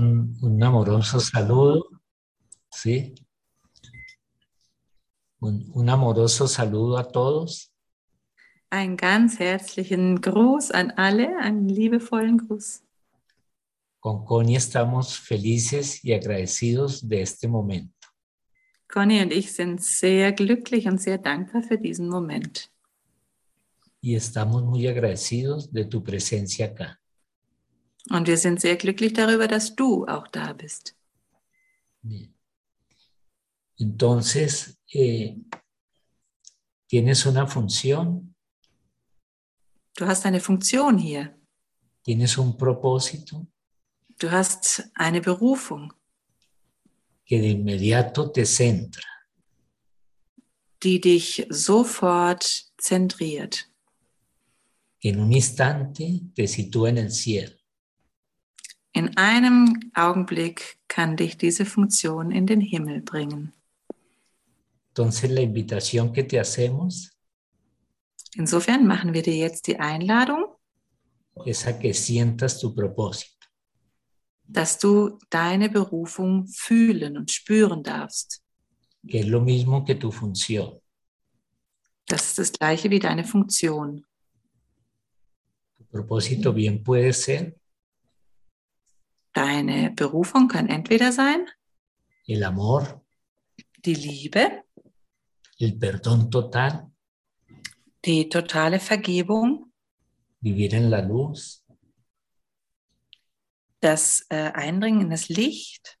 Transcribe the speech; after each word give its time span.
Un, 0.00 0.34
un 0.40 0.62
amoroso 0.62 1.20
saludo, 1.20 1.90
¿sí? 2.70 3.14
Un, 5.40 5.70
un 5.74 5.90
amoroso 5.90 6.48
saludo 6.48 6.96
a 6.96 7.06
todos. 7.06 7.70
Einen 8.70 8.96
ganz 8.96 9.38
herzlichen 9.38 10.22
Gruß 10.22 10.70
an 10.70 10.92
alle, 10.96 11.36
einen 11.38 11.68
liebevollen 11.68 12.38
Gruß. 12.38 12.82
Con 14.00 14.24
Connie 14.24 14.56
estamos 14.56 15.18
felices 15.18 16.02
y 16.02 16.14
agradecidos 16.14 17.06
de 17.06 17.20
este 17.20 17.46
momento. 17.46 18.08
Conny 18.88 19.20
und 19.20 19.34
ich 19.34 19.52
sind 19.52 19.82
sehr 19.82 20.32
glücklich 20.32 20.86
und 20.86 20.98
sehr 20.98 21.18
dankbar 21.18 21.62
für 21.62 21.76
diesen 21.76 22.08
Moment. 22.08 22.70
Y 24.00 24.14
estamos 24.14 24.62
muy 24.62 24.88
agradecidos 24.88 25.70
de 25.70 25.84
tu 25.84 26.02
presencia 26.02 26.66
acá. 26.68 26.99
Und 28.10 28.26
wir 28.26 28.36
sind 28.36 28.60
sehr 28.60 28.76
glücklich 28.76 29.12
darüber, 29.12 29.46
dass 29.46 29.76
du 29.76 30.06
auch 30.06 30.26
da 30.28 30.52
bist. 30.52 30.94
Bien. 32.02 32.34
Entonces, 33.78 34.76
eh, 34.92 35.36
tienes 36.88 37.24
una 37.26 37.46
función, 37.46 38.34
Du 39.96 40.06
hast 40.06 40.24
eine 40.24 40.40
Funktion 40.40 40.98
hier. 40.98 41.34
tienes 42.02 42.36
un 42.38 42.56
propósito 42.56 43.46
Du 44.18 44.30
hast 44.30 44.82
eine 44.94 45.20
Berufung, 45.20 45.92
que 47.26 47.38
de 47.40 47.50
inmediato 47.50 48.30
te 48.30 48.44
centra. 48.44 49.02
die 50.82 51.00
dich 51.00 51.46
sofort 51.50 52.44
zentriert, 52.78 53.68
en 55.02 55.20
un 55.20 55.32
instante 55.32 56.20
te 56.34 56.46
sitúa 56.46 56.88
en 56.90 56.98
el 56.98 57.10
cielo. 57.10 57.56
In 58.92 59.16
einem 59.16 59.78
Augenblick 59.94 60.78
kann 60.88 61.16
dich 61.16 61.36
diese 61.36 61.64
Funktion 61.64 62.30
in 62.32 62.46
den 62.46 62.60
Himmel 62.60 63.02
bringen. 63.02 63.52
Entonces 64.88 65.30
la 65.30 65.40
invitación 65.40 66.12
que 66.12 66.24
te 66.24 66.38
hacemos 66.38 67.10
Insofern 68.34 68.86
machen 68.86 69.12
wir 69.12 69.22
dir 69.22 69.36
jetzt 69.36 69.66
die 69.66 69.78
Einladung, 69.78 70.44
es 71.46 71.66
a 71.66 71.72
que 71.78 71.92
sientas 71.92 72.58
tu 72.60 72.72
propósito, 72.74 73.46
dass 74.46 74.78
du 74.78 75.18
deine 75.30 75.68
Berufung 75.68 76.46
fühlen 76.46 77.16
und 77.16 77.30
spüren 77.30 77.82
darfst. 77.82 78.42
que 79.08 79.20
es 79.20 79.26
lo 79.26 79.40
mismo 79.40 79.84
que 79.84 79.94
tu 79.94 80.10
función. 80.12 80.80
Das 82.06 82.26
ist 82.26 82.38
das 82.38 82.52
gleiche 82.52 82.90
wie 82.90 82.98
deine 82.98 83.24
Funktion. 83.24 84.04
Tu 85.78 85.84
propósito 85.86 86.52
bien 86.52 86.82
puede 86.82 87.12
ser 87.12 87.54
Deine 89.32 89.90
Berufung 89.90 90.48
kann 90.48 90.68
entweder 90.68 91.12
sein 91.12 91.46
el 92.30 92.44
amor, 92.44 93.04
die 93.84 93.94
Liebe, 93.94 94.64
el 95.58 95.78
perdón 95.78 96.30
total, 96.30 96.90
die 98.04 98.28
totale 98.28 98.78
Vergebung, 98.78 99.72
vivir 100.40 100.74
en 100.74 100.90
la 100.90 101.00
luz, 101.00 101.64
das 103.80 104.24
äh, 104.28 104.52
Eindringen 104.52 105.00
in 105.02 105.10
das 105.10 105.28
Licht. 105.28 105.98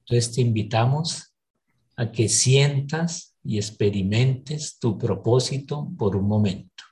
Entonces 0.00 0.32
te 0.32 0.40
invitamos 0.40 1.34
a 1.96 2.12
que 2.12 2.28
sientas 2.28 3.34
y 3.42 3.58
experimentes 3.58 4.78
tu 4.78 4.96
propósito 4.96 5.90
por 5.98 6.14
un 6.14 6.28
momento. 6.28 6.84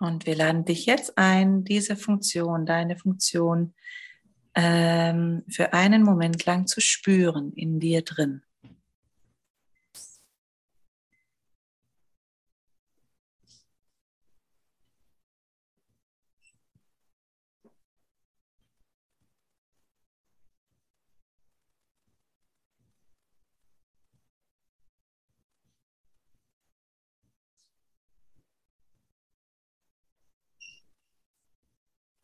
Und 0.00 0.26
wir 0.26 0.34
laden 0.34 0.64
dich 0.64 0.86
jetzt 0.86 1.16
ein, 1.16 1.62
diese 1.64 1.96
Funktion, 1.96 2.66
deine 2.66 2.96
Funktion 2.96 3.74
ähm, 4.54 5.42
für 5.48 5.72
einen 5.72 6.02
Moment 6.02 6.44
lang 6.46 6.66
zu 6.66 6.80
spüren 6.80 7.52
in 7.52 7.80
dir 7.80 8.02
drin. 8.02 8.42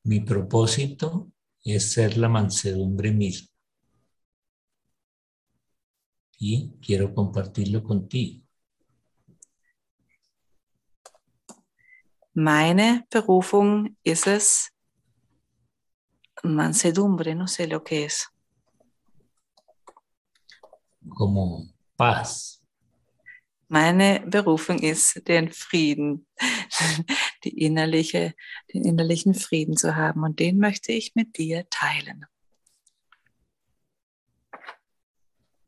Mi 0.02 0.20
propósito 0.20 1.30
es 1.64 1.92
ser 1.92 2.16
la 2.16 2.28
mansedumbre 2.28 3.12
misma. 3.12 3.48
Y 6.38 6.72
quiero 6.80 7.14
compartirlo 7.14 7.82
contigo. 7.82 8.42
Meine 12.32 13.06
Berufung 13.10 13.96
ist 14.02 14.26
es, 14.26 14.72
mansedumbre, 16.42 17.34
no 17.34 17.46
sé 17.46 17.66
lo 17.66 17.82
que 17.82 18.04
es. 18.04 18.28
como 21.08 21.68
paz, 21.96 22.60
Meine 23.68 24.24
Berufung 24.26 24.80
ist, 24.80 25.28
den 25.28 25.52
Frieden, 25.52 26.26
die 27.44 27.62
innerliche, 27.62 28.34
den 28.72 28.84
innerlichen 28.84 29.34
Frieden 29.34 29.76
zu 29.76 29.96
haben. 29.96 30.22
Und 30.22 30.38
den 30.38 30.58
möchte 30.58 30.92
ich 30.92 31.14
mit 31.14 31.38
dir 31.38 31.68
teilen. 31.70 32.26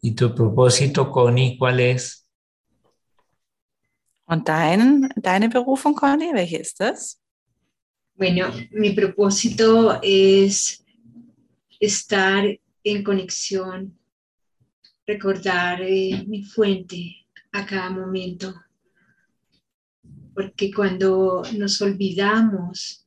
¿Y 0.04 0.16
tu 0.16 0.34
propósito, 0.34 1.10
Connie, 1.12 1.56
cuál 1.56 1.78
es? 1.78 2.26
Und 4.26 4.48
dein, 4.48 5.12
deine 5.16 5.48
Berufung, 5.48 5.94
Conny, 5.94 6.32
welche 6.32 6.58
ist 6.58 6.80
das? 6.80 7.20
Bueno, 8.14 8.52
mi 8.70 8.90
propósito 8.92 10.00
es 10.02 10.84
estar 11.78 12.44
en 12.84 13.04
conexión, 13.04 13.98
recordar 15.06 15.82
eh, 15.82 16.24
mi 16.26 16.44
fuente 16.44 17.26
a 17.52 17.64
cada 17.64 17.90
momento. 17.90 18.54
Porque 20.34 20.72
cuando 20.72 21.42
nos 21.56 21.80
olvidamos 21.82 23.06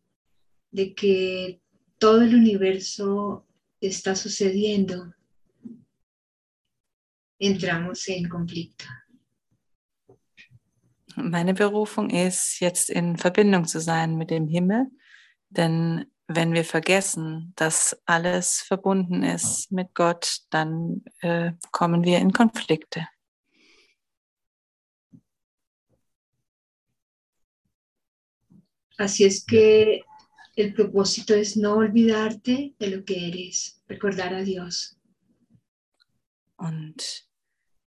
de 0.72 0.94
que 0.94 1.62
todo 1.98 2.22
el 2.22 2.36
universo 2.36 3.46
está 3.82 4.16
sucediendo, 4.16 5.14
entramos 7.40 8.08
en 8.10 8.30
conflicto. 8.30 8.86
Meine 11.18 11.54
Berufung 11.54 12.10
ist, 12.10 12.60
jetzt 12.60 12.90
in 12.90 13.18
Verbindung 13.18 13.66
zu 13.66 13.80
sein 13.80 14.18
mit 14.18 14.30
dem 14.30 14.48
Himmel. 14.48 14.88
Denn 15.50 16.06
wenn 16.28 16.54
wir 16.54 16.66
vergessen, 16.66 17.54
dass 17.56 17.98
alles 18.06 18.62
verbunden 18.62 19.24
ist 19.24 19.72
mit 19.72 19.94
Gott, 19.94 20.40
dann 20.50 21.04
äh, 21.22 21.54
kommen 21.72 22.04
wir 22.04 22.20
in 22.20 22.34
Konflikte. 22.34 23.08
Así 28.98 29.26
es 29.26 29.44
que 29.44 30.02
el 30.56 30.74
propósito 30.74 31.34
es 31.34 31.58
no 31.58 31.76
olvidarte 31.76 32.76
de 32.80 32.88
lo 32.88 33.04
que 33.04 33.28
eres, 33.28 33.82
recordar 33.88 34.34
a 34.34 34.42
Dios. 34.42 34.98
Und 36.58 37.28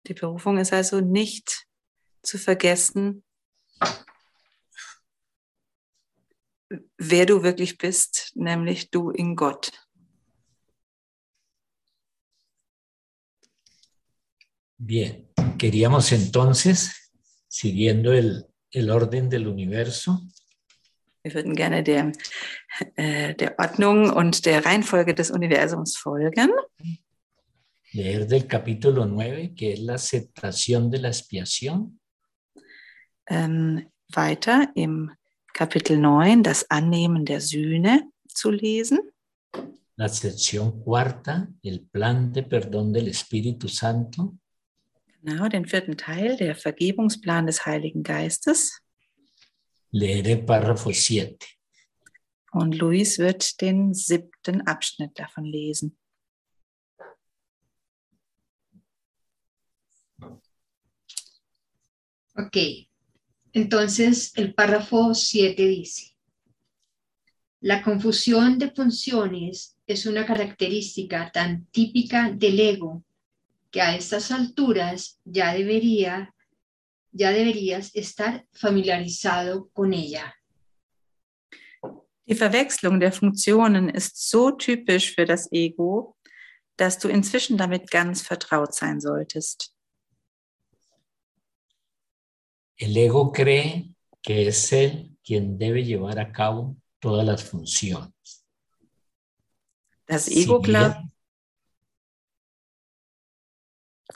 die 0.08 0.14
Berufung 0.14 0.58
ist 0.58 0.72
also 0.72 1.02
nicht 1.02 1.68
zu 2.22 2.38
vergessen, 2.38 3.24
wer 6.98 7.26
du 7.26 7.44
wirklich 7.44 7.78
bist, 7.78 8.32
nämlich 8.36 8.90
du 8.90 9.10
in 9.12 9.36
Gott. 9.36 9.72
Bien, 14.78 15.30
queríamos 15.58 16.12
entonces, 16.12 17.12
siguiendo 17.48 18.12
el, 18.12 18.46
el 18.72 18.90
orden 18.90 19.30
del 19.30 19.48
universo, 19.48 20.22
Wir 21.24 21.34
würden 21.36 21.56
gerne 21.56 21.84
der, 21.84 22.12
äh, 22.96 23.34
der 23.36 23.58
Ordnung 23.58 24.10
und 24.12 24.46
der 24.46 24.66
Reihenfolge 24.66 25.16
des 25.16 25.32
Universums 25.32 25.96
folgen. 25.98 26.50
leer 27.94 28.26
del 28.26 28.48
capítulo 28.48 29.06
9, 29.06 29.54
que 29.56 29.74
es 29.74 29.80
la 29.80 29.94
aceptación 29.96 30.90
de 30.92 30.98
la 31.00 31.10
expiación, 31.10 32.00
Ähm, 33.30 33.88
weiter 34.14 34.68
im 34.76 35.10
Kapitel 35.54 35.98
9 35.98 36.44
das 36.44 36.70
Annehmen 36.70 37.24
der 37.24 37.40
Sühne 37.40 38.02
zu 38.28 38.52
lesen. 38.52 39.00
la 39.96 40.10
sección 40.10 40.84
cuarta, 40.84 41.48
el 41.62 41.80
plan 41.90 42.34
de 42.34 42.44
perdón 42.44 42.92
del 42.92 43.08
Espíritu 43.08 43.70
Santo, 43.70 44.36
Genau, 45.24 45.48
den 45.48 45.66
vierten 45.66 45.96
Teil, 45.96 46.36
der 46.36 46.54
Vergebungsplan 46.56 47.46
des 47.46 47.66
Heiligen 47.66 48.04
Geistes. 48.04 48.82
leeré 49.94 50.38
párrafo 50.38 50.92
7. 50.92 51.38
Und 52.52 52.76
Luis 52.76 53.20
wird 53.20 53.62
den 53.62 53.94
siebten 53.94 54.68
Abschnitt 54.68 55.18
davon 55.20 55.46
lesen. 55.46 55.98
Ok, 62.36 62.58
entonces 63.52 64.36
el 64.36 64.56
párrafo 64.56 65.14
7 65.14 65.68
dice, 65.68 66.16
la 67.62 67.84
confusión 67.84 68.58
de 68.58 68.72
funciones 68.72 69.78
es 69.86 70.08
una 70.08 70.26
característica 70.26 71.32
tan 71.32 71.68
típica 71.68 72.32
del 72.32 72.60
ego 72.60 73.04
que 73.70 73.82
a 73.82 73.96
estas 73.96 74.32
alturas 74.32 75.20
ya 75.24 75.54
debería 75.54 76.33
ya 77.14 77.32
deberías 77.32 77.96
estar 77.96 78.46
familiarizado 78.52 79.70
con 79.74 79.94
ella. 79.94 80.34
Die 82.26 82.36
Verwechslung 82.36 83.00
der 83.00 83.12
Funktionen 83.12 83.90
ist 83.90 84.30
so 84.30 84.52
typisch 84.52 85.14
für 85.14 85.26
das 85.26 85.52
Ego, 85.52 86.16
dass 86.78 86.98
du 86.98 87.10
inzwischen 87.10 87.58
damit 87.58 87.92
ganz 87.92 88.22
vertraut 88.22 88.74
sein 88.74 89.00
solltest. 89.00 89.74
El 92.76 92.98
ego 92.98 93.32
cree 93.32 93.94
que 94.22 94.48
es 94.48 94.72
él 94.72 95.16
quien 95.24 95.58
debe 95.58 95.84
llevar 95.84 96.18
a 96.18 96.32
cabo 96.32 96.76
todas 97.00 97.26
las 97.26 97.44
funciones. 97.44 98.46
Das 100.06 100.28
Ego 100.28 100.60
glaubt, 100.60 100.98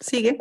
siege. 0.02 0.38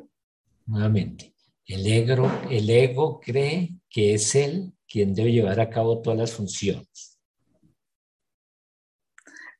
nuevamente, 0.66 1.35
el 1.66 1.86
ego, 1.86 2.30
el 2.50 2.70
ego 2.70 3.20
cree 3.20 3.74
que 3.88 4.14
es 4.14 4.34
él 4.34 4.72
quien 4.88 5.14
debe 5.14 5.32
llevar 5.32 5.58
a 5.60 5.68
cabo 5.68 6.00
todas 6.00 6.18
las 6.18 6.32
funciones. 6.32 7.18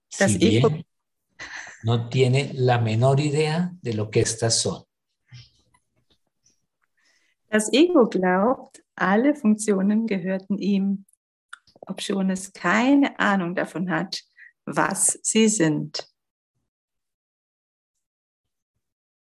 Si 0.09 0.39
bien 0.39 0.65
ego- 0.65 0.85
no 1.83 2.09
tiene 2.09 2.53
la 2.55 2.79
menor 2.79 3.21
idea 3.21 3.73
de 3.83 3.95
lo 3.95 4.11
que 4.11 4.21
estas 4.21 4.61
son. 4.61 4.85
Das 7.49 7.73
Ego 7.73 8.09
glaubt, 8.09 8.83
alle 8.97 9.35
Funktionen 9.35 10.07
gehörten 10.07 10.59
ihm, 10.59 11.05
obschon 11.87 12.31
es 12.31 12.53
keine 12.53 13.19
Ahnung 13.19 13.55
davon 13.55 13.89
hat, 13.89 14.21
was 14.67 15.19
sie 15.23 15.49
sind. 15.49 16.07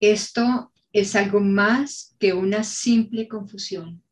Esto 0.00 0.70
es 0.92 1.14
algo 1.14 1.40
más 1.40 2.16
que 2.18 2.32
una 2.32 2.64
simple 2.64 3.28
confusión. 3.28 4.02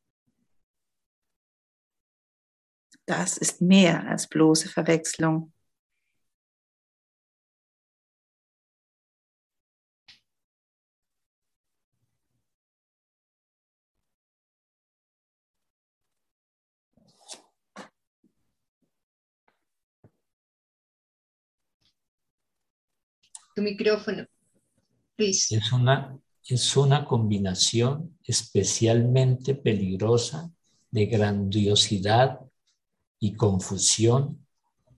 Das 3.07 3.39
ist 3.39 3.63
mehr 3.63 4.07
als 4.07 4.29
bloße 4.29 4.69
Verwechslung. 4.69 5.53
Tu 23.55 23.63
micrófono, 23.63 24.27
please. 25.17 25.57
Es 25.57 25.73
una, 25.73 26.21
es 26.49 26.77
una 26.79 27.05
combinación 27.05 28.19
especialmente 28.25 29.55
peligrosa 29.55 30.51
de 30.91 31.05
grandiosidad 31.05 32.41
y 33.21 33.35
confusión 33.35 34.47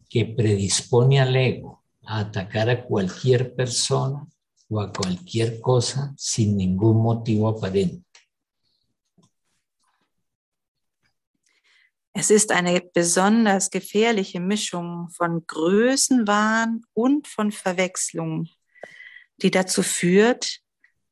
que 0.08 0.26
predispone 0.26 1.20
al 1.20 1.34
ego 1.34 1.82
a 2.04 2.20
atacar 2.20 2.70
a 2.70 2.84
cualquier 2.84 3.54
persona 3.56 4.26
o 4.68 4.80
a 4.80 4.92
cualquier 4.92 5.60
cosa 5.60 6.14
sin 6.16 6.56
ningún 6.56 7.02
motivo 7.02 7.48
aparente. 7.48 8.04
Es 12.12 12.30
ist 12.30 12.52
eine 12.52 12.80
besonders 12.80 13.70
gefährliche 13.70 14.40
Mischung 14.40 15.08
von 15.10 15.44
Größenwahn 15.46 16.82
und 16.92 17.26
von 17.26 17.50
Verwechslung, 17.50 18.48
die 19.38 19.50
dazu 19.50 19.82
führt, 19.82 20.60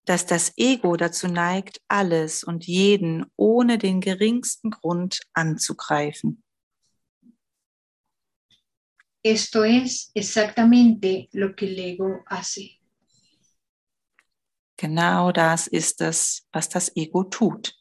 dass 0.09 0.25
das 0.25 0.53
Ego 0.57 0.97
dazu 0.97 1.29
neigt, 1.29 1.83
alles 1.87 2.43
und 2.43 2.67
jeden 2.67 3.27
ohne 3.37 3.77
den 3.77 4.01
geringsten 4.01 4.71
Grund 4.71 5.21
anzugreifen. 5.35 6.43
Esto 9.23 9.65
es 9.65 10.11
exactamente 10.15 11.29
lo 11.33 11.55
que 11.55 11.67
el 11.67 11.79
ego 11.79 12.25
hace. 12.27 12.79
Genau 14.77 15.33
das 15.33 15.67
ist 15.67 16.01
es, 16.01 16.47
was 16.53 16.69
das 16.69 16.91
Ego 16.97 17.25
tut. 17.25 17.75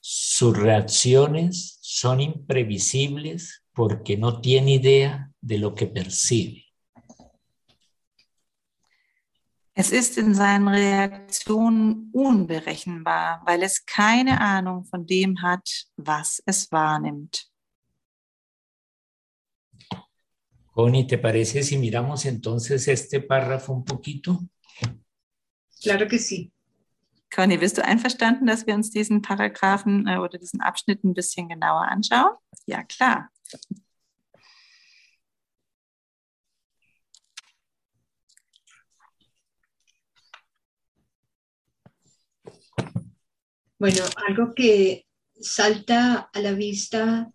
Sus 0.00 0.58
reacciones 0.58 1.78
son 1.80 2.20
imprevisibles 2.20 3.62
porque 3.72 4.16
no 4.18 4.40
tiene 4.40 4.72
idea 4.74 5.32
de 5.40 5.58
lo 5.58 5.72
que 5.74 5.86
percibe. 5.86 6.63
Es 9.76 9.90
ist 9.90 10.16
in 10.18 10.34
seinen 10.34 10.68
Reaktionen 10.68 12.10
unberechenbar, 12.12 13.42
weil 13.44 13.64
es 13.64 13.84
keine 13.84 14.40
Ahnung 14.40 14.84
von 14.84 15.04
dem 15.04 15.42
hat, 15.42 15.88
was 15.96 16.40
es 16.46 16.70
wahrnimmt. 16.70 17.50
Connie, 20.74 21.06
¿te 21.06 21.18
parece 21.18 21.64
si 21.64 21.76
miramos 21.76 22.24
entonces 22.24 22.86
este 22.86 23.20
párrafo 23.20 23.72
un 23.72 23.84
poquito? 23.84 24.38
Claro 25.82 26.06
que 26.06 26.18
sí. 26.20 26.52
Conny, 27.34 27.56
bist 27.56 27.76
du 27.76 27.84
einverstanden, 27.84 28.46
dass 28.46 28.66
wir 28.68 28.74
uns 28.74 28.90
diesen 28.90 29.22
Paragraphen 29.22 30.06
äh, 30.06 30.18
oder 30.18 30.38
diesen 30.38 30.60
Abschnitt 30.60 31.02
ein 31.02 31.14
bisschen 31.14 31.48
genauer 31.48 31.88
anschauen? 31.88 32.36
Ja, 32.66 32.84
klar. 32.84 33.28
Bueno, 43.84 44.06
algo 44.26 44.54
que 44.54 45.04
salta 45.38 46.30
a 46.32 46.40
la 46.40 46.52
vista 46.52 47.30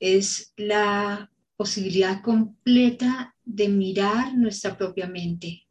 es 0.00 0.52
la 0.56 1.30
posibilidad 1.56 2.22
completa 2.22 3.32
de 3.44 3.68
mirar 3.68 4.34
nuestra 4.34 4.76
propia 4.76 5.06
mente. 5.06 5.64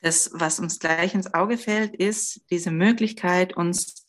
Das, 0.00 0.30
was 0.32 0.58
uns 0.58 0.80
gleich 0.80 1.14
ins 1.14 1.32
Auge 1.32 1.56
fällt, 1.56 1.94
ist 1.94 2.40
diese 2.50 2.72
Möglichkeit, 2.72 3.56
uns 3.56 4.04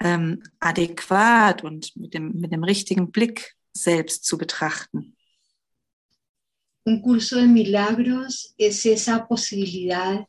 ähm, 0.00 0.44
adäquat 0.60 1.64
und 1.64 1.96
mit 1.96 2.14
dem, 2.14 2.34
mit 2.34 2.52
dem 2.52 2.62
richtigen 2.62 3.10
Blick 3.10 3.56
selbst 3.72 4.24
zu 4.24 4.38
betrachten. 4.38 5.16
Un 6.84 7.02
curso 7.02 7.34
de 7.34 7.48
milagros 7.48 8.54
es 8.56 8.86
esa 8.86 9.26
posibilidad 9.26 10.24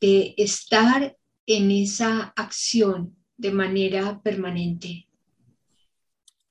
de 0.00 0.32
estar 0.38 1.14
en 1.56 1.70
esa 1.70 2.32
acción 2.36 3.16
de 3.36 3.50
manera 3.50 4.20
permanente. 4.22 5.06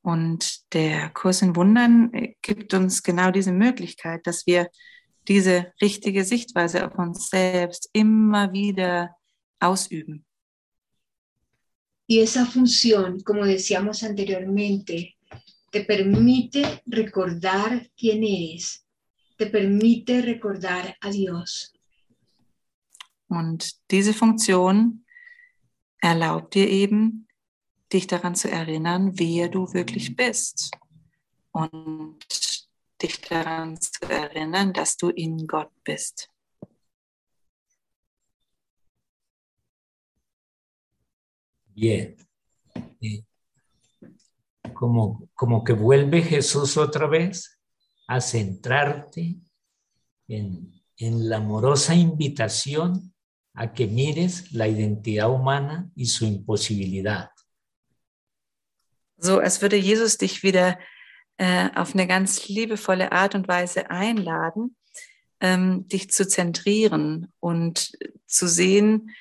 Und 0.01 0.43
der 0.73 1.09
Kurs 1.09 1.41
in 1.41 1.55
Wundern 1.55 2.13
äh, 2.13 2.35
gibt 2.41 2.73
uns 2.73 3.03
genau 3.03 3.31
diese 3.31 3.51
Möglichkeit, 3.51 4.25
dass 4.25 4.47
wir 4.47 4.69
diese 5.27 5.71
richtige 5.81 6.23
Sichtweise 6.23 6.85
auf 6.85 6.97
uns 6.97 7.29
selbst 7.29 7.89
immer 7.93 8.51
wieder 8.51 9.15
ausüben. 9.59 10.25
Y 12.07 12.21
esa 12.21 12.45
función, 12.47 13.19
como 13.19 13.45
decíamos 13.45 14.03
anteriormente, 14.03 15.15
te 15.69 15.81
permite 15.81 16.81
recordar 16.87 17.87
quién 17.95 18.23
eres, 18.23 18.83
te 19.37 19.45
permite 19.45 20.21
recordar 20.23 20.97
a 21.01 21.11
Dios. 21.11 21.71
Und 23.29 23.89
diese 23.91 24.13
Funktion 24.13 25.05
erlaubt 26.01 26.55
dir 26.55 26.67
eben, 26.67 27.27
dich 27.93 28.07
daran 28.07 28.35
zu 28.35 28.51
erinnern, 28.51 29.17
wer 29.19 29.49
du 29.49 29.71
wirklich 29.73 30.15
bist. 30.15 30.71
Und 31.51 32.17
dich 33.01 33.21
daran 33.21 33.79
zu 33.79 34.09
erinnern, 34.09 34.73
dass 34.73 34.97
du 34.97 35.09
in 35.09 35.47
Gott 35.47 35.71
bist. 35.83 36.29
Bien. 41.67 42.17
Eh, 43.01 43.23
como, 44.73 45.29
como 45.33 45.63
que 45.63 45.73
vuelve 45.73 46.21
Jesús 46.21 46.77
otra 46.77 47.07
vez 47.07 47.59
a 48.07 48.19
centrarte 48.19 49.37
en, 50.27 50.83
en 50.97 51.29
la 51.29 51.37
amorosa 51.37 51.95
invitación 51.95 53.13
a 53.53 53.73
que 53.73 53.87
mires 53.87 54.51
la 54.51 54.67
identidad 54.67 55.29
humana 55.29 55.89
y 55.95 56.05
su 56.05 56.25
imposibilidad. 56.25 57.29
So, 59.17 59.39
als 59.39 59.61
würde 59.61 59.75
Jesus 59.75 60.17
dich 60.17 60.43
wieder 60.43 60.79
äh, 61.37 61.69
auf 61.75 61.93
eine 61.93 62.07
ganz 62.07 62.47
liebevolle 62.47 63.11
Art 63.11 63.35
und 63.35 63.47
Weise 63.47 63.89
einladen, 63.89 64.75
ähm, 65.41 65.87
dich 65.87 66.09
zu 66.09 66.27
zentrieren 66.27 67.31
und 67.39 67.91
zu 68.27 68.47
sehen, 68.47 69.11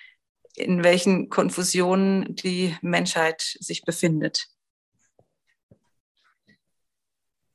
in 0.54 0.82
welchen 0.82 1.28
Konfusionen 1.28 2.34
die 2.34 2.76
Menschheit 2.82 3.40
sich 3.60 3.82
befindet. 3.82 4.48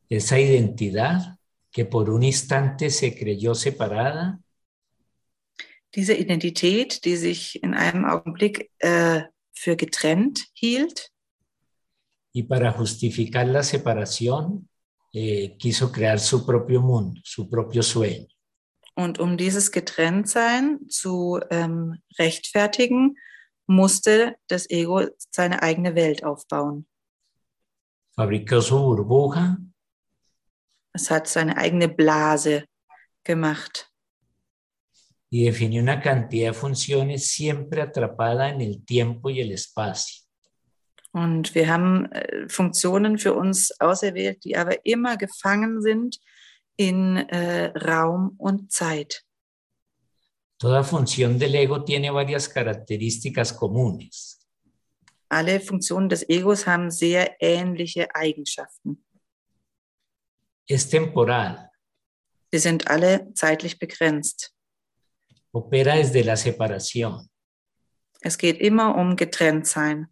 Esa 0.10 0.38
identidad 0.38 1.38
que 1.72 1.86
por 1.86 2.10
un 2.10 2.24
instante 2.24 2.90
se 2.90 3.16
creyó 3.16 3.56
separada, 3.56 4.40
Diese 5.96 6.14
Identität, 6.14 7.06
die 7.06 7.18
sich 7.18 7.62
in 7.62 7.74
einem 7.74 8.06
Augenblick 8.06 8.72
äh, 8.80 9.24
für 9.54 9.76
getrennt 9.76 10.48
hielt 10.54 11.14
y 12.34 12.44
para 12.44 12.72
justificar 12.72 13.46
la 13.46 13.64
separación 13.64 14.68
eh, 15.14 15.56
quiso 15.58 15.92
crear 15.92 16.20
su 16.20 16.46
propio 16.46 16.82
mundo, 16.82 17.22
su 17.24 17.50
propio 17.50 17.84
sueño. 17.84 18.28
und 18.96 19.20
um 19.20 19.38
dieses 19.38 19.72
Getrenntsein 19.72 20.88
zu 20.88 21.40
ähm, 21.50 22.00
rechtfertigen, 22.20 23.18
musste 23.66 24.36
das 24.48 24.70
Ego 24.70 25.08
seine 25.32 25.64
eigene 25.64 25.96
Welt 25.96 26.24
aufbauen. 26.24 26.86
Fabricó 28.16 28.62
su 28.62 28.78
burbuja 28.78 29.58
Es 30.94 31.10
hat 31.10 31.28
seine 31.28 31.58
eigene 31.58 31.90
Blase 31.90 32.66
gemacht 33.24 33.92
y 35.34 35.46
definió 35.46 35.82
una 35.82 36.00
cantidad 36.00 36.50
de 36.50 36.54
funciones 36.54 37.32
siempre 37.32 37.82
atrapada 37.82 38.50
en 38.50 38.62
el 38.62 38.86
tiempo 38.86 39.32
y 39.32 39.42
el 39.42 39.52
espacio. 39.52 40.22
Und 41.12 41.56
wir 41.56 41.68
haben 41.68 42.12
äh, 42.12 42.48
Funktionen 42.48 43.18
für 43.18 43.34
uns 43.34 43.72
auserwählt, 43.80 44.44
die 44.44 44.56
aber 44.56 44.86
immer 44.86 45.18
gefangen 45.18 45.82
sind 45.82 46.20
in 46.76 47.18
äh, 47.18 47.72
Raum 47.76 48.36
und 48.38 48.72
Zeit. 48.72 49.26
Toda 50.60 50.84
función 50.84 51.40
del 51.40 51.56
ego 51.56 51.84
tiene 51.84 52.14
varias 52.14 52.48
características 52.48 53.56
comunes. 53.56 54.40
Alle 55.30 55.60
Funktionen 55.60 56.10
des 56.10 56.30
Egos 56.30 56.68
haben 56.68 56.92
sehr 56.92 57.38
ähnliche 57.40 58.14
Eigenschaften. 58.14 59.04
Es 60.68 60.88
temporal, 60.88 61.72
Sie 62.52 62.60
sind 62.60 62.88
alle 62.88 63.34
zeitlich 63.34 63.80
begrenzt. 63.80 64.54
Opera 65.54 65.96
desde 65.96 66.24
la 66.24 66.36
separación 66.36 67.30
Es 68.22 68.38
geht 68.38 68.60
immer 68.62 68.96
um 68.96 69.16
Getrenntsein. 69.16 70.08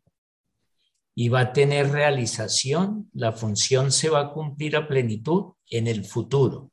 y 1.16 1.30
va 1.30 1.42
a 1.42 1.54
tener 1.54 1.92
realización. 1.92 3.10
La 3.14 3.32
función 3.34 3.92
se 3.92 4.10
va 4.10 4.22
a 4.22 4.32
cumplir 4.34 4.76
a 4.76 4.88
plenitud 4.88 5.54
en 5.70 5.88
el 5.88 6.06
futuro. 6.06 6.72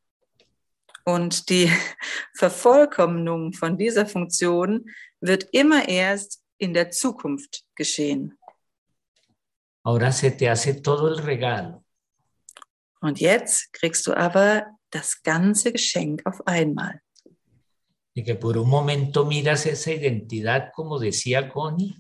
Und 1.05 1.49
die 1.49 1.69
Vervollkommnung 2.35 3.53
von 3.53 3.77
dieser 3.77 4.07
Funktion 4.07 4.85
wird 5.21 5.49
immer 5.53 5.89
erst 5.89 6.43
in 6.59 6.75
der 6.75 6.91
Zukunft 6.91 7.65
geschehen. 7.75 8.39
Ahora 9.85 10.13
se 10.13 10.31
te 10.33 10.49
hace 10.51 10.75
todo 10.83 11.09
el 11.09 11.21
regalo 11.21 11.85
Und 13.01 13.21
jetzt 13.21 13.73
kriegst 13.73 14.07
du 14.07 14.13
aber 14.15 14.67
das 14.91 15.23
ganze 15.23 15.73
Geschenk 15.73 16.27
auf 16.27 16.47
einmal. 16.47 17.01
De 18.19 18.25
que 18.25 18.35
por 18.35 18.59
un 18.59 18.69
momento 18.69 19.25
miras 19.25 19.65
esa 19.67 19.93
identidad, 19.93 20.73
como 20.75 20.99
decía 20.99 21.49
Connie, 21.49 21.95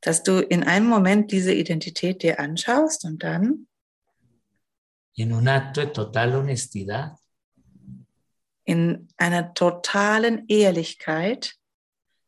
Dass 0.00 0.24
du 0.24 0.40
in 0.40 0.64
einem 0.64 0.88
Moment 0.88 1.30
diese 1.30 1.54
Identität 1.54 2.22
dir 2.22 2.40
anschaust 2.40 3.04
und 3.04 3.22
dann 3.22 3.68
en 5.16 5.32
un 5.32 5.46
acto 5.46 5.80
de 5.82 5.86
total 5.92 6.34
honestidad, 6.34 7.16
in 8.64 9.08
einer 9.16 9.54
totalen 9.54 10.44
Ehrlichkeit 10.48 11.54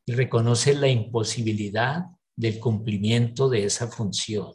y 0.06 0.12
reconoces 0.14 0.78
la 0.78 0.86
imposibilidad 0.86 2.04
del 2.36 2.60
cumplimiento 2.60 3.48
de 3.50 3.64
esa 3.64 3.88
función. 3.88 4.54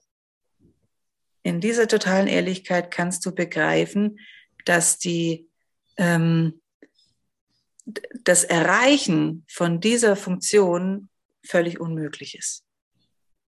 in 1.44 1.60
dieser 1.60 1.90
totalen 1.90 2.28
Ehrlichkeit 2.30 2.92
kannst 2.92 3.26
du 3.26 3.34
begreifen, 3.34 4.20
dass 4.64 5.00
die, 5.00 5.50
ähm, 5.98 6.62
das 7.86 8.44
Erreichen 8.44 9.46
von 9.50 9.80
dieser 9.80 10.16
Funktion 10.16 11.10
völlig 11.46 11.80
unmöglich 11.80 12.36
ist. 12.36 12.64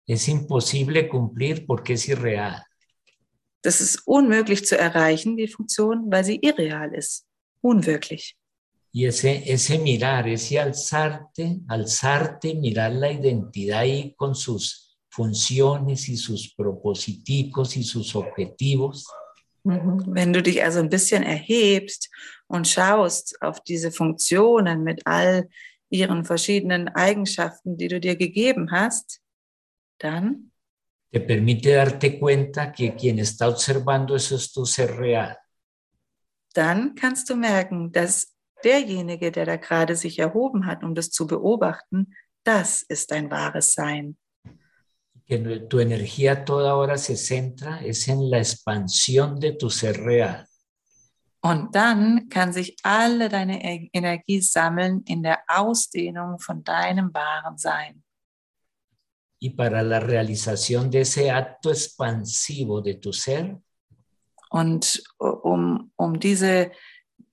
Es 0.06 0.28
imposible 0.28 1.08
cumplir 1.08 1.66
porque 1.66 1.94
es 1.94 2.08
irreal. 2.08 2.64
Das 3.62 3.82
ist 3.82 4.02
unmöglich 4.06 4.66
zu 4.66 4.78
erreichen, 4.78 5.36
die 5.36 5.48
Funktion, 5.48 6.10
weil 6.12 6.24
sie 6.24 6.40
irreal 6.42 6.94
ist, 6.94 7.26
unwirklich. 7.62 8.38
Y 8.94 9.06
ese, 9.06 9.44
ese 9.46 9.78
mirar, 9.78 10.28
ese 10.28 10.60
alzarte, 10.60 11.60
alzarte, 11.68 12.56
mirar 12.56 12.94
la 12.94 13.12
identidad 13.12 13.82
ahí 13.82 14.16
con 14.16 14.34
sus 14.34 14.98
funciones 15.10 16.08
y 16.10 16.18
sus 16.18 16.54
propositicos 16.56 17.76
y 17.78 17.84
sus 17.84 18.16
objetivos, 18.16 19.06
Wenn 19.68 20.34
du 20.34 20.42
dich 20.42 20.64
also 20.64 20.80
ein 20.80 20.90
bisschen 20.90 21.24
erhebst 21.24 22.10
und 22.48 22.68
schaust 22.68 23.42
auf 23.42 23.62
diese 23.62 23.92
Funktionen 23.92 24.84
mit 24.84 25.06
all 25.06 25.50
ihren 25.90 26.26
verschiedenen 26.26 26.88
Eigenschaften, 26.90 27.78
die 27.78 27.88
du 27.88 28.00
dir 28.00 28.16
gegeben 28.16 28.72
hast, 28.72 29.22
dann 30.00 30.52
te 31.10 31.22
permite 31.22 31.74
darte 31.74 32.20
cuenta 32.20 32.72
que 32.72 32.92
quien 32.92 33.18
está 33.18 33.48
observando 33.48 34.16
eso 34.16 34.36
es 34.36 34.52
tu 34.52 34.66
ser 34.66 35.00
real. 35.00 35.38
dann 36.54 36.96
kannst 36.96 37.30
du 37.30 37.36
merken, 37.36 37.92
dass 37.92 38.34
derjenige, 38.64 39.32
der 39.32 39.46
da 39.46 39.58
gerade 39.58 39.96
sich 39.96 40.18
erhoben 40.18 40.66
hat, 40.66 40.84
um 40.84 40.96
das 40.96 41.12
zu 41.12 41.28
beobachten, 41.28 42.16
das 42.44 42.82
ist 42.82 43.12
dein 43.12 43.30
wahres 43.30 43.74
Sein. 43.74 44.18
Que 45.28 45.38
tu 45.70 45.80
energía 45.80 46.46
toda 46.46 46.76
hora 46.76 46.98
se 46.98 47.18
centra 47.18 47.82
es 47.84 48.08
en 48.08 48.30
la 48.30 48.38
expansión 48.40 49.40
de 49.40 49.54
tu 49.54 49.70
ser 49.70 50.00
real. 50.02 50.48
Und 51.42 51.76
dann 51.76 52.30
kann 52.30 52.52
sich 52.52 52.76
alle 52.84 53.30
deine 53.30 53.64
E- 53.64 53.90
Energie 53.94 54.42
sammeln 54.42 55.04
in 55.06 55.22
der 55.24 55.44
Ausdehnung 55.48 56.40
von 56.40 56.64
deinem 56.64 57.14
wahren 57.14 57.58
Sein. 57.58 58.04
Y 59.40 59.52
para 59.52 59.84
la 59.84 60.00
realización 60.00 60.90
de 60.90 61.02
ese 61.02 61.30
acto 61.30 61.70
expansivo 61.70 62.82
de 62.82 62.96
tu 62.96 63.14
ser, 63.14 63.62
Und 64.50 65.04
um, 65.20 65.92
um 65.98 66.20
diese, 66.20 66.72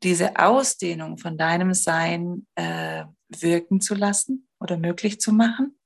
diese 0.03 0.37
Ausdehnung 0.37 1.17
von 1.17 1.39
deinem 1.39 1.73
Sein 1.73 2.47
äh, 2.57 3.05
wirken 3.29 3.81
zu 3.81 3.95
lassen 3.95 4.49
oder 4.59 4.77
möglich 4.77 5.21
zu 5.21 5.33
machen, 5.33 5.79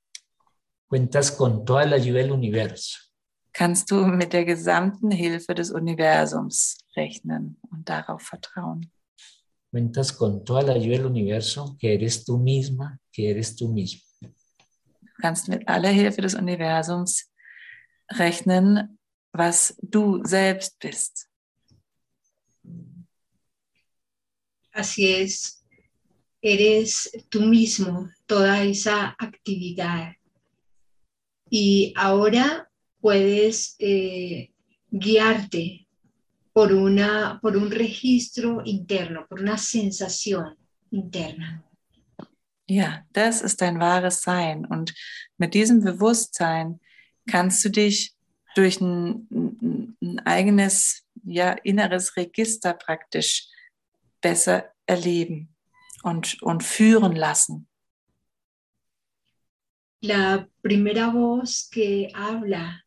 cuentas 0.89 1.31
con 1.31 1.63
toda 1.63 1.85
la 1.85 1.95
ayuda 1.95 2.19
del 2.19 2.31
universo. 2.31 2.97
kannst 3.53 3.91
du 3.91 4.05
mit 4.07 4.31
der 4.31 4.45
gesamten 4.45 5.11
Hilfe 5.11 5.53
des 5.53 5.71
Universums 5.71 6.77
rechnen 6.95 7.57
und 7.71 7.89
darauf 7.89 8.21
vertrauen. 8.21 8.91
Cuentas 9.71 10.15
con 10.15 10.45
toda 10.45 10.61
la 10.61 10.73
ayuda 10.73 10.97
del 10.97 11.05
universo, 11.07 11.75
que 11.77 11.93
eres 11.93 12.23
tú 12.23 12.37
misma, 12.37 12.99
que 13.11 13.29
eres 13.29 13.55
tú 13.55 13.67
mismo. 13.67 14.01
Du 14.21 15.21
kannst 15.21 15.49
mit 15.49 15.67
aller 15.67 15.91
Hilfe 15.91 16.21
des 16.21 16.35
Universums 16.35 17.29
rechnen, 18.17 18.97
was 19.33 19.75
du 19.81 20.23
selbst 20.25 20.79
bist. 20.79 21.27
Así 24.71 25.13
es, 25.13 25.63
eres 26.41 27.11
tú 27.29 27.41
mismo 27.41 28.09
toda 28.25 28.63
esa 28.63 29.15
actividad. 29.19 30.18
Y 31.49 31.93
ahora 31.95 32.69
puedes 33.01 33.75
eh, 33.79 34.51
guiarte 34.91 35.87
por, 36.53 36.73
una, 36.73 37.39
por 37.41 37.55
un 37.55 37.71
registro 37.71 38.61
interno, 38.65 39.25
por 39.27 39.39
una 39.41 39.57
sensación 39.57 40.57
interna. 40.91 41.63
Ja, 42.67 43.05
das 43.13 43.41
ist 43.41 43.61
dein 43.61 43.79
wahres 43.79 44.21
Sein. 44.21 44.65
Und 44.65 44.93
mit 45.37 45.53
diesem 45.53 45.81
Bewusstsein 45.81 46.79
kannst 47.27 47.63
du 47.65 47.69
dich 47.69 48.13
durch 48.55 48.81
ein, 48.81 49.27
ein, 50.01 50.19
eigenes, 50.25 51.03
ja, 51.23 51.53
inneres 51.63 52.15
Register 52.17 52.73
praktisch 52.73 53.47
besser 54.21 54.71
erleben 54.85 55.55
und, 56.03 56.41
und 56.43 56.63
führen 56.63 57.15
lassen. 57.15 57.68
La 60.01 60.47
primera 60.61 61.09
voz 61.09 61.67
que 61.69 62.09
habla 62.13 62.85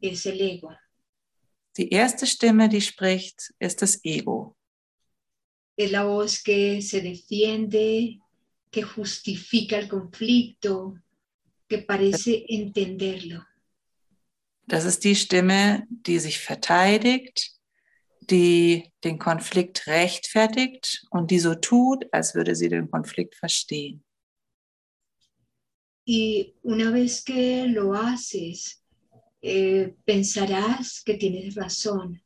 es 0.00 0.24
el 0.26 0.40
ego. 0.40 0.70
Die 1.76 1.90
erste 1.90 2.26
Stimme, 2.26 2.68
die 2.68 2.80
spricht, 2.80 3.54
ist 3.58 3.82
das 3.82 4.00
Ego. 4.04 4.56
Es 5.76 5.90
la 5.90 6.04
voz 6.04 6.42
que 6.42 6.80
se 6.82 7.00
defiende, 7.00 8.18
que 8.70 8.82
justifica 8.82 9.78
el 9.78 9.88
conflicto, 9.88 10.96
que 11.68 11.78
parece 11.78 12.44
entenderlo. 12.48 13.42
Das 14.66 14.84
ist 14.84 15.04
die 15.04 15.16
Stimme, 15.16 15.86
die 15.88 16.18
sich 16.18 16.38
verteidigt, 16.38 17.52
die 18.20 18.92
den 19.02 19.18
Konflikt 19.18 19.86
rechtfertigt 19.86 21.06
und 21.10 21.30
die 21.30 21.38
so 21.38 21.54
tut, 21.54 22.06
als 22.12 22.34
würde 22.34 22.54
sie 22.54 22.68
den 22.68 22.90
Konflikt 22.90 23.34
verstehen. 23.34 24.04
Y 26.10 26.54
una 26.62 26.90
vez 26.90 27.22
que 27.22 27.66
lo 27.66 27.92
haces, 27.92 28.82
eh, 29.42 29.94
pensarás 30.06 31.02
que 31.04 31.18
tienes 31.18 31.54
razón, 31.54 32.22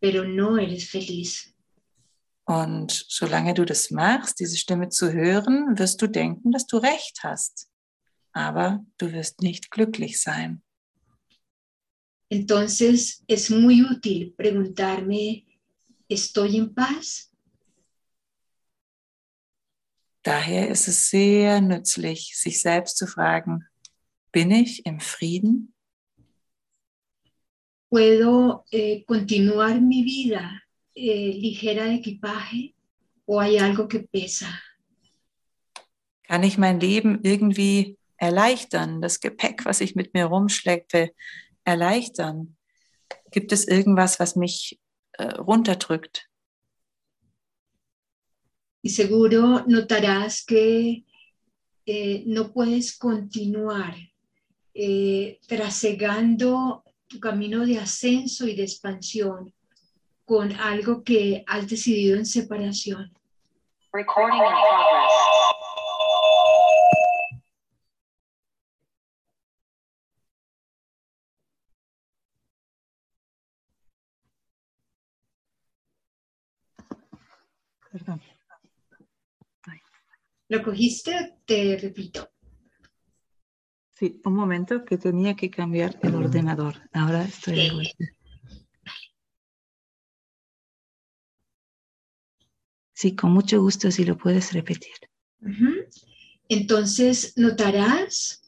pero 0.00 0.24
no 0.24 0.58
eres 0.58 0.90
feliz. 0.90 1.54
Und 2.48 2.90
solange 2.90 3.54
du 3.54 3.64
das 3.64 3.92
machst, 3.92 4.40
diese 4.40 4.56
Stimme 4.56 4.88
zu 4.88 5.12
hören, 5.12 5.78
wirst 5.78 6.02
du 6.02 6.08
denken, 6.08 6.50
dass 6.50 6.66
du 6.66 6.78
recht 6.78 7.20
hast. 7.22 7.68
Aber 8.32 8.84
du 8.98 9.12
wirst 9.12 9.40
nicht 9.40 9.70
glücklich 9.70 10.20
sein. 10.20 10.64
Entonces 12.28 13.22
es 13.28 13.50
muy 13.50 13.84
útil 13.84 14.34
preguntarme, 14.36 15.44
¿estoy 16.08 16.56
en 16.56 16.74
paz? 16.74 17.30
Daher 20.26 20.68
ist 20.68 20.88
es 20.88 21.08
sehr 21.08 21.60
nützlich, 21.60 22.32
sich 22.34 22.60
selbst 22.60 22.96
zu 22.96 23.06
fragen, 23.06 23.64
bin 24.32 24.50
ich 24.50 24.84
im 24.84 24.98
Frieden? 24.98 25.72
¿Puedo 27.88 28.64
eh, 28.72 29.04
continuar 29.04 29.80
mi 29.80 30.02
vida 30.04 30.50
eh, 30.96 31.30
ligera 31.30 31.84
de 31.84 31.94
equipaje 31.94 32.74
o 33.24 33.40
hay 33.40 33.60
algo 33.60 33.86
que 33.86 34.00
pesa? 34.00 34.48
Kann 36.24 36.42
ich 36.42 36.58
mein 36.58 36.80
Leben 36.80 37.20
irgendwie 37.22 37.96
erleichtern, 38.16 39.00
das 39.00 39.20
Gepäck, 39.20 39.64
was 39.64 39.80
ich 39.80 39.94
mit 39.94 40.12
mir 40.12 40.24
rumschleppe, 40.24 41.12
erleichtern? 41.62 42.56
Gibt 43.30 43.52
es 43.52 43.64
irgendwas, 43.68 44.18
was 44.18 44.34
mich 44.34 44.80
äh, 45.12 45.22
runterdrückt? 45.22 46.28
Y 48.86 48.90
seguro 48.90 49.64
notarás 49.66 50.44
que 50.44 51.04
eh, 51.86 52.22
no 52.24 52.52
puedes 52.52 52.96
continuar 52.96 53.96
eh, 54.74 55.40
trasegando 55.48 56.84
tu 57.08 57.18
camino 57.18 57.66
de 57.66 57.80
ascenso 57.80 58.46
y 58.46 58.54
de 58.54 58.62
expansión 58.62 59.52
con 60.24 60.52
algo 60.52 61.02
que 61.02 61.42
has 61.48 61.68
decidido 61.68 62.16
en 62.16 62.26
separación. 62.26 63.12
Recording 63.92 64.38
in 64.38 64.54
progress. 64.54 65.26
Perdón. 77.90 78.35
¿Lo 80.48 80.62
cogiste? 80.62 81.38
Te 81.44 81.76
repito. 81.76 82.30
Sí, 83.92 84.20
un 84.24 84.34
momento 84.34 84.84
que 84.84 84.98
tenía 84.98 85.34
que 85.34 85.50
cambiar 85.50 85.98
el 86.02 86.14
ordenador. 86.14 86.74
Ahora 86.92 87.24
estoy 87.24 87.56
de 87.56 87.70
vuelta. 87.72 88.04
Sí, 92.92 93.16
con 93.16 93.32
mucho 93.32 93.60
gusto 93.60 93.90
si 93.90 94.04
lo 94.04 94.16
puedes 94.16 94.52
repetir. 94.52 94.94
Entonces 96.48 97.32
notarás 97.36 98.42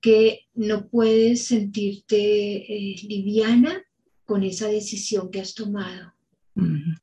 que 0.00 0.48
no 0.54 0.88
puedes 0.88 1.46
sentirte 1.46 2.16
eh, 2.16 2.96
liviana 3.02 3.82
con 4.24 4.42
esa 4.42 4.68
decisión 4.68 5.30
que 5.30 5.40
has 5.40 5.54
tomado. 5.54 6.14
Mhm. 6.54 6.96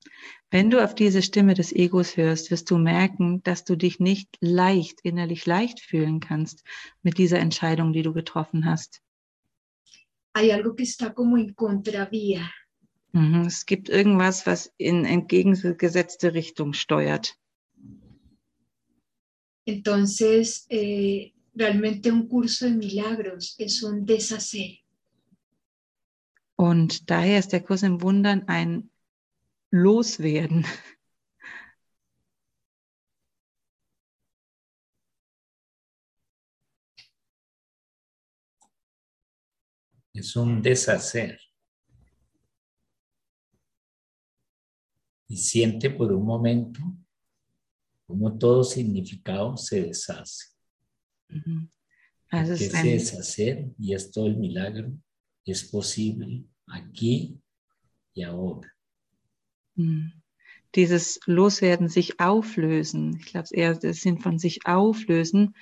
Wenn 0.49 0.69
du 0.69 0.81
auf 0.81 0.95
diese 0.95 1.21
Stimme 1.21 1.55
des 1.55 1.73
Egos 1.73 2.15
hörst, 2.15 2.51
wirst 2.51 2.71
du 2.71 2.77
merken, 2.77 3.43
dass 3.43 3.65
du 3.65 3.75
dich 3.75 3.99
nicht 3.99 4.29
leicht, 4.39 5.01
innerlich 5.03 5.45
leicht 5.45 5.81
fühlen 5.81 6.21
kannst 6.21 6.63
mit 7.03 7.17
dieser 7.17 7.39
Entscheidung, 7.39 7.91
die 7.91 8.01
du 8.01 8.13
getroffen 8.13 8.65
hast. 8.65 9.01
Hay 10.33 10.51
algo 10.51 10.75
que 10.75 10.83
está 10.83 11.13
como 11.13 11.35
en 11.35 11.55
contravía. 11.55 12.49
Mhm. 13.11 13.45
Es 13.47 13.65
gibt 13.65 13.89
irgendwas, 13.89 14.45
was 14.45 14.71
in 14.77 15.03
entgegengesetzte 15.03 16.33
Richtung 16.33 16.73
steuert. 16.73 17.35
Entonces, 19.65 20.65
eh, 20.69 21.33
realmente 21.55 22.11
un 22.11 22.27
curso 22.29 22.65
de 22.65 22.71
milagros 22.71 23.55
es 23.57 23.83
un 23.83 24.05
deshacer. 24.05 24.79
Und 26.55 27.09
daher 27.09 27.39
ist 27.39 27.51
der 27.51 27.61
Kurs 27.61 27.83
im 27.83 28.01
Wundern 28.01 28.47
ein 28.47 28.89
Loswerden. 29.71 30.63
Es 40.13 40.35
un 40.35 40.61
deshacer. 40.61 41.39
Y 45.27 45.37
siente 45.37 45.89
por 45.89 46.11
un 46.11 46.25
momento 46.25 46.79
como 48.07 48.37
todo 48.37 48.63
significado 48.63 49.57
se 49.57 49.83
deshace. 49.83 50.55
Es 52.31 52.49
ese 52.49 52.77
ein, 52.77 52.85
deshacer, 52.85 53.69
y 53.77 53.93
es 53.93 54.09
todo 54.11 54.27
el 54.27 54.37
milagro, 54.37 54.91
es 55.45 55.65
posible 55.65 56.45
aquí 56.67 57.39
y 58.13 58.23
ahora. 58.23 58.76
Mhm. 59.77 60.11
dieses 60.75 61.19
Loswerden, 61.25 61.87
sich 61.87 62.19
auflösen. 62.19 63.17
Ich 63.19 63.27
glaube, 63.27 63.45
es 63.45 63.51
ist 63.51 63.57
eher 63.57 63.73
der 63.75 63.93
Sinn 63.93 64.19
von 64.19 64.37
sich 64.37 64.65
auflösen, 64.65 65.55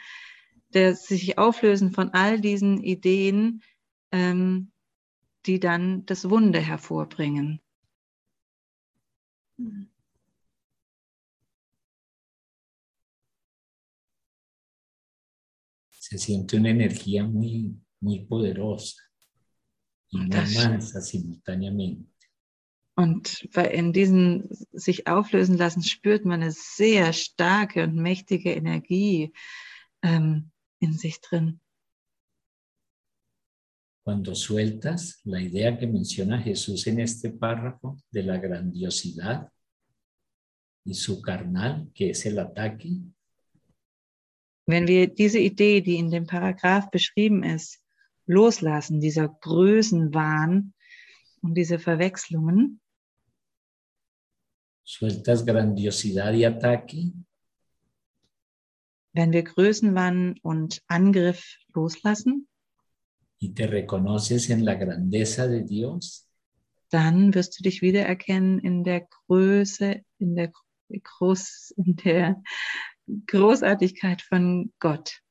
der 0.74 0.96
sich 0.96 1.38
auflösen 1.38 1.92
von 1.92 2.10
all 2.10 2.42
diesen 2.42 2.82
Ideen, 2.84 3.62
ähm, 4.12 4.72
die 5.46 5.60
dann 5.60 6.06
das 6.06 6.30
Wunder 6.30 6.60
hervorbringen. 6.60 7.62
Se 15.92 16.18
siente 16.18 16.58
una 16.58 16.70
energía 16.70 17.24
muy, 17.24 17.76
muy 18.00 18.26
poderosa 18.26 19.02
y 20.12 20.18
muy 20.18 20.30
Das- 20.30 20.54
mansa 20.54 21.02
simultáneamente. 21.02 22.15
Und 22.96 23.50
in 23.56 23.92
diesen 23.92 24.48
sich 24.72 25.08
auflösen 25.08 25.58
lassen 25.58 25.84
spürt 25.84 26.24
man 26.24 26.42
eine 26.42 26.52
sehr 26.52 27.12
starke 27.12 27.84
und 27.84 27.96
mächtige 27.96 28.54
Energie 28.54 29.34
ähm, 30.02 30.52
in 30.80 30.94
sich 30.94 31.20
drin. 31.20 31.60
Cuando 34.06 34.36
sueltas 34.36 35.20
la 35.24 35.40
idea 35.40 35.76
que 35.76 35.88
menciona 35.88 36.38
Jesús 36.40 36.86
en 36.86 37.00
este 37.00 37.32
párrafo 37.32 37.98
de 38.12 38.22
la 38.22 38.38
grandiosidad 38.38 39.52
y 40.86 40.94
su 40.94 41.22
carnal, 41.22 41.90
que 41.92 42.12
es 42.12 42.24
el 42.28 42.38
ataque, 42.38 43.02
Wenn 44.68 44.88
wir 44.88 45.08
diese 45.08 45.40
Idee, 45.40 45.82
die 45.82 45.98
in 45.98 46.10
dem 46.10 46.26
Paragraph 46.26 46.90
beschrieben 46.90 47.44
ist, 47.44 47.84
loslassen, 48.26 49.00
dieser 49.00 49.28
Größenwahn 49.28 50.74
und 51.42 51.54
diese 51.54 51.78
Verwechslungen, 51.78 52.82
sueltas 54.86 55.44
grandiosidad 55.44 56.34
y 56.34 56.46
ataque, 56.46 57.12
wenn 59.14 59.32
wir 59.32 59.44
Größenwahn 59.44 60.40
und 60.42 60.82
Angriff 60.88 61.58
loslassen, 61.74 62.48
y 63.40 63.54
te 63.54 63.68
reconoces 63.68 64.50
en 64.50 64.64
la 64.64 64.76
grandeza 64.76 65.48
de 65.48 65.64
Dios, 65.64 66.30
dann 66.90 67.34
wirst 67.34 67.60
du 67.60 67.64
dich 67.64 67.82
wiedererkennen 67.82 68.60
in 68.60 68.84
der 68.84 69.02
Größe, 69.28 70.04
in 70.20 70.36
der 70.36 70.54
Groß, 70.90 71.74
in 71.78 71.96
der 71.98 72.42
Großartigkeit 73.28 74.22
von 74.22 74.72
Gott. 74.80 75.22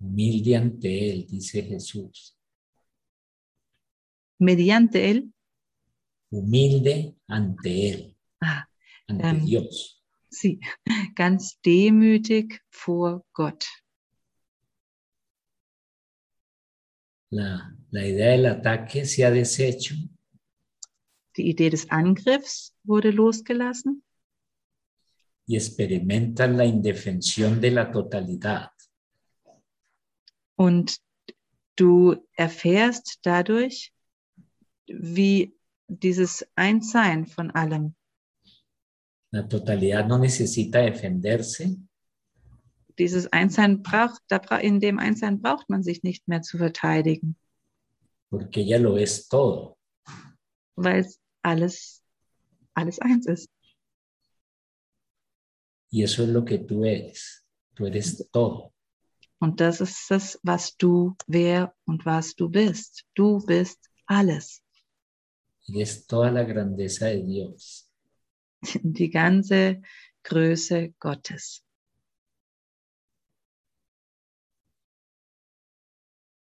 humilde 0.00 0.56
ante 0.56 0.88
Él, 0.88 1.26
dice 1.26 1.62
Jesús. 1.62 2.36
Mediante 4.38 4.98
él, 4.98 5.32
Humilde 6.30 7.14
ante 7.28 7.88
Él, 7.90 8.16
ah, 8.40 8.64
ante 9.08 9.26
Ähm, 9.26 9.46
Dios. 9.46 10.02
sie, 10.28 10.60
ganz 11.16 11.60
demütig 11.62 12.60
vor 12.70 13.24
Gott. 13.32 13.66
La, 17.32 17.72
la 17.90 18.04
idea 18.06 18.30
del 18.32 18.46
ataque 18.46 19.04
se 19.06 19.24
ha 19.24 19.30
deshecho 19.30 19.94
Die 21.36 21.48
Idee 21.48 21.70
des 21.70 21.88
Angriffs 21.90 22.74
wurde 22.84 23.10
losgelassen 23.12 24.02
y 25.46 25.56
experimentas 25.56 26.50
la 26.50 26.64
indefensión 26.64 27.60
de 27.60 27.70
la 27.70 27.90
totalidad. 27.90 28.70
und 30.56 30.98
du 31.76 32.16
erfährst 32.34 33.20
dadurch, 33.22 33.92
wie 34.86 35.54
dieses 35.90 36.46
Einssein 36.54 37.26
von 37.26 37.50
allem. 37.50 37.94
La 39.32 39.42
totalidad 39.42 40.08
no 40.08 40.18
necesita 40.18 40.80
defenderse, 40.80 41.76
Dieses 42.98 43.32
Einssein 43.32 43.82
braucht, 43.82 44.20
in 44.60 44.78
dem 44.80 44.98
Einssein 44.98 45.40
braucht 45.40 45.70
man 45.70 45.82
sich 45.82 46.02
nicht 46.02 46.28
mehr 46.28 46.42
zu 46.42 46.58
verteidigen, 46.58 47.36
porque 48.28 48.60
ella 48.60 48.78
lo 48.78 48.96
es 48.98 49.26
todo. 49.28 49.76
weil 50.76 51.00
es 51.00 51.18
alles, 51.42 52.02
alles 52.74 52.98
eins 53.00 53.26
ist. 53.26 53.48
Y 55.90 56.02
eso 56.02 56.22
es 56.24 56.28
lo 56.28 56.44
que 56.44 56.58
tú 56.58 56.84
eres. 56.84 57.44
Tú 57.74 57.86
eres 57.86 58.28
todo. 58.30 58.72
Und 59.40 59.60
das 59.60 59.80
ist 59.80 60.10
das, 60.10 60.38
was 60.42 60.76
du, 60.76 61.16
wer 61.26 61.74
und 61.86 62.04
was 62.04 62.34
du 62.34 62.48
bist. 62.50 63.06
Du 63.14 63.38
bist 63.46 63.78
alles. 64.06 64.62
Eres 65.72 66.06
toda 66.06 66.30
la 66.30 66.44
grandeza 66.44 67.06
de 67.06 67.22
Dios. 67.22 67.90
Die 68.82 69.08
ganze 69.08 69.80
Größe 70.22 70.94
Gottes. 70.98 71.64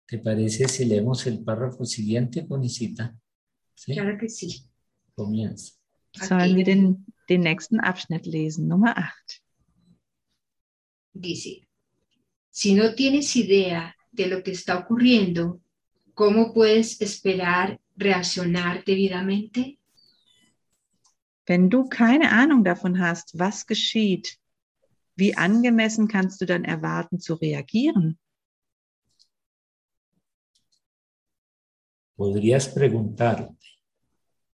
¿Te 0.07 0.19
parece 0.19 0.69
si 0.69 0.85
leemos 0.85 1.27
el 1.27 1.43
párrafo 1.43 1.85
siguiente, 1.85 2.43
Bonicita? 2.43 3.17
Sí, 3.75 3.95
Claro 3.95 4.17
que 4.19 4.29
sí. 4.29 4.65
comienza. 5.15 5.75
Sollen 6.13 6.57
wir 6.57 6.65
den, 6.65 7.07
den 7.29 7.41
nächsten 7.41 7.81
Abschnitt 7.81 8.27
lesen, 8.27 8.69
Nummer 8.69 8.95
8. 8.97 9.43
Dice, 11.13 11.67
si 12.51 12.75
no 12.75 12.95
tienes 12.95 13.35
idea 13.35 13.97
de 14.13 14.27
lo 14.29 14.43
que 14.43 14.53
está 14.53 14.79
ocurriendo, 14.79 15.61
¿cómo 16.15 16.53
puedes 16.53 17.01
esperar 17.01 17.81
reaccionar 17.97 18.85
debidamente? 18.85 19.79
Wenn 21.47 21.69
du 21.69 21.89
keine 21.89 22.31
Ahnung 22.33 22.65
davon 22.65 22.99
hast, 22.99 23.39
was 23.39 23.67
geschieht, 23.67 24.39
wie 25.17 25.37
angemessen 25.37 26.09
kannst 26.09 26.41
du 26.41 26.47
dann 26.47 26.65
erwarten 26.65 27.21
zu 27.21 27.35
reagieren? 27.35 28.19
Podrías 32.17 32.73
preguntarte, 32.73 33.57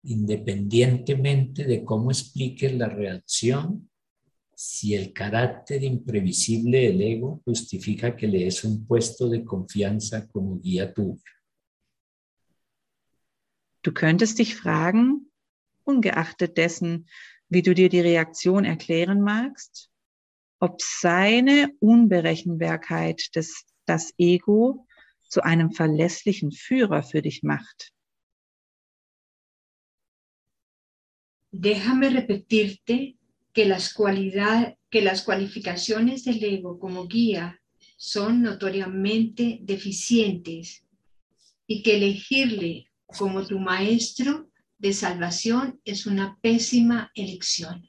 independientemente 0.05 1.64
de 1.64 1.85
cómo 1.85 2.11
expliques 2.11 2.72
la 2.72 2.88
reacción, 2.88 3.90
si 4.55 4.94
el 4.94 5.12
carácter 5.12 5.85
imprevisible 5.85 6.79
del 6.79 7.01
ego 7.01 7.42
justifica 7.44 8.16
que 8.16 8.27
le 8.27 8.44
des 8.44 8.64
un 8.64 8.85
puesto 8.87 9.29
de 9.29 9.44
confianza 9.44 10.27
como 10.27 10.59
guía 10.59 10.92
tuyo. 10.92 11.38
Du 13.88 13.94
könntest 13.94 14.38
dich 14.38 14.55
fragen, 14.55 15.31
ungeachtet 15.85 16.59
dessen, 16.59 17.09
wie 17.48 17.62
du 17.62 17.74
dir 17.74 17.88
die 17.88 18.03
Reaktion 18.03 18.66
erklären 18.66 19.22
magst, 19.22 19.88
ob 20.61 20.83
seine 20.83 21.72
Unberechenbarkeit 21.81 23.35
des, 23.35 23.64
das 23.87 24.12
Ego 24.18 24.87
zu 25.31 25.42
einem 25.42 25.72
verlässlichen 25.72 26.53
Führer 26.53 27.03
für 27.03 27.22
dich 27.22 27.42
macht. 27.42 27.94
Déjame 31.51 32.11
repetirte 32.11 33.14
que 33.55 33.64
las, 33.64 33.94
cualidad- 33.94 34.77
que 34.90 35.01
las 35.01 35.24
cualificaciones 35.24 36.24
del 36.24 36.44
ego 36.44 36.79
como 36.79 37.09
guía 37.09 37.59
son 37.96 38.42
notoriamente 38.42 39.61
deficientes 39.62 40.85
y 41.66 41.83
que 41.83 41.96
elegirle 41.96 42.88
como 43.09 43.44
tu 43.44 43.59
maestro 43.59 44.49
de 44.79 44.92
salvación 44.92 45.81
es 45.85 46.07
una 46.07 46.38
pésima 46.40 47.11
elección. 47.14 47.88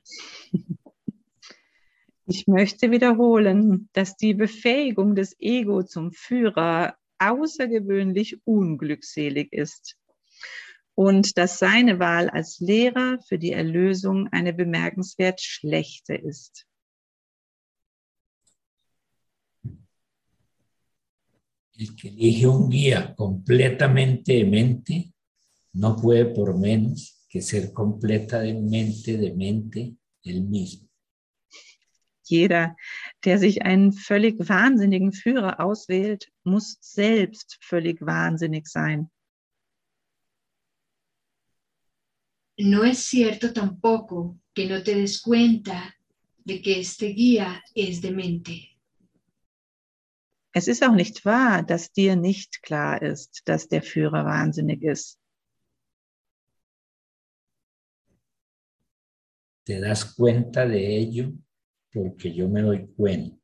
Ich 2.25 2.47
möchte 2.47 2.91
wiederholen, 2.91 3.89
dass 3.93 4.15
die 4.15 4.34
Befähigung 4.34 5.15
des 5.15 5.36
Ego 5.39 5.84
zum 5.84 6.12
Führer 6.12 6.95
außergewöhnlich 7.17 8.39
unglückselig 8.45 9.51
ist 9.51 9.97
und 10.95 11.38
dass 11.38 11.60
seine 11.60 11.99
Wahl 11.99 12.29
als 12.29 12.60
Lehrer 12.60 13.19
für 13.27 13.39
die 13.39 13.51
Erlösung 13.51 14.27
eine 14.32 14.53
bemerkenswert 14.53 15.41
schlechte 15.41 16.13
ist. 16.13 16.68
El 21.79 21.95
que 21.95 22.09
elige 22.09 22.45
un 22.45 22.69
guía 22.69 23.15
completamente 23.15 24.33
demente 24.33 25.13
no 25.71 25.95
puede 25.95 26.25
por 26.25 26.57
menos 26.59 27.25
que 27.29 27.41
ser 27.41 27.71
completamente 27.71 29.15
demente 29.15 29.95
él 30.23 30.41
mismo. 30.41 30.89
Jeder, 32.23 32.75
der 33.23 33.39
sich 33.39 33.61
einen 33.61 33.93
völlig 33.93 34.37
wahnsinnigen 34.39 35.13
Führer 35.13 35.61
auswählt, 35.61 36.29
muss 36.43 36.77
selbst 36.81 37.57
völlig 37.61 38.01
wahnsinnig 38.01 38.67
sein. 38.67 39.09
No 42.57 42.83
es 42.83 42.99
cierto 42.99 43.53
tampoco 43.53 44.37
que 44.53 44.65
no 44.67 44.83
te 44.83 44.95
des 44.95 45.21
cuenta 45.21 45.95
de 46.43 46.61
que 46.61 46.81
este 46.81 47.13
guía 47.13 47.63
es 47.73 48.01
demente. 48.01 48.68
Es 50.51 50.67
ist 50.67 50.83
auch 50.83 50.95
nicht 50.95 51.25
wahr, 51.25 51.63
dass 51.63 51.91
dir 51.91 52.15
nicht 52.15 52.63
klar 52.63 53.01
ist, 53.01 53.43
dass 53.45 53.67
der 53.67 53.83
Führer 53.83 54.25
wahnsinnig 54.25 54.81
ist. 54.83 55.19
Te 59.65 59.79
das 59.79 60.15
cuenta 60.15 60.65
de 60.65 60.79
ello 60.79 61.31
porque 61.91 62.33
yo 62.33 62.47
me 62.47 62.62
doy 62.62 62.88
cuenta. 62.95 63.38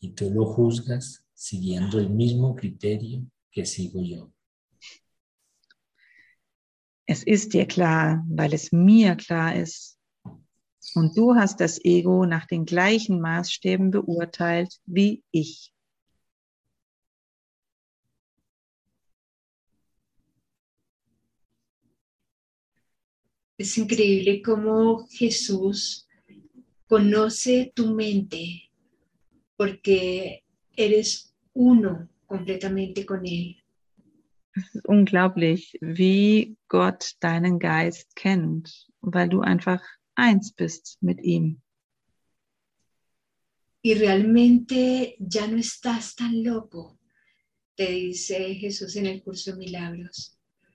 Y 0.00 0.14
tú 0.14 0.30
lo 0.30 0.46
juzgas 0.46 1.24
siguiendo 1.32 1.98
el 2.00 2.10
mismo 2.10 2.54
criterio 2.54 3.24
que 3.50 3.64
sigo 3.64 4.02
yo. 4.02 4.32
Es 7.06 7.22
ist 7.22 7.52
dir 7.54 7.66
klar, 7.66 8.24
weil 8.28 8.52
es 8.52 8.72
mir 8.72 9.16
klar 9.16 9.54
ist. 9.54 9.97
Und 10.98 11.16
du 11.16 11.36
hast 11.36 11.60
das 11.60 11.78
Ego 11.84 12.26
nach 12.26 12.46
den 12.46 12.64
gleichen 12.64 13.20
Maßstäben 13.20 13.92
beurteilt 13.92 14.80
wie 14.84 15.22
ich. 15.30 15.72
Es 23.56 23.76
increíble 23.76 24.42
cómo 24.42 25.06
Jesús 25.08 26.04
conoce 26.88 27.70
tu 27.76 27.94
mente 27.94 28.68
porque 29.56 30.42
eres 30.76 31.32
uno 31.54 32.08
completamente 32.26 33.06
con 33.06 33.24
Él. 33.24 33.54
Es 34.52 34.74
ist 34.74 34.88
unglaublich, 34.88 35.78
wie 35.80 36.56
Gott 36.66 37.14
deinen 37.20 37.60
Geist 37.60 38.16
kennt, 38.16 38.88
weil 39.00 39.28
du 39.28 39.42
einfach 39.42 39.80
eins 40.18 40.52
bist 40.52 40.98
mit 41.00 41.20
ihm. 41.22 41.62
Y 43.80 43.94
realmente 43.94 45.16
ya 45.18 45.46
no 45.46 45.56
estás 45.56 46.16
tan 46.16 46.42
loco, 46.42 46.98
te 47.76 47.90
dice 47.90 48.54
Jesús 48.56 48.96
en 48.96 49.06
el 49.06 49.22
curso 49.22 49.52
de 49.52 49.58
milagros. 49.58 50.34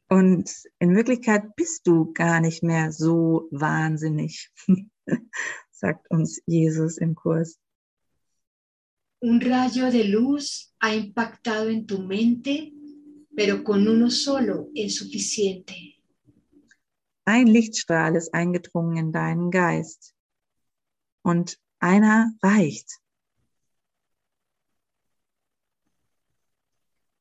Und 0.10 0.50
in 0.80 0.96
Wirklichkeit 0.96 1.56
bist 1.56 1.86
du 1.88 2.14
gar 2.14 2.40
nicht 2.40 2.64
mehr 2.64 2.92
so 2.92 3.48
wahnsinnig, 3.52 4.50
sagt 5.72 6.10
uns 6.12 6.42
Jesus 6.46 6.98
im 6.98 7.16
Kurs. 7.16 7.60
Un 9.20 9.42
rayo 9.42 9.90
de 9.90 10.04
luz 10.04 10.74
ha 10.80 10.94
impactado 10.94 11.70
en 11.70 11.86
tu 11.86 12.00
mente, 12.00 12.74
pero 13.36 13.64
con 13.64 13.88
uno 13.88 14.10
solo 14.10 14.70
es 14.76 14.96
suficiente. 14.96 16.03
Ein 17.26 17.48
Lichtstrahl 17.48 18.16
ist 18.16 18.34
eingedrungen 18.34 18.98
in 18.98 19.12
deinen 19.12 19.50
Geist. 19.50 20.14
Und 21.22 21.58
einer 21.80 22.34
reicht. 22.42 23.00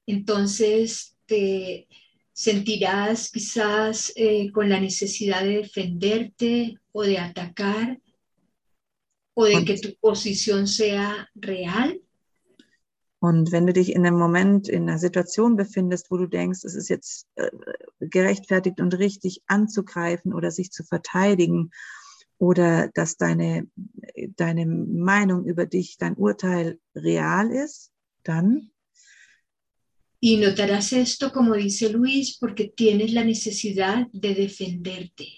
Entonces 0.06 1.16
te 1.26 1.86
sentirás 2.32 3.30
quizás 3.30 4.12
eh, 4.16 4.50
con 4.50 4.68
la 4.68 4.80
necesidad 4.80 5.44
de 5.44 5.58
defenderte 5.58 6.74
o 6.90 7.02
de 7.02 7.18
atacar 7.18 8.00
o 9.34 9.44
de 9.44 9.64
que 9.64 9.78
tu 9.78 9.94
posición 10.00 10.66
sea 10.66 11.30
real. 11.34 12.01
Und 13.22 13.52
wenn 13.52 13.68
du 13.68 13.72
dich 13.72 13.92
in 13.94 14.04
einem 14.04 14.18
Moment, 14.18 14.68
in 14.68 14.88
einer 14.88 14.98
Situation 14.98 15.54
befindest, 15.54 16.10
wo 16.10 16.16
du 16.16 16.26
denkst, 16.26 16.64
es 16.64 16.74
ist 16.74 16.88
jetzt 16.88 17.28
äh, 17.36 17.52
gerechtfertigt 18.00 18.80
und 18.80 18.98
richtig 18.98 19.42
anzugreifen 19.46 20.34
oder 20.34 20.50
sich 20.50 20.72
zu 20.72 20.82
verteidigen 20.82 21.70
oder 22.38 22.88
dass 22.94 23.18
deine, 23.18 23.68
deine 24.36 24.66
Meinung 24.66 25.44
über 25.44 25.66
dich, 25.66 25.98
dein 25.98 26.16
Urteil 26.16 26.80
real 26.96 27.52
ist, 27.52 27.92
dann 28.24 28.72
Y 30.20 30.38
notarás 30.38 30.92
esto, 30.92 31.30
como 31.30 31.54
dice 31.54 31.92
Luis, 31.92 32.36
porque 32.38 32.72
tienes 32.76 33.12
la 33.12 33.22
necesidad 33.22 34.08
de 34.12 34.34
defenderte. 34.34 35.28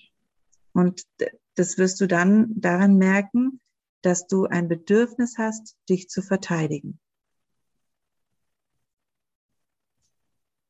Und 0.73 1.03
das 1.55 1.77
wirst 1.77 2.01
du 2.01 2.07
dann 2.07 2.49
daran 2.59 2.97
merken, 2.97 3.61
dass 4.01 4.27
du 4.27 4.47
ein 4.47 4.69
Bedürfnis 4.69 5.37
hast, 5.37 5.77
dich 5.91 6.09
zu 6.09 6.23
verteidigen. 6.23 6.99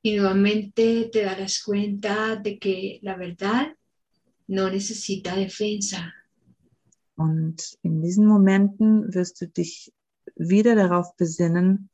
Y 0.07 0.17
nuevamente 0.17 1.09
te 1.11 1.23
darás 1.23 1.63
cuenta 1.63 2.37
de 2.37 2.59
que 2.59 2.99
la 3.01 3.17
verdad 3.17 3.75
no 4.49 4.69
necesita 4.69 5.35
defensa. 5.35 6.13
Und 7.17 7.79
in 7.83 8.03
diesen 8.03 8.27
Momenten 8.27 9.15
wirst 9.15 9.41
du 9.41 9.47
dich 9.47 9.91
wieder 10.37 10.75
darauf 10.75 11.17
besinnen, 11.17 11.89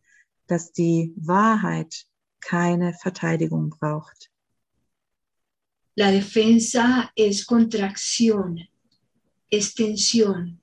dass 0.49 0.73
die 0.73 1.13
Wahrheit 1.15 2.05
keine 2.41 2.95
Verteidigung 2.95 3.71
braucht. 3.71 4.29
La 5.95 6.11
defensa 6.11 7.13
es 7.15 7.47
contracción, 7.47 8.67
es 9.51 9.73
tensión, 9.73 10.59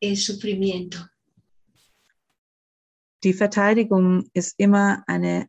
es 0.00 0.24
sufrimiento. 0.24 0.98
Die 3.22 3.34
Verteidigung 3.34 4.30
ist 4.32 4.54
immer 4.56 5.02
eine 5.06 5.48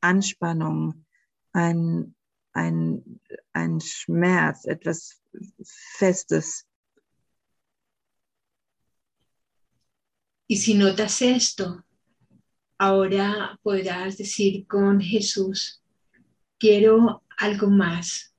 Anspannung, 0.00 1.04
ein, 1.52 2.14
ein, 2.52 3.20
ein 3.52 3.80
Schmerz, 3.80 4.64
etwas 4.66 5.20
Festes. 5.96 6.66
Y 10.46 10.56
si 10.56 10.74
notas 10.74 11.20
esto, 11.20 11.84
ahora 12.78 13.58
podrás 13.62 14.16
decir 14.16 14.66
con 14.66 15.00
Jesús, 15.00 15.82
quiero 16.58 17.22
algo 17.36 17.68
más, 17.68 18.34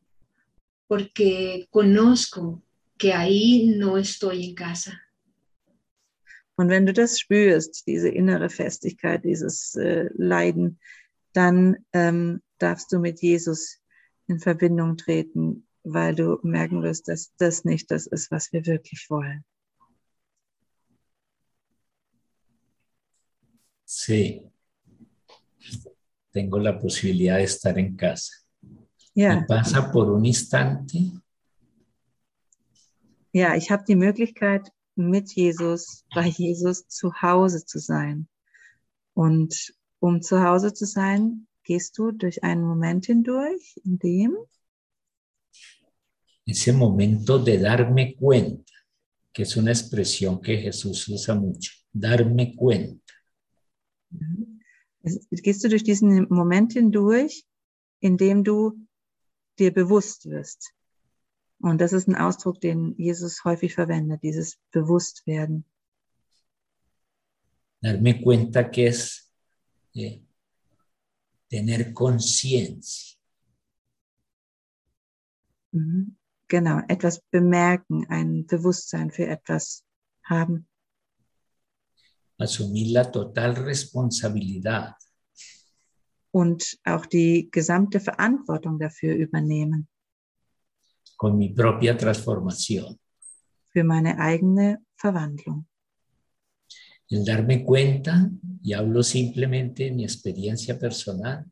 porque 0.87 1.67
conozco 1.69 2.63
que 2.97 3.13
ahí 3.13 3.75
no 3.77 3.97
estoy 3.97 4.49
en 4.49 4.55
casa. 4.55 4.99
Und 6.57 6.67
wenn 6.67 6.85
du 6.85 6.91
das 6.91 7.17
spürst, 7.17 7.87
diese 7.87 8.09
innere 8.09 8.49
Festigkeit, 8.49 9.23
dieses 9.23 9.75
äh, 9.75 10.09
Leiden, 10.17 10.77
dann 11.33 11.77
ähm, 11.93 12.41
darfst 12.57 12.91
du 12.91 12.99
mit 12.99 13.21
Jesus 13.21 13.79
in 14.27 14.39
Verbindung 14.39 14.97
treten, 14.97 15.67
weil 15.83 16.15
du 16.15 16.39
merken 16.43 16.83
wirst, 16.83 17.07
dass 17.07 17.33
das 17.37 17.63
nicht 17.65 17.89
das 17.91 18.07
ist, 18.07 18.31
was 18.31 18.51
wir 18.51 18.65
wirklich 18.65 19.07
wollen. 19.09 19.43
Sí. 23.85 24.43
Tengo 26.31 26.59
la 26.59 26.73
posibilidad 26.73 27.37
de 27.37 27.43
estar 27.43 27.75
en 27.77 27.97
casa. 27.97 28.33
Ja, 29.15 29.33
Y 29.33 29.45
pasa 29.47 29.91
por 29.91 30.11
un 30.11 30.23
instante 30.25 31.11
ja, 33.31 33.55
ich 33.55 33.69
habe 33.69 33.83
die 33.87 33.95
Möglichkeit, 33.95 34.71
mit 34.95 35.33
Jesus, 35.33 36.03
bei 36.13 36.27
Jesus 36.27 36.87
zu 36.87 37.13
Hause 37.21 37.65
zu 37.65 37.79
sein. 37.79 38.27
Und 39.13 39.73
um 39.99 40.21
zu 40.21 40.43
Hause 40.43 40.73
zu 40.73 40.85
sein, 40.85 41.47
gehst 41.63 41.97
du 41.97 42.12
durch 42.12 42.43
einen 42.43 42.63
Moment 42.63 43.05
hindurch, 43.05 43.79
in 43.83 43.99
dem 43.99 44.38
ese 46.49 46.73
momento 46.73 47.38
de 47.38 47.57
darme 47.57 48.15
cuenta, 48.15 48.73
que 49.31 49.43
es 49.43 49.55
una 49.55 49.71
expresión 49.71 50.41
que 50.41 50.57
Jesús 50.57 51.07
usa 51.07 51.35
mucho, 51.35 51.71
darme 51.91 52.55
cuenta. 52.55 53.13
Gehst 55.31 55.63
du 55.63 55.69
durch 55.69 55.83
diesen 55.83 56.27
Moment 56.29 56.73
hindurch, 56.73 57.45
in 57.99 58.17
dem 58.17 58.43
du 58.43 58.88
dir 59.57 59.71
bewusst 59.73 60.29
wirst. 60.29 60.73
Und 61.62 61.79
das 61.81 61.93
ist 61.93 62.07
ein 62.07 62.15
Ausdruck, 62.15 62.59
den 62.62 62.95
Jesus 62.97 63.43
häufig 63.43 63.75
verwendet, 63.75 64.23
dieses 64.23 64.57
Bewusstwerden. 64.71 65.65
Darme 67.81 68.21
cuenta 68.21 68.63
que 68.63 68.88
es 68.88 69.28
eh, 69.93 70.21
tener 71.47 71.93
conciencia. 71.93 73.17
Mhm. 75.71 76.15
Genau, 76.47 76.82
etwas 76.88 77.21
bemerken, 77.30 78.08
ein 78.10 78.45
Bewusstsein 78.47 79.12
für 79.12 79.28
etwas 79.28 79.84
haben. 80.23 80.69
asumir 82.39 82.93
la 82.93 83.04
total 83.12 83.52
responsabilidad 83.52 84.95
und 86.32 86.80
auch 86.86 87.06
die 87.06 87.49
gesamte 87.52 87.99
Verantwortung 87.99 88.80
dafür 88.80 89.15
übernehmen, 89.15 89.88
con 91.17 91.38
mi 91.38 91.49
propia 91.49 91.93
transformación. 91.95 92.97
für 93.71 93.84
meine 93.84 94.17
eigene 94.17 94.78
Verwandlung. 94.95 95.67
El 97.09 97.25
darme 97.25 97.63
cuenta, 97.63 98.29
y 98.61 98.73
hablo 98.73 99.01
simplemente 99.03 99.85
de 99.85 99.91
mi 99.91 100.03
experiencia 100.03 100.77
personal, 100.77 101.45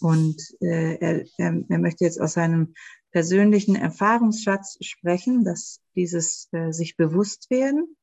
Und 0.00 0.36
äh, 0.60 0.96
er, 1.00 1.24
er, 1.38 1.64
er 1.68 1.78
möchte 1.78 2.04
jetzt 2.04 2.20
aus 2.20 2.32
seinem 2.32 2.74
persönlichen 3.12 3.76
Erfahrungsschatz 3.76 4.76
sprechen, 4.80 5.44
dass 5.44 5.80
dieses 5.94 6.48
äh, 6.52 6.72
sich 6.72 6.96
bewusst 6.96 7.48
werden 7.48 7.96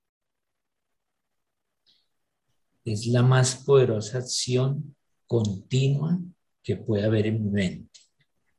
es 2.83 3.05
la 3.05 3.21
más 3.21 3.55
poderosa 3.55 4.19
acción 4.19 4.95
continua 5.27 6.19
que 6.63 6.75
puede 6.75 7.05
haber 7.05 7.25
en 7.25 7.43
mi 7.43 7.51
mente. 7.51 7.99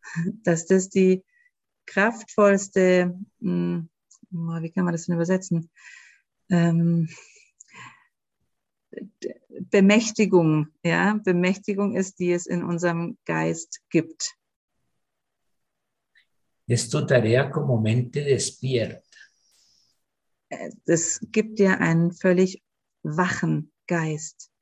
dass 0.45 0.67
das 0.67 0.89
die 0.89 1.25
kraftvollste, 1.87 3.19
mh, 3.41 3.87
wie 4.31 4.71
kann 4.71 4.85
man 4.85 4.93
das 4.93 5.07
denn 5.07 5.17
übersetzen? 5.17 5.71
Ähm, 6.49 7.09
Bemächtigung, 9.71 10.69
ja, 10.85 11.19
Bemächtigung 11.25 11.97
ist, 11.97 12.19
die 12.19 12.33
es 12.33 12.47
in 12.47 12.63
unserem 12.63 13.17
Geist 13.25 13.81
gibt. 13.91 14.37
Es 16.67 16.89
tarea 16.89 17.51
como 17.51 17.81
mente 17.81 18.23
despierta 18.25 19.03
Es 20.87 21.19
gibt 21.33 21.59
dir 21.59 21.81
einen 21.81 22.13
völlig 22.13 22.63
wachen 23.03 23.73
Geist. 23.87 24.53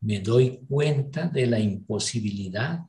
me 0.00 0.20
doy 0.20 0.60
cuenta 0.68 1.26
de 1.28 1.46
la 1.46 1.58
imposibilidad 1.58 2.80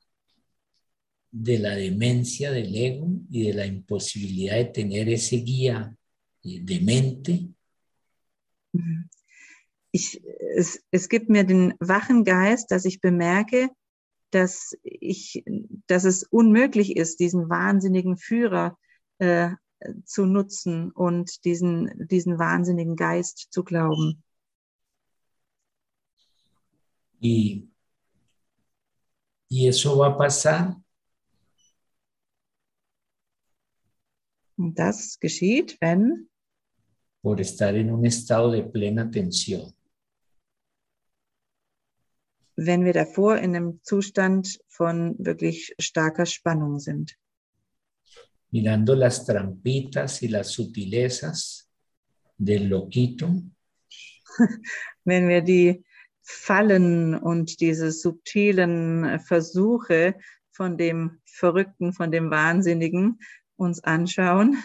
de 1.31 1.59
la 1.59 1.75
demencia 1.75 2.51
del 2.51 2.75
ego 2.75 3.07
y 3.29 3.47
de 3.47 3.53
la 3.53 3.65
imposibilidad 3.65 4.55
de 4.55 4.65
tener 4.65 5.09
ese 5.09 5.37
guía 5.37 5.95
eh, 6.43 6.59
de 6.61 6.79
mente. 6.79 7.47
Ich, 9.91 10.21
es, 10.55 10.83
es 10.91 11.09
gibt 11.09 11.29
mir 11.29 11.43
den 11.43 11.73
wachen 11.79 12.23
Geist, 12.23 12.71
dass 12.71 12.85
ich 12.85 13.01
bemerke, 13.01 13.69
dass 14.31 14.75
ich, 14.83 15.43
dass 15.87 16.03
es 16.03 16.23
unmöglich 16.23 16.97
ist, 16.97 17.19
diesen 17.19 17.49
wahnsinnigen 17.49 18.17
Führer 18.17 18.77
äh, 19.19 19.51
zu 20.03 20.25
nutzen 20.25 20.91
und 20.91 21.45
diesen, 21.45 22.07
diesen 22.07 22.37
wahnsinnigen 22.37 22.95
Geist 22.95 23.47
zu 23.51 23.63
glauben. 23.63 24.23
y, 27.19 27.67
y 29.49 29.67
eso 29.67 29.97
va 29.97 30.07
a 30.07 30.17
pasar 30.17 30.81
Und 34.59 34.79
das 34.79 35.19
geschieht, 35.19 35.77
wenn 35.81 36.29
por 37.21 37.39
estar 37.39 37.75
en 37.75 37.91
un 37.91 38.05
estado 38.05 38.49
de 38.51 38.63
plena 38.63 39.09
tensión. 39.11 39.71
Wenn 42.57 42.83
wir 42.83 42.93
davor 42.93 43.37
in 43.37 43.55
einem 43.55 43.79
Zustand 43.83 44.59
von 44.67 45.15
wirklich 45.19 45.73
starker 45.79 46.25
Spannung 46.25 46.79
sind. 46.79 47.17
mirando 48.49 48.95
las 48.95 49.25
trampitas 49.25 50.23
y 50.23 50.29
las 50.29 50.51
sutilezas 50.51 51.69
del 52.37 52.69
loquito 52.69 53.29
Wenn 55.03 55.27
wir 55.27 55.41
die 55.41 55.83
Fallen 56.21 57.15
und 57.15 57.61
diese 57.61 57.91
subtilen 57.91 59.19
Versuche 59.21 60.15
von 60.51 60.77
dem 60.77 61.19
Verrückten, 61.25 61.93
von 61.93 62.11
dem 62.11 62.29
Wahnsinnigen 62.29 63.19
uns 63.55 63.83
anschauen. 63.83 64.57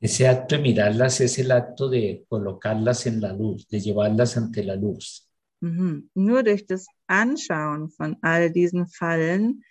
Ese 0.00 0.28
acto 0.28 0.56
de 0.56 0.62
mirarlas 0.62 1.20
es 1.20 1.38
el 1.38 1.52
acto 1.52 1.88
de 1.88 2.24
colocarlas 2.28 3.06
en 3.06 3.20
la 3.20 3.32
luz, 3.32 3.68
de 3.68 3.80
llevarlas 3.80 4.36
ante 4.36 4.64
la 4.64 4.74
luz. 4.74 5.29
Mhm. 5.60 6.10
Nur 6.14 6.42
durch 6.42 6.66
das 6.66 6.86
Anschauen 7.06 7.90
von 7.90 8.16
all 8.22 8.50
diesen 8.50 8.86
Fallen 8.86 9.62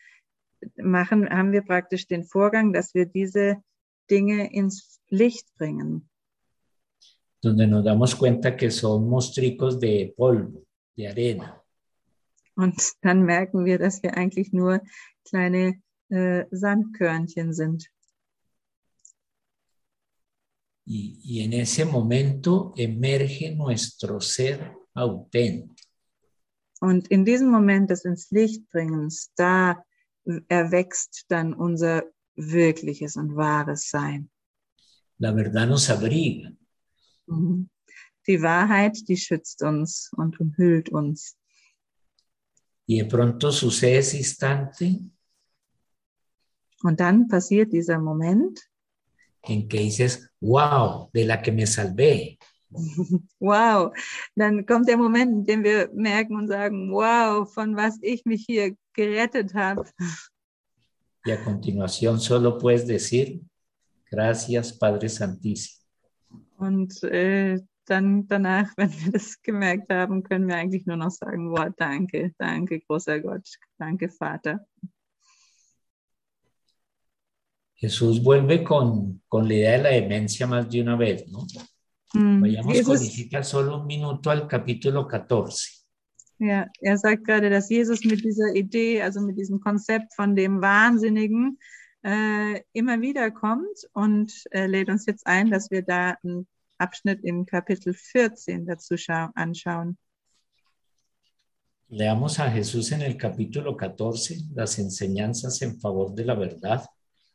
machen, 0.77 1.29
haben 1.29 1.51
wir 1.51 1.61
praktisch 1.61 2.07
den 2.07 2.23
Vorgang, 2.23 2.73
dass 2.73 2.93
wir 2.93 3.05
diese 3.05 3.57
Dinge 4.09 4.53
ins 4.53 4.99
Licht 5.09 5.47
bringen. 5.57 6.09
donde 7.41 7.67
nos 7.67 7.85
damos 7.85 8.15
cuenta 8.15 8.57
que 8.57 8.69
son 8.69 9.07
mostricos 9.07 9.79
de 9.79 10.13
polvo, 10.17 10.65
de 10.95 11.07
arena, 11.07 11.63
Und 12.55 12.75
dann 13.01 13.23
merken 13.23 13.63
wir, 13.63 13.79
dass 13.79 14.03
wir 14.03 14.17
eigentlich 14.17 14.51
nur 14.51 14.81
kleine 15.23 15.81
äh, 16.09 16.43
Sandkörnchen 16.51 17.53
sind. 17.53 17.89
Y, 20.85 21.21
y 21.23 21.41
en 21.43 21.53
ese 21.53 21.85
momento 21.85 22.73
emerge 22.75 23.55
nuestro 23.55 24.19
ser 24.19 24.75
auténtico. 24.99 25.75
Und 26.81 27.07
in 27.09 27.25
diesem 27.25 27.49
Moment 27.49 27.89
des 27.89 28.05
ins 28.05 28.31
Licht 28.31 28.69
bringens, 28.69 29.31
da 29.35 29.83
erwächst 30.47 31.25
dann 31.27 31.53
unser 31.53 32.03
wirkliches 32.35 33.15
und 33.17 33.35
wahres 33.35 33.89
Sein. 33.89 34.29
La 35.17 35.33
verdad 35.33 35.67
nos 35.67 35.89
abriga. 35.89 36.51
Mhm. 37.27 37.69
Die 38.25 38.41
Wahrheit, 38.41 38.97
die 39.09 39.17
schützt 39.17 39.61
uns 39.63 40.11
und 40.15 40.39
umhüllt 40.39 40.89
uns. 40.89 41.35
Y 42.85 43.01
de 43.01 43.05
pronto 43.05 43.51
sucede 43.51 43.97
ese 43.97 44.17
instante 44.17 44.99
Und 46.81 46.99
dann 46.99 47.27
passiert 47.27 47.73
dieser 47.73 47.99
Moment, 47.99 48.57
en 49.43 49.67
que 49.67 49.79
dices, 49.79 50.29
wow, 50.39 51.09
de 51.13 51.25
la 51.25 51.41
que 51.41 51.51
me 51.51 51.65
salvé. 51.67 52.38
wow, 53.39 53.91
dann 54.35 54.65
kommt 54.65 54.87
der 54.87 54.97
Moment, 54.97 55.31
in 55.31 55.45
dem 55.45 55.63
wir 55.63 55.89
merken 55.93 56.35
und 56.35 56.47
sagen, 56.47 56.91
wow, 56.91 57.51
von 57.51 57.75
was 57.75 57.97
ich 58.01 58.25
mich 58.25 58.45
hier 58.47 58.75
gerettet 58.93 59.53
habe. 59.53 59.83
Y 61.25 61.31
a 61.31 61.43
continuación 61.43 62.19
solo 62.19 62.57
puedes 62.57 62.85
decir, 62.85 63.41
gracias 64.09 64.77
Padre 64.77 65.09
Santísimo. 65.09 65.79
Und 66.57 67.03
äh, 67.03 67.59
dann 67.85 68.27
danach, 68.27 68.71
wenn 68.77 68.91
wir 68.91 69.11
das 69.11 69.41
gemerkt 69.41 69.91
haben, 69.91 70.23
können 70.23 70.47
wir 70.47 70.55
eigentlich 70.55 70.85
nur 70.85 70.97
noch 70.97 71.11
sagen, 71.11 71.51
wow, 71.51 71.69
danke, 71.77 72.33
danke, 72.37 72.79
großer 72.81 73.19
Gott, 73.19 73.47
danke, 73.77 74.09
Vater. 74.09 74.65
Jesús 77.75 78.21
vuelve 78.21 78.61
con, 78.61 79.21
con 79.29 79.47
la 79.47 79.53
idea 79.53 79.77
de 79.77 79.83
la 79.83 79.89
demencia 79.89 80.45
más 80.45 80.69
de 80.69 80.81
una 80.81 80.97
vez, 80.97 81.25
¿no? 81.29 81.47
Hm, 82.13 82.41
Vayamos 82.41 82.81
con 82.83 82.95
Isita 82.95 83.43
solo 83.43 83.79
un 83.81 83.85
minuto 83.85 84.29
al 84.29 84.47
capítulo 84.47 85.07
14. 85.07 85.79
ja, 86.41 86.67
er 86.81 86.97
sagt 86.97 87.25
gerade, 87.25 87.49
dass 87.49 87.69
Jesus 87.69 88.03
mit 88.05 88.23
dieser 88.23 88.55
Idee, 88.55 89.01
also 89.01 89.19
mit 89.21 89.37
diesem 89.37 89.59
Konzept 89.59 90.13
von 90.15 90.35
dem 90.35 90.61
Wahnsinnigen, 90.61 91.59
äh, 92.01 92.61
immer 92.71 93.01
wieder 93.01 93.29
kommt 93.29 93.77
und 93.93 94.31
er 94.51 94.67
lädt 94.69 94.89
uns 94.89 95.05
jetzt 95.05 95.27
ein, 95.27 95.51
dass 95.51 95.69
wir 95.69 95.81
da 95.83 96.15
einen 96.23 96.47
Abschnitt 96.77 97.23
im 97.25 97.45
Kapitel 97.45 97.93
14 97.93 98.65
dazu 98.65 98.95
schau- 98.95 99.29
anschauen. 99.35 99.97
Leamos 101.89 102.39
a 102.39 102.49
Jesús 102.49 102.91
en 102.93 103.01
el 103.01 103.17
capítulo 103.17 103.75
14, 103.75 104.37
las 104.55 104.77
enseñanzas 104.79 105.61
en 105.61 105.77
favor 105.79 106.13
de 106.15 106.23
la 106.23 106.35
verdad, 106.35 106.85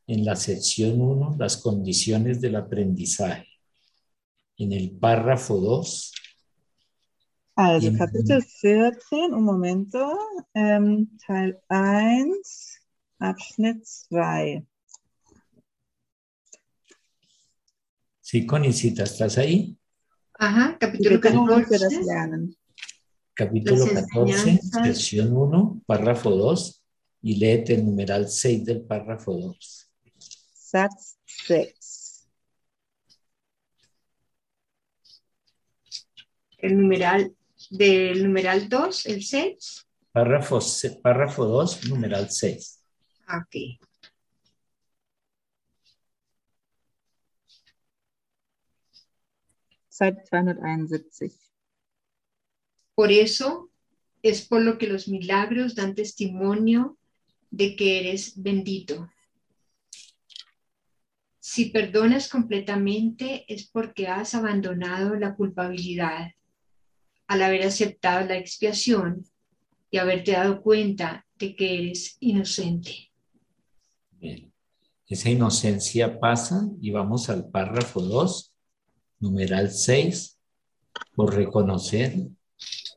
en 0.07 0.25
la 0.25 0.35
sección 0.37 1.01
1, 1.01 1.37
las 1.39 1.59
condiciones 1.59 2.41
del 2.41 2.57
aprendizaje. 2.57 3.49
En 4.59 4.73
el 4.73 4.91
párrafo 4.99 5.59
2, 5.59 6.13
Also 7.57 7.93
Mhm. 7.93 7.99
Kapitel 7.99 8.43
14, 8.45 9.33
un 9.33 9.45
momento, 9.45 10.19
ähm, 10.55 11.09
Teil 11.25 11.57
1, 11.69 12.35
Abschnitt 13.21 13.85
2. 14.11 14.67
sí, 18.21 18.45
Conicita, 18.47 19.05
¿estás 19.05 19.39
ahí? 19.39 19.77
Ajá, 20.37 20.77
capítulo 20.81 21.21
Bedingungen 21.21 21.65
für 21.65 21.79
das 21.79 21.93
14. 21.95 22.05
Lernen. 22.07 22.57
Capítulo 23.35 23.87
Las 23.87 24.05
14, 24.07 24.51
enseñanzas. 24.51 24.87
sección 24.87 25.37
1, 25.37 25.83
párrafo 25.87 26.31
2, 26.31 26.83
y 27.23 27.37
léete 27.37 27.75
el 27.75 27.85
numeral 27.87 28.29
6 28.29 28.65
del 28.65 28.83
párrafo 28.83 29.33
2. 29.33 29.91
Satz 30.55 31.19
6. 31.25 31.84
El 36.65 36.79
numeral 36.79 37.37
del 37.69 38.25
numeral 38.25 38.71
2, 38.71 39.05
el 39.05 39.23
6. 39.23 39.87
Párrafo, 40.13 40.61
párrafo 41.03 41.45
2, 41.45 41.91
numeral 41.91 42.31
6. 42.31 42.81
Ah, 43.27 43.45
Ok. 43.45 43.79
Seite 49.91 50.23
271. 50.31 51.35
Por 52.95 53.13
eso 53.13 53.71
es 54.23 54.49
por 54.49 54.63
lo 54.63 54.79
que 54.79 54.87
los 54.87 55.07
milagros 55.07 55.75
dan 55.75 55.95
testimonio 55.95 56.97
de 57.51 57.77
que 57.77 58.01
eres 58.01 58.43
bendito. 58.43 59.11
Si 61.41 61.67
perdonas 61.67 62.31
completamente 62.31 63.45
es 63.53 63.69
porque 63.69 64.09
has 64.09 64.35
abandonado 64.35 65.15
la 65.17 65.35
culpabilidad 65.35 66.31
al 67.35 67.43
haber 67.43 67.65
aceptado 67.65 68.29
la 68.29 68.37
expiación 68.37 69.27
y 69.91 69.99
haberte 69.99 70.33
dado 70.33 70.63
cuenta 70.63 71.27
de 71.37 71.57
que 71.57 71.79
eres 71.79 72.17
inocente. 72.21 73.11
Esa 75.09 75.31
inocencia 75.31 76.21
pasa 76.21 76.69
y 76.81 76.93
vamos 76.93 77.29
al 77.29 77.51
párrafo 77.51 78.01
2, 78.01 78.53
numeral 79.19 79.73
6, 79.73 80.39
por 81.17 81.35
reconocer 81.35 82.15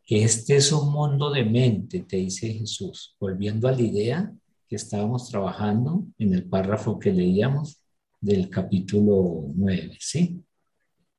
que 0.06 0.24
este 0.24 0.58
es 0.58 0.72
un 0.72 0.92
mundo 0.92 1.32
de 1.32 1.44
mente, 1.44 2.02
te 2.02 2.18
dice 2.18 2.54
Jesús, 2.54 3.16
volviendo 3.20 3.68
a 3.68 3.72
la 3.72 3.82
idea 3.82 4.32
que 4.68 4.76
estábamos 4.76 5.30
trabajando 5.30 6.06
en 6.20 6.36
el 6.36 6.48
párrafo 6.48 7.00
que 7.00 7.12
leíamos 7.12 7.82
del 8.22 8.52
capítulo 8.52 9.48
9, 9.56 9.98
¿sí? 10.00 10.44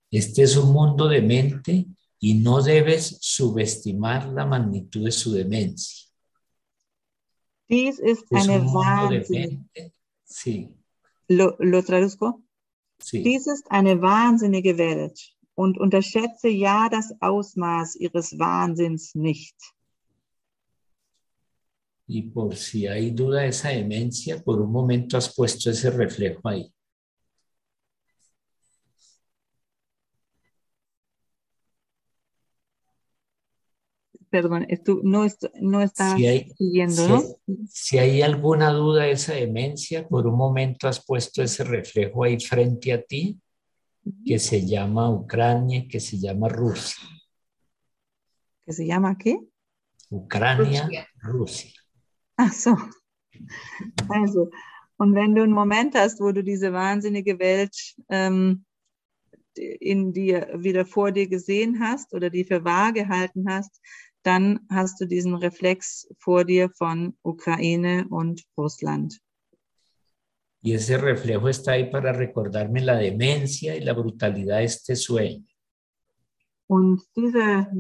Este 0.08 0.44
es 0.44 0.56
un 0.56 0.72
mundo 0.72 1.08
de 1.08 1.20
mente 1.20 1.88
y 2.20 2.34
no 2.34 2.62
debes 2.62 3.18
subestimar 3.20 4.26
la 4.28 4.44
magnitud 4.46 5.04
de 5.04 5.12
su 5.12 5.32
demencia. 5.32 6.06
Dies 7.68 7.98
ist 7.98 8.24
Es 8.30 8.48
wahnsinnige, 8.48 9.28
mente, 9.30 9.92
sí, 10.24 10.74
lo, 11.28 11.54
lo 11.58 11.82
traduzco? 11.82 12.42
sí. 12.98 13.22
Dies 13.22 13.46
ist 13.46 13.70
eine 13.70 14.00
wahnsinnige 14.00 14.78
Welt 14.78 15.36
und 15.54 15.78
unterschätze 15.78 16.48
ja 16.48 16.88
das 16.88 17.12
Ausmaß 17.20 17.96
ihres 17.96 18.38
Wahnsinns 18.38 19.14
nicht. 19.14 19.54
Y 22.06 22.22
por 22.22 22.56
si 22.56 22.86
hay 22.86 23.10
duda 23.10 23.42
de 23.42 23.48
esa 23.48 23.68
demencia, 23.68 24.42
por 24.42 24.62
un 24.62 24.72
momento 24.72 25.18
has 25.18 25.34
puesto 25.34 25.70
ese 25.70 25.90
reflejo 25.90 26.48
ahí. 26.48 26.72
Perdón, 34.30 34.66
tú 34.84 35.00
no, 35.04 35.24
est- 35.24 35.46
no 35.60 35.80
estás 35.82 36.18
Si 36.18 36.26
hay, 36.26 36.52
siguiendo, 36.56 36.96
si, 36.96 37.08
¿no? 37.46 37.56
si 37.70 37.98
hay 37.98 38.22
alguna 38.22 38.70
duda 38.72 39.04
de 39.04 39.12
esa 39.12 39.34
demencia, 39.34 40.06
por 40.06 40.26
un 40.26 40.36
momento 40.36 40.86
has 40.88 41.04
puesto 41.04 41.42
ese 41.42 41.64
reflejo 41.64 42.24
ahí 42.24 42.38
frente 42.38 42.92
a 42.92 43.02
ti, 43.02 43.40
que 44.24 44.38
se 44.38 44.66
llama 44.66 45.10
Ucrania, 45.10 45.86
que 45.88 46.00
se 46.00 46.18
llama 46.18 46.48
Rusia. 46.48 47.02
Que 48.66 48.72
se 48.72 48.86
llama 48.86 49.16
qué? 49.16 49.38
Ucrania, 50.10 50.82
Rusia. 50.84 51.08
Rusia. 51.22 51.70
Ach 52.36 52.52
so. 52.52 52.76
Also, 54.08 54.50
und 54.98 55.14
wenn 55.14 55.34
du 55.34 55.42
einen 55.42 55.52
Moment 55.52 55.94
hast, 55.94 56.20
wo 56.20 56.32
du 56.32 56.42
diese 56.42 56.72
wahnsinnige 56.72 57.38
Welt 57.38 57.74
ähm, 58.08 58.64
in 59.54 60.12
dir 60.12 60.48
wieder 60.56 60.84
vor 60.86 61.12
dir 61.12 61.28
gesehen 61.28 61.80
hast 61.80 62.14
oder 62.14 62.30
die 62.30 62.44
für 62.44 62.64
wahr 62.64 62.92
gehalten 62.92 63.46
hast, 63.48 63.80
dann 64.28 64.60
hast 64.68 65.00
du 65.00 65.06
diesen 65.06 65.34
Reflex 65.34 66.06
vor 66.18 66.44
dir 66.44 66.68
von 66.76 67.16
Ukraine 67.22 68.06
und 68.10 68.44
Russland. 68.58 69.18
Y 70.60 70.74
ese 70.74 70.98
reflejo 70.98 71.48
está 71.48 71.72
ahí 71.72 71.90
para 71.90 72.12
recordarme 72.12 72.82
la 72.82 72.96
demencia 72.96 73.74
y 73.74 73.80
la 73.80 73.94
brutalidad 73.94 74.58
de 74.58 74.64
este 74.64 74.96
sueño. 74.96 75.46
Und 76.66 77.00
dieser 77.16 77.72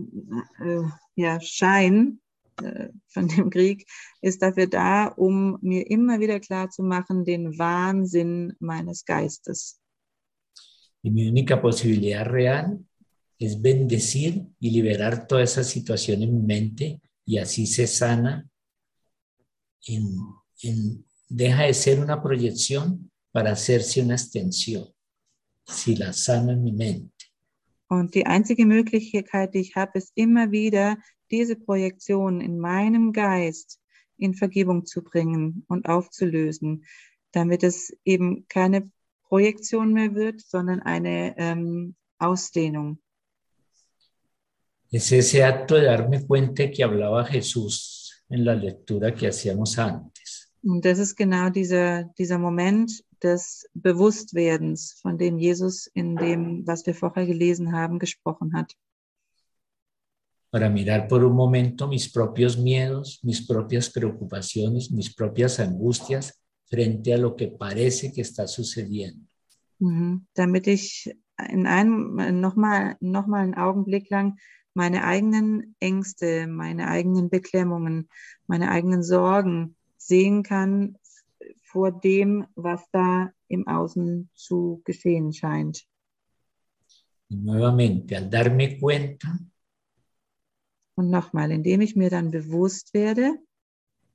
äh, 0.60 0.88
ja, 1.16 1.38
Schein 1.40 2.20
äh, 2.62 2.88
von 3.08 3.28
dem 3.28 3.50
Krieg 3.50 3.84
ist 4.22 4.40
dafür 4.40 4.68
da, 4.68 5.08
um 5.08 5.58
mir 5.60 5.90
immer 5.90 6.18
wieder 6.18 6.40
klar 6.40 6.70
zu 6.70 6.82
machen, 6.82 7.26
den 7.26 7.58
Wahnsinn 7.58 8.54
meines 8.58 9.04
Geistes. 9.04 9.78
Y 11.02 11.10
mi 11.10 11.28
única 11.28 11.60
posibilidad 11.60 12.26
real 12.26 12.78
es 13.38 13.60
bendecir 13.60 14.46
y 14.60 14.70
liberar 14.70 15.26
toda 15.26 15.42
esa 15.42 15.62
situación 15.64 16.22
en 16.22 16.34
mi 16.34 16.42
mente 16.42 17.00
y 17.24 17.38
así 17.38 17.66
se 17.66 17.86
sana. 17.86 18.48
En, 19.86 20.16
en- 20.62 21.04
deja 21.28 21.64
de 21.64 21.74
ser 21.74 22.00
una 22.00 22.22
proyección 22.22 23.10
para 23.32 23.52
hacerse 23.52 24.00
una 24.02 24.14
extensión. 24.14 24.88
Si 25.66 25.94
la 25.94 26.12
sano 26.12 26.52
en 26.52 26.62
mi 26.64 26.72
mente. 26.72 27.12
Und 27.90 28.14
die 28.14 28.26
einzige 28.26 28.66
Möglichkeit, 28.66 29.54
die 29.54 29.60
ich 29.60 29.76
habe, 29.76 29.98
ist 29.98 30.12
immer 30.14 30.50
wieder 30.50 30.98
diese 31.30 31.56
Projektion 31.56 32.40
in 32.40 32.58
meinem 32.58 33.12
Geist 33.12 33.78
in 34.18 34.34
Vergebung 34.34 34.84
zu 34.84 35.02
bringen 35.02 35.64
und 35.68 35.88
aufzulösen, 35.88 36.84
damit 37.32 37.62
es 37.62 37.96
eben 38.04 38.46
keine 38.48 38.90
Projektion 39.24 39.92
mehr 39.92 40.14
wird, 40.14 40.40
sondern 40.40 40.80
eine 40.80 41.34
ähm, 41.38 41.94
Ausdehnung. 42.18 42.98
Es 44.90 45.12
ese 45.12 45.44
acto 45.44 45.74
de 45.74 45.84
darme 45.84 46.26
cuenta 46.26 46.70
que 46.70 46.82
hablaba 46.82 47.24
Jesús 47.26 48.22
en 48.30 48.44
la 48.44 48.54
lectura 48.54 49.14
que 49.14 49.28
hacíamos 49.28 49.78
antes. 49.78 50.50
Und 50.62 50.84
das 50.84 50.98
ist 50.98 51.14
genau 51.14 51.50
dieser, 51.50 52.04
dieser 52.18 52.38
Moment 52.38 53.04
des 53.22 53.68
Bewusstwerdens, 53.74 54.98
von 55.02 55.18
dem 55.18 55.38
Jesus 55.38 55.86
in 55.94 56.16
dem, 56.16 56.66
was 56.66 56.86
wir 56.86 56.94
vorher 56.94 57.26
gelesen 57.26 57.72
haben, 57.72 57.98
gesprochen 57.98 58.54
hat. 58.54 58.74
Para 60.50 60.70
mirar 60.70 61.06
por 61.06 61.22
un 61.22 61.36
momento 61.36 61.86
mis 61.86 62.10
propios 62.10 62.56
miedos, 62.56 63.20
mis 63.22 63.46
propias 63.46 63.90
preocupaciones, 63.90 64.90
mis 64.90 65.14
propias 65.14 65.60
angustias 65.60 66.40
frente 66.64 67.12
a 67.12 67.18
lo 67.18 67.36
que 67.36 67.48
parece 67.48 68.10
que 68.12 68.22
está 68.22 68.46
sucediendo. 68.46 69.26
Mhm. 69.78 70.26
Damit 70.34 70.66
ich 70.66 71.14
in 71.50 71.66
einem 71.66 72.40
nochmal 72.40 72.96
noch 73.00 73.26
mal 73.26 73.42
einen 73.42 73.54
Augenblick 73.54 74.10
lang 74.10 74.38
meine 74.74 75.04
eigenen 75.04 75.74
Ängste, 75.80 76.46
meine 76.46 76.88
eigenen 76.88 77.30
Beklemmungen, 77.30 78.08
meine 78.46 78.70
eigenen 78.70 79.02
Sorgen 79.02 79.76
sehen 79.96 80.42
kann 80.42 80.96
vor 81.64 81.90
dem, 81.92 82.46
was 82.54 82.82
da 82.92 83.30
im 83.48 83.66
Außen 83.66 84.30
zu 84.34 84.80
geschehen 84.84 85.32
scheint. 85.32 85.84
Nuevamente, 87.30 88.16
al 88.16 88.28
darme 88.30 88.78
cuenta, 88.78 89.38
Und 90.94 91.10
nochmal, 91.10 91.52
indem 91.52 91.80
ich 91.82 91.94
mir 91.94 92.10
dann 92.10 92.30
bewusst 92.30 92.92
werde, 92.94 93.36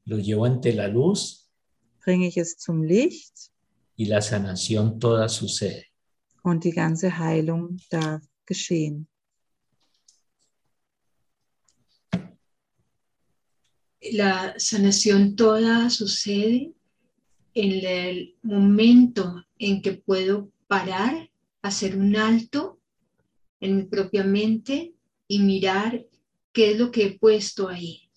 lo 0.06 0.18
llevo 0.18 0.43
ante 0.43 0.72
la 0.72 0.88
luz 0.88 1.49
bringe 2.04 2.28
ich 2.28 2.36
es 2.38 2.58
zum 2.58 2.84
Licht 2.84 3.51
y 3.95 4.06
la 4.06 4.20
sanación 4.20 4.99
toda 4.99 5.30
sucede. 5.30 5.86
und 6.43 6.66
die 6.66 6.72
ganze 6.74 7.18
Heilung 7.18 7.78
darf 7.89 8.22
geschehen. 8.45 9.08
La 14.12 14.54
sanación 14.58 15.36
toda 15.36 15.89
sucede 15.89 16.74
en 17.54 17.86
el 17.86 18.36
momento 18.41 19.45
en 19.58 19.82
que 19.82 19.93
puedo 19.93 20.51
parar, 20.68 21.30
hacer 21.62 21.97
un 21.97 22.16
alto 22.16 22.80
en 23.60 23.78
mi 23.78 23.84
propia 23.84 24.24
mente 24.24 24.93
y 25.28 25.39
mirar 25.39 26.06
qué 26.51 26.72
es 26.72 26.80
lo 26.80 26.91
que 26.91 27.06
he 27.06 27.20
puesto 27.20 27.70
ahí. 27.70 28.10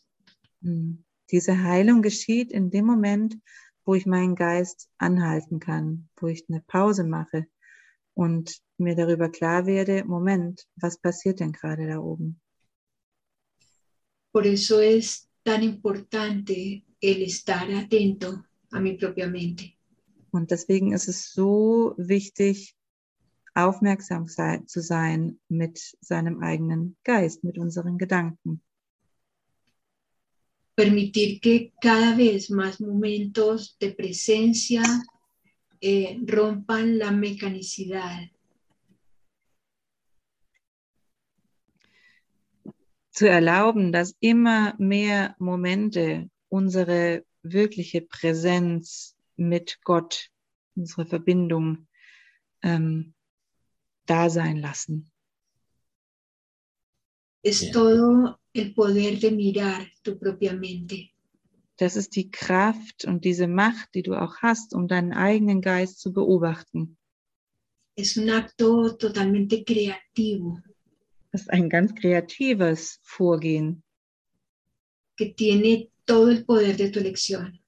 Mm. 0.61 0.95
Diese 1.31 1.53
Heilung 1.53 2.03
geschieht 2.03 2.53
in 2.53 2.71
dem 2.71 2.87
Moment, 2.87 3.37
wo 3.85 3.95
ich 3.95 4.07
meinen 4.07 4.37
Geist 4.37 4.89
anhalten 4.99 5.59
kann, 5.59 6.09
wo 6.17 6.29
ich 6.29 6.45
eine 6.49 6.61
Pause 6.67 7.05
mache 7.05 7.47
und 8.15 8.61
mir 8.79 8.95
darüber 8.95 9.29
klar 9.29 9.67
werde, 9.67 10.05
Moment, 10.05 10.67
was 10.77 10.99
passiert 10.99 11.41
denn 11.41 11.53
gerade 11.53 11.87
da 11.87 11.99
oben? 11.99 12.41
Por 14.33 14.45
eso 14.47 14.81
es 14.81 15.29
tan 15.47 15.63
importante 15.63 16.85
el 17.01 17.23
estar 17.23 17.71
atento 17.73 18.45
a 18.73 18.81
mi 18.81 18.95
propia 18.95 19.29
mente. 19.29 19.77
Und 20.33 20.51
deswegen 20.51 20.93
ist 20.93 21.07
es 21.07 21.33
so 21.33 21.95
wichtig, 21.97 22.75
aufmerksam 23.55 24.27
sei, 24.27 24.61
zu 24.67 24.83
sein 24.83 25.39
mit 25.49 25.79
seinem 26.01 26.43
eigenen 26.43 26.97
Geist, 27.05 27.45
mit 27.45 27.59
unseren 27.59 27.97
Gedanken. 27.97 28.61
Permitir 30.75 31.41
que 31.41 31.73
cada 31.81 32.17
vez 32.17 32.51
más 32.51 32.81
momentos 32.81 33.79
de 33.79 33.93
presencia 33.93 34.83
eh, 35.81 36.19
rompan 36.27 36.99
la 36.99 37.13
mecanicidad 37.13 38.29
Zu 43.17 43.29
erlauben, 43.29 43.93
dass 43.93 44.15
immer 44.21 44.75
mehr 44.79 45.35
Momente 45.39 46.31
unsere 46.49 47.25
wirkliche 47.43 48.03
Präsenz 48.03 49.17
mit 49.37 49.79
Gott, 49.83 50.29
unsere 50.77 51.07
Verbindung 51.07 51.89
ähm, 52.63 53.15
da 54.07 54.31
sein 54.31 54.59
lassen. 54.59 55.11
es 57.47 57.71
todo 57.71 58.39
el 58.53 58.75
poder 58.75 59.21
de 59.21 59.31
mirar 59.31 59.87
tu 60.03 60.17
propia 60.19 60.53
mente. 60.53 61.11
Das 61.77 61.95
ist 61.95 62.17
die 62.17 62.31
Kraft 62.31 63.05
und 63.05 63.25
diese 63.25 63.47
Macht, 63.47 63.95
die 63.95 64.03
du 64.03 64.15
auch 64.15 64.39
hast, 64.39 64.75
um 64.75 64.89
deinen 64.89 65.13
eigenen 65.13 65.61
Geist 65.61 66.01
zu 66.01 66.13
beobachten. 66.13 66.97
Es 67.95 68.17
un 68.17 68.31
acto 68.31 68.97
totalmente 68.97 69.63
creativo 69.63 70.61
ist 71.41 71.51
ein 71.51 71.69
ganz 71.69 71.95
kreatives 71.95 73.01
Vorgehen. 73.03 73.83
que 75.17 75.33
tiene 75.35 75.91
todo 76.05 76.31
el 76.31 76.45
poder 76.45 76.77
de 76.77 76.91
tu 76.91 77.01
elección. 77.01 77.59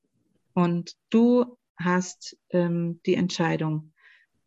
Und 0.55 0.97
du 1.11 1.57
hast 1.77 2.37
ähm, 2.51 3.01
die 3.07 3.15
Entscheidung. 3.15 3.93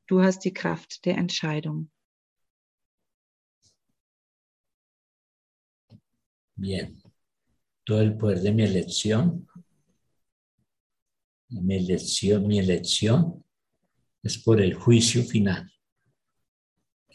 Du 0.08 0.22
hast 0.22 0.44
die 0.46 0.54
Kraft 0.54 1.06
der 1.06 1.18
Entscheidung. 1.18 1.90
Bien. 6.56 7.02
Todo 7.86 8.02
el 8.02 8.18
poder 8.18 8.42
de 8.42 8.52
mi 8.52 8.64
elección. 8.64 9.48
Mi 11.50 11.76
elección, 11.76 12.48
mi 12.48 12.60
elección 12.60 13.44
es 14.24 14.38
por 14.38 14.62
el 14.62 14.74
juicio 14.74 15.24
final, 15.24 15.70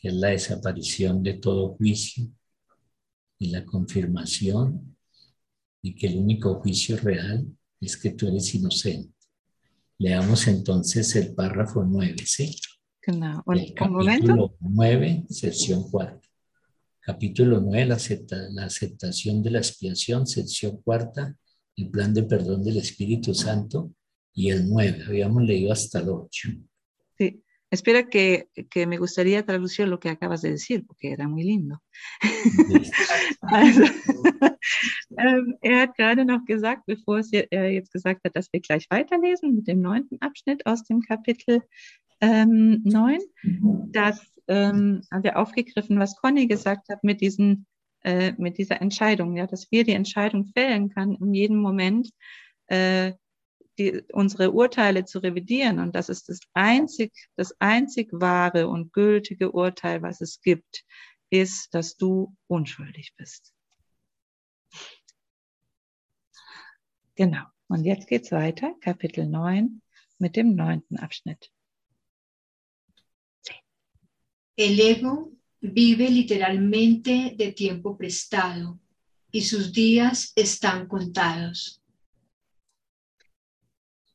que 0.07 0.11
es 0.13 0.19
la 0.21 0.29
desaparición 0.29 1.21
de 1.25 1.35
todo 1.35 1.75
juicio 1.75 2.29
y 3.41 3.51
la 3.51 3.65
confirmación 3.65 4.97
y 5.83 5.97
que 5.97 6.07
el 6.07 6.19
único 6.19 6.55
juicio 6.61 6.97
real 6.97 7.45
es 7.81 7.97
que 7.97 8.11
tú 8.11 8.29
eres 8.29 8.55
inocente. 8.55 9.13
Leamos 9.99 10.47
entonces 10.47 11.17
el 11.17 11.35
párrafo 11.35 11.83
9, 11.85 12.15
¿sí? 12.25 12.55
Genau. 13.03 13.43
El 13.53 13.75
capítulo 13.75 14.57
9, 14.61 15.25
sección 15.29 15.91
4. 15.91 16.21
Capítulo 17.01 17.61
9, 17.61 17.87
la, 17.87 17.97
acepta- 17.97 18.49
la 18.51 18.65
aceptación 18.67 19.43
de 19.43 19.51
la 19.51 19.59
expiación, 19.59 20.27
sección 20.27 20.81
cuarta, 20.83 21.37
el 21.77 21.91
plan 21.91 22.15
de 22.15 22.23
perdón 22.23 22.63
del 22.63 22.77
Espíritu 22.77 23.35
Santo 23.35 23.93
y 24.33 24.51
el 24.51 24.69
9. 24.69 25.05
Habíamos 25.09 25.43
leído 25.43 25.73
hasta 25.73 25.99
el 25.99 26.11
8. 26.11 26.49
Espera 27.71 28.09
que, 28.09 28.49
que 28.71 28.87
me 28.87 28.97
gustaría 28.97 29.45
traducir 29.45 29.89
lo 29.89 29.99
que 29.99 30.09
acabas 30.09 30.43
de 30.43 30.51
decir, 30.51 30.87
porque 30.87 31.13
era 31.13 31.27
muy 31.27 31.43
lindo. 31.43 31.83
Also, 33.43 33.83
ähm, 35.19 35.57
er 35.63 35.83
hat 35.83 35.97
gerade 35.97 36.25
noch 36.25 36.45
gesagt, 36.47 36.87
bevor 36.87 37.21
er 37.33 37.73
jetzt 37.73 37.93
gesagt 37.93 38.23
hat, 38.25 38.37
dass 38.37 38.53
wir 38.53 38.61
gleich 38.61 38.87
weiterlesen 38.91 39.55
mit 39.55 39.67
dem 39.67 39.81
neunten 39.81 40.21
Abschnitt 40.21 40.65
aus 40.67 40.85
dem 40.85 41.01
Kapitel 41.01 41.63
ähm, 42.21 42.83
9, 42.85 43.19
dass 43.91 44.21
ähm, 44.49 45.03
haben 45.11 45.25
wir 45.25 45.37
aufgegriffen, 45.39 45.99
was 45.99 46.17
Conny 46.17 46.47
gesagt 46.47 46.89
hat 46.89 47.03
mit 47.03 47.21
diesen 47.21 47.67
äh, 48.03 48.33
mit 48.39 48.59
dieser 48.59 48.81
Entscheidung, 48.81 49.37
ja, 49.37 49.47
dass 49.47 49.71
wir 49.73 49.83
die 49.83 49.93
Entscheidung 49.93 50.47
fällen 50.47 50.91
kann, 50.91 51.17
in 51.17 51.35
jedem 51.35 51.57
Moment 51.57 52.11
äh, 52.69 53.13
die, 53.79 54.03
unsere 54.13 54.53
Urteile 54.53 55.05
zu 55.05 55.19
revidieren. 55.19 55.79
Und 55.79 55.95
das 55.95 56.09
ist 56.09 56.29
das 56.29 56.41
einzig, 56.55 57.13
das 57.37 57.55
einzig 57.61 58.09
wahre 58.13 58.69
und 58.69 58.93
gültige 58.93 59.53
Urteil, 59.53 60.03
was 60.03 60.21
es 60.21 60.41
gibt, 60.41 60.85
ist, 61.31 61.75
dass 61.75 61.97
du 61.97 62.35
unschuldig 62.47 63.15
bist. 63.17 63.53
Genau. 67.15 67.45
Und 67.69 67.85
jetzt 67.85 68.07
geht's 68.07 68.31
weiter, 68.31 68.75
Kapitel 68.81 69.27
9 69.27 69.83
mit 70.19 70.37
dem 70.37 70.55
neunten 70.55 70.99
Abschnitt. 70.99 71.51
El 74.57 74.81
ego 74.81 75.33
vive 75.61 76.09
literalmente 76.09 77.35
de 77.37 77.53
tiempo 77.53 77.97
prestado 77.97 78.79
y 79.31 79.43
sus 79.43 79.73
días 79.73 80.33
están 80.35 80.89
contados. 80.89 81.83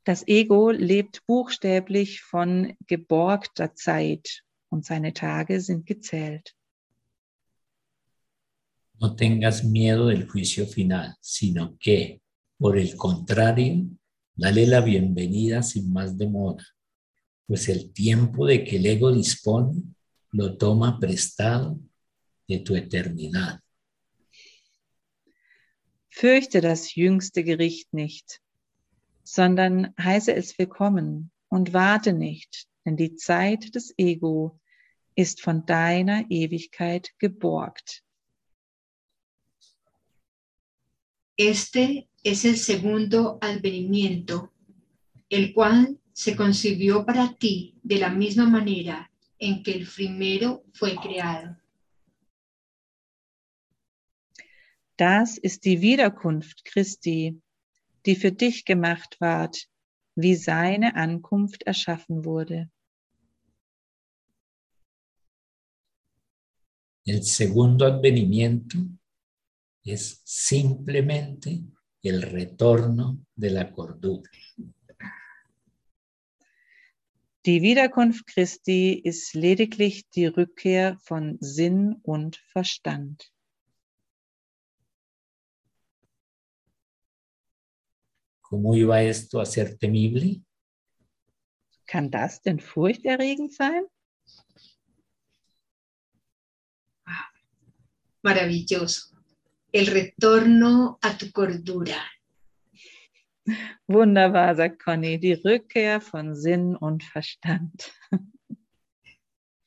Das 0.03 0.27
Ego 0.27 0.71
lebt 0.71 1.25
buchstäblich 1.27 2.21
von 2.21 2.75
geborgter 2.87 3.75
Zeit 3.75 4.43
und 4.69 4.83
seine 4.83 5.13
Tage 5.13 5.61
sind 5.61 5.85
gezählt. 5.85 6.55
No 8.99 9.15
tengas 9.15 9.63
miedo 9.63 10.07
del 10.07 10.27
juicio 10.27 10.65
final, 10.67 11.15
sino 11.21 11.75
que, 11.79 12.21
por 12.59 12.77
el 12.77 12.95
contrario, 12.95 13.87
dale 14.35 14.67
la 14.67 14.81
bienvenida 14.81 15.63
sin 15.63 15.91
más 15.91 16.15
demora, 16.15 16.63
pues 17.47 17.67
el 17.67 17.91
tiempo 17.93 18.45
de 18.45 18.63
que 18.63 18.77
el 18.77 18.85
ego 18.85 19.11
dispone 19.11 19.81
lo 20.31 20.55
toma 20.55 20.99
prestado 20.99 21.79
de 22.47 22.59
tu 22.59 22.75
eternidad. 22.75 23.59
Fürchte 26.09 26.61
das 26.61 26.93
jüngste 26.93 27.43
Gericht 27.43 27.93
nicht, 27.93 28.41
sondern 29.23 29.93
heiße 29.97 30.33
es 30.33 30.57
willkommen 30.57 31.31
und 31.49 31.73
warte 31.73 32.13
nicht, 32.13 32.67
denn 32.85 32.97
die 32.97 33.15
Zeit 33.15 33.75
des 33.75 33.93
Ego 33.97 34.59
ist 35.15 35.41
von 35.41 35.65
deiner 35.65 36.25
Ewigkeit 36.29 37.11
geborgt. 37.19 38.03
Este 41.37 42.07
es 42.23 42.45
el 42.45 42.57
segundo 42.57 43.37
advenimiento, 43.41 44.51
el 45.29 45.53
cual 45.53 45.97
se 46.13 46.35
concibió 46.35 47.05
para 47.05 47.33
ti 47.37 47.75
de 47.81 47.97
la 47.97 48.09
misma 48.09 48.45
manera 48.45 49.09
en 49.39 49.63
que 49.63 49.71
el 49.73 49.87
primero 49.87 50.63
fue 50.73 50.95
creado. 50.95 51.57
Das 54.97 55.39
ist 55.39 55.65
die 55.65 55.81
Wiederkunft 55.81 56.63
Christi, 56.63 57.41
die 58.05 58.15
für 58.15 58.31
dich 58.31 58.65
gemacht 58.65 59.17
ward, 59.19 59.67
wie 60.15 60.35
seine 60.35 60.95
Ankunft 60.95 61.63
erschaffen 61.63 62.25
wurde. 62.25 62.69
El 67.05 67.23
segundo 67.23 67.85
advenimiento 67.85 68.77
es 69.83 70.21
simplemente 70.23 71.63
el 72.03 72.21
retorno 72.21 73.25
de 73.35 73.49
la 73.49 73.71
cordura. 73.71 74.29
Die 77.43 77.63
Wiederkunft 77.63 78.27
Christi 78.27 78.93
ist 78.93 79.33
lediglich 79.33 80.07
die 80.11 80.27
Rückkehr 80.27 80.99
von 80.99 81.37
Sinn 81.39 81.95
und 82.03 82.35
Verstand. 82.51 83.30
¿Cómo 88.51 88.75
iba 88.75 89.01
esto 89.01 89.39
a 89.39 89.45
ser 89.45 89.77
temible? 89.77 90.41
Kann 91.85 92.09
das 92.11 92.41
denn 92.41 92.59
furchterregend 92.59 93.53
sein? 93.53 93.85
Maravilloso. 98.21 99.15
El 99.71 99.87
retorno 99.87 100.99
a 101.01 101.17
tu 101.17 101.31
cordura. 101.31 101.95
Wunderbar, 103.87 104.53
sagt 104.57 104.83
Conny, 104.83 105.17
die 105.17 105.35
Rückkehr 105.35 106.01
von 106.01 106.35
Sinn 106.35 106.75
und 106.75 107.05
Verstand. 107.05 107.89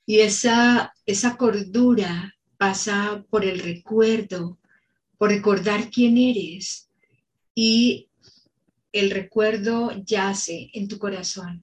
Y 0.04 0.20
esa, 0.20 0.92
esa 1.06 1.38
cordura 1.38 2.34
pasa 2.58 3.24
por 3.30 3.46
el 3.46 3.60
recuerdo, 3.60 4.58
por 5.16 5.30
recordar 5.30 5.88
quién 5.90 6.18
eres. 6.18 6.90
Y 7.54 8.10
el 8.94 9.10
recuerdo 9.10 9.90
yace 10.06 10.70
en 10.72 10.88
tu 10.88 10.98
corazón. 10.98 11.62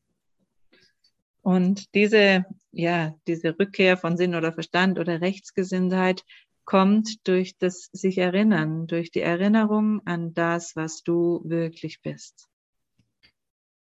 Und 1.42 1.96
diese, 1.96 2.46
ja, 2.72 3.16
diese 3.26 3.58
Rückkehr 3.58 3.98
von 3.98 4.18
Sinn 4.18 4.36
oder 4.36 4.54
Verstand 4.54 5.00
oder 5.00 5.22
Rechtsgesinntheit 5.22 6.24
kommt 6.66 7.28
durch 7.28 7.58
das 7.58 7.90
sich 7.94 8.20
erinnern, 8.20 8.86
durch 8.86 9.10
die 9.12 9.22
Erinnerung 9.22 10.02
an 10.06 10.34
das, 10.34 10.76
was 10.76 11.02
du 11.04 11.42
wirklich 11.44 12.02
bist. 12.02 12.48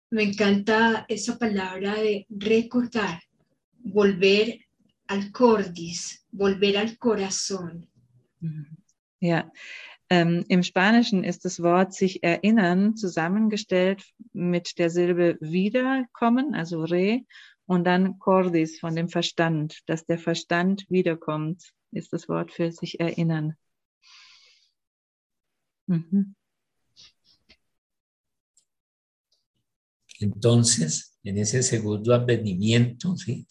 Me 0.10 0.24
encanta 0.24 1.06
esa 1.10 1.36
palabra 1.36 1.96
de 1.96 2.26
recordar, 2.30 3.20
volver 3.84 4.54
al 5.08 5.32
cordis, 5.32 6.26
volver 6.32 6.78
al 6.78 6.98
corazón. 6.98 7.88
Ja, 9.20 9.52
ähm, 10.10 10.46
im 10.48 10.64
Spanischen 10.64 11.24
ist 11.24 11.46
das 11.46 11.62
Wort 11.62 11.94
sich 11.94 12.24
erinnern 12.24 12.96
zusammengestellt 12.96 14.04
mit 14.34 14.78
der 14.78 14.90
Silbe 14.90 15.38
wiederkommen, 15.40 16.54
also 16.54 16.84
re, 16.84 17.22
und 17.66 17.86
dann 17.86 18.20
cordis 18.20 18.80
von 18.80 18.96
dem 18.96 19.10
Verstand, 19.10 19.80
dass 19.88 20.06
der 20.06 20.20
Verstand 20.20 20.86
wiederkommt, 20.90 21.72
ist 21.92 22.14
das 22.14 22.30
Wort 22.30 22.52
für 22.52 22.72
sich 22.72 23.00
erinnern. 23.00 23.56
Mhm. 25.88 26.36
Entonces, 30.20 31.18
en 31.24 31.38
ese 31.38 31.62
segundo 31.62 32.14
advenimiento, 32.14 33.16
¿sí? 33.18 33.46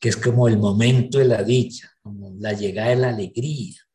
que 0.00 0.08
es 0.08 0.16
como 0.16 0.48
el 0.48 0.58
momento 0.58 1.18
de 1.18 1.26
la 1.26 1.42
dicha, 1.42 1.90
como 2.02 2.34
la 2.38 2.52
llegada 2.52 2.90
de 2.90 2.96
la 2.96 3.08
alegría, 3.10 3.85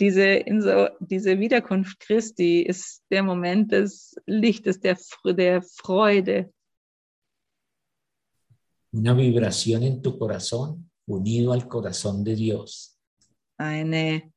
Diese, 0.00 0.24
Inso, 0.24 0.88
diese 1.00 1.38
Wiederkunft 1.38 2.00
Christi 2.00 2.62
ist 2.62 3.02
der 3.10 3.22
Moment 3.22 3.72
des 3.72 4.16
Lichtes, 4.26 4.80
der, 4.80 4.98
der 5.24 5.62
Freude, 5.62 6.52
una 8.92 9.12
vibración 9.14 9.82
en 9.82 10.00
tu 10.00 10.18
corazón 10.18 10.90
unido 11.06 11.52
al 11.52 11.68
corazón 11.68 12.24
de 12.24 12.34
Dios. 12.34 12.98
eine, 13.58 14.32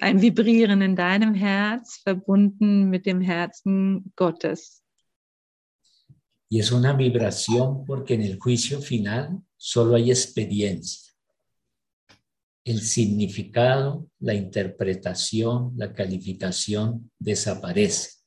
ein 0.00 0.20
Vibrieren 0.20 0.82
in 0.82 0.96
deinem 0.96 1.34
Herz, 1.34 2.00
verbunden 2.04 2.90
mit 2.90 3.06
dem 3.06 3.20
Herzen 3.20 4.12
Gottes. 4.16 4.82
Y 6.48 6.58
es 6.58 6.72
una 6.72 6.92
vibración 6.92 7.84
porque 7.86 8.14
en 8.14 8.22
el 8.22 8.38
juicio 8.38 8.80
final 8.80 9.40
solo 9.56 9.94
hay 9.94 10.10
experiencia. 10.10 11.09
El 12.64 12.80
significado, 12.80 14.06
la 14.20 14.34
interpretación, 14.34 15.72
la 15.76 15.92
calificación 15.94 17.10
desaparece. 17.18 18.20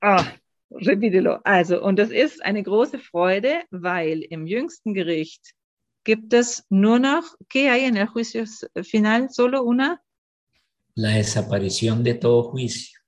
Ah, 0.00 0.36
repítelo. 0.70 1.40
Also, 1.44 1.82
und 1.82 1.98
das 1.98 2.10
ist 2.10 2.42
eine 2.44 2.62
große 2.62 2.98
Freude, 2.98 3.62
weil 3.70 4.22
im 4.22 4.46
jüngsten 4.46 4.94
Gericht 4.94 5.54
gibt 6.04 6.32
es 6.32 6.64
nur 6.70 6.98
noch, 6.98 7.36
¿qué 7.48 7.68
hay 7.68 7.84
en 7.84 7.96
el 7.96 8.06
juicio 8.06 8.44
final? 8.82 9.28
Solo 9.30 9.62
una? 9.62 10.00
La 10.94 11.10
desaparición 11.10 12.02
de 12.02 12.14
todo 12.14 12.50
juicio. 12.50 12.98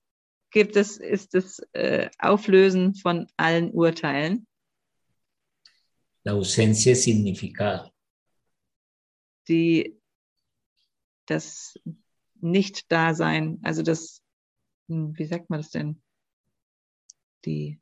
Gibt 0.51 0.75
es, 0.75 0.97
ist 0.97 1.33
das 1.33 1.59
äh, 1.73 2.09
Auflösen 2.19 2.93
von 2.93 3.27
allen 3.37 3.71
Urteilen, 3.71 4.45
la 6.23 6.33
ausencia 6.33 6.91
de 6.91 6.95
significado, 6.95 7.93
die, 9.47 9.99
das 11.27 11.79
Nicht-Dasein, 12.41 13.59
also 13.63 13.83
das, 13.83 14.21
hm, 14.87 15.17
wie 15.17 15.25
sagt 15.25 15.49
man 15.49 15.59
das 15.59 15.69
denn? 15.71 16.01
Die, 17.45 17.79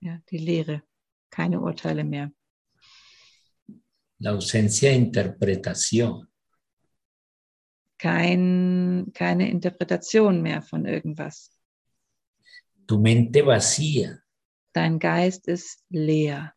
ja, 0.00 0.20
die 0.30 0.38
Lehre, 0.38 0.82
keine 1.30 1.60
Urteile 1.60 2.04
mehr. 2.04 2.32
la 4.18 4.32
ausencia 4.32 4.90
de 4.90 4.96
interpretación, 4.96 6.26
Kein, 7.98 9.10
keine 9.14 9.50
Interpretation 9.50 10.42
mehr 10.42 10.60
von 10.62 10.84
irgendwas. 10.84 11.50
tu 12.86 12.98
mente 12.98 13.42
vacía 13.42 14.22
Dein 14.74 14.98
Geist 14.98 15.48
ist 15.48 15.82
leer, 15.88 16.52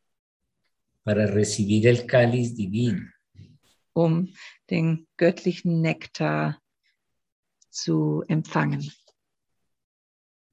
para 1.09 1.25
recibir 1.25 1.87
el 1.87 2.05
cáliz 2.05 2.55
divino. 2.55 3.09
um 3.95 4.31
den 4.69 5.07
göttlichen 5.17 5.81
Nektar 5.81 6.61
zu 7.71 8.23
empfangen. 8.27 8.83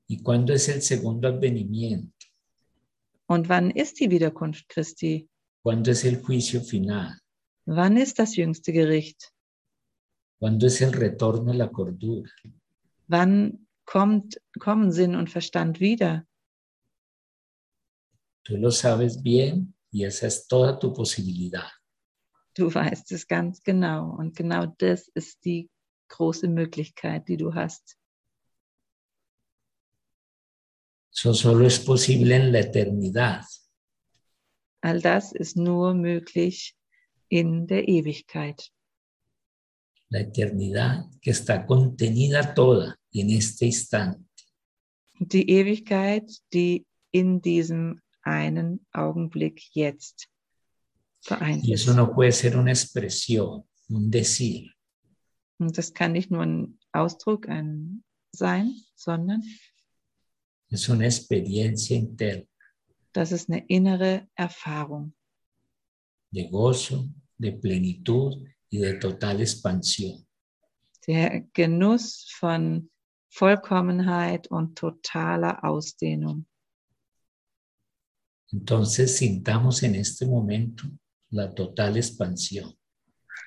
¿Y 0.08 0.22
cuándo 0.22 0.54
es 0.54 0.68
el 0.70 0.80
segundo 0.80 1.28
advenimiento? 1.28 2.26
Und 3.26 3.50
wann 3.50 3.70
ist 3.70 4.00
die 4.00 4.10
Wiederkunft 4.10 4.66
Christi? 4.70 5.28
¿Cuándo 5.62 5.90
es 5.90 6.04
el 6.04 6.22
juicio 6.22 6.62
final? 6.62 7.18
Wann 7.66 7.98
ist 7.98 8.18
das 8.18 8.34
jüngste 8.34 8.72
Gericht? 8.72 9.30
¿Cuándo 10.40 10.68
es 10.68 10.80
el 10.80 10.92
retorno 10.94 11.50
a 11.52 11.54
la 11.54 11.68
cordura? 11.68 12.30
Wann 13.08 13.66
kommt, 13.84 14.40
kommen 14.58 14.90
Sinn 14.90 15.16
und 15.16 15.28
Verstand 15.28 15.80
wieder? 15.80 16.26
Tú 18.42 18.56
lo 18.56 18.70
sabes 18.70 19.22
bien 19.22 19.75
y 19.90 20.04
esa 20.04 20.26
es 20.26 20.46
toda 20.46 20.78
tu 20.78 20.92
posibilidad. 20.92 21.70
Du 22.54 22.72
weißt 22.72 23.12
es 23.12 23.26
ganz 23.26 23.62
genau. 23.62 24.16
Und 24.16 24.36
genau 24.36 24.66
das 24.78 25.08
ist 25.14 25.44
die 25.44 25.68
große 26.08 26.48
Möglichkeit, 26.48 27.28
die 27.28 27.36
du 27.36 27.54
hast. 27.54 27.98
Eso 31.12 31.32
solo 31.32 31.64
es 31.64 31.82
posible 31.82 32.34
en 32.34 32.52
la 32.52 32.58
eternidad. 32.60 33.44
All 34.82 35.00
das 35.00 35.32
ist 35.32 35.56
nur 35.56 35.94
möglich 35.94 36.76
in 37.28 37.66
der 37.66 37.88
Ewigkeit. 37.88 38.70
La 40.10 40.20
eternidad 40.20 41.06
que 41.20 41.30
está 41.30 41.66
contenida 41.66 42.54
toda 42.54 42.96
en 43.12 43.30
este 43.30 43.66
instante. 43.66 44.24
Die 45.18 45.48
Ewigkeit, 45.48 46.30
die 46.52 46.86
in 47.10 47.40
diesem 47.40 48.00
einen 48.26 48.84
Augenblick 48.92 49.62
jetzt 49.72 50.28
vereint 51.20 51.66
ist. 51.68 51.86
no 51.86 52.02
un 53.88 54.10
Und 55.58 55.78
das 55.78 55.94
kann 55.94 56.12
nicht 56.12 56.30
nur 56.30 56.42
ein 56.42 56.78
Ausdruck, 56.92 57.48
ein 57.48 58.02
Sein, 58.32 58.74
sondern 58.94 59.42
es 60.68 60.88
una 60.88 61.04
experiencia 61.04 61.96
interna 61.96 62.42
das 63.12 63.32
ist 63.32 63.48
eine 63.48 63.64
innere 63.68 64.28
Erfahrung 64.34 65.14
de 66.30 66.48
gozo, 66.50 67.08
de 67.38 67.52
plenitud 67.52 68.44
y 68.68 68.78
de 68.78 68.98
total 68.98 69.40
expansión. 69.40 70.26
der 71.06 71.46
Genuss 71.52 72.26
von 72.28 72.90
Vollkommenheit 73.28 74.48
und 74.48 74.76
totaler 74.76 75.62
Ausdehnung. 75.62 76.46
Entonces 78.52 79.16
sintamos 79.16 79.82
en 79.82 79.94
este 79.96 80.26
momento 80.26 80.84
la 81.30 81.54
total 81.54 81.96
expansión. 81.96 82.74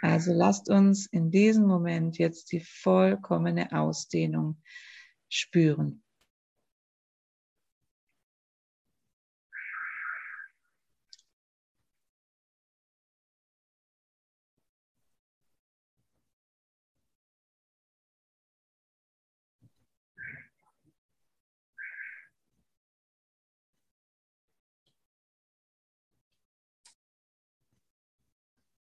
Also 0.01 0.33
lasst 0.33 0.69
uns 0.69 1.07
in 1.11 1.29
diesem 1.29 1.65
Moment 1.65 2.17
jetzt 2.17 2.51
die 2.51 2.61
vollkommene 2.61 3.71
Ausdehnung 3.71 4.61
spüren. 5.27 6.03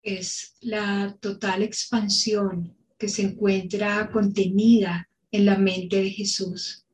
Es 0.03 0.55
la 0.61 1.15
total 1.19 1.61
expansión 1.61 2.75
que 2.97 3.07
se 3.07 3.23
encuentra 3.23 4.09
contenida 4.11 5.07
en 5.31 5.45
la 5.45 5.57
mente 5.57 5.97
de 5.97 6.09
Jesús. 6.09 6.85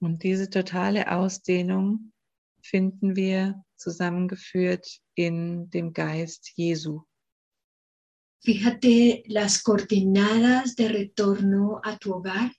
Und 0.00 0.22
diese 0.22 0.50
totale 0.50 1.06
Ausdehnung 1.06 2.12
finden 2.60 3.14
wir 3.14 3.64
zusammengeführt 3.76 5.00
in 5.14 5.70
dem 5.70 5.92
Geist 5.92 6.52
Jesu. 6.56 7.02
Fíjate 8.44 9.22
las 9.26 9.62
coordenadas 9.62 10.74
de 10.74 10.88
retorno 10.88 11.80
a 11.84 11.96
tu 11.96 12.14
hogar. 12.14 12.50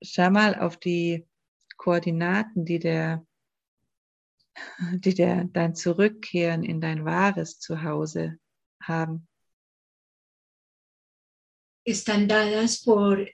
Schau 0.00 0.30
mal 0.30 0.54
auf 0.54 0.76
die 0.76 1.26
Koordinaten, 1.76 2.64
die 2.64 2.78
der, 2.78 3.26
die 4.92 5.14
der 5.14 5.44
dein 5.44 5.74
Zurückkehren 5.74 6.62
in 6.62 6.80
dein 6.80 7.04
wahres 7.04 7.58
Zuhause 7.58 8.38
haben. 8.80 9.28
Están 11.86 12.28
dadas 12.28 12.82
por 12.82 13.28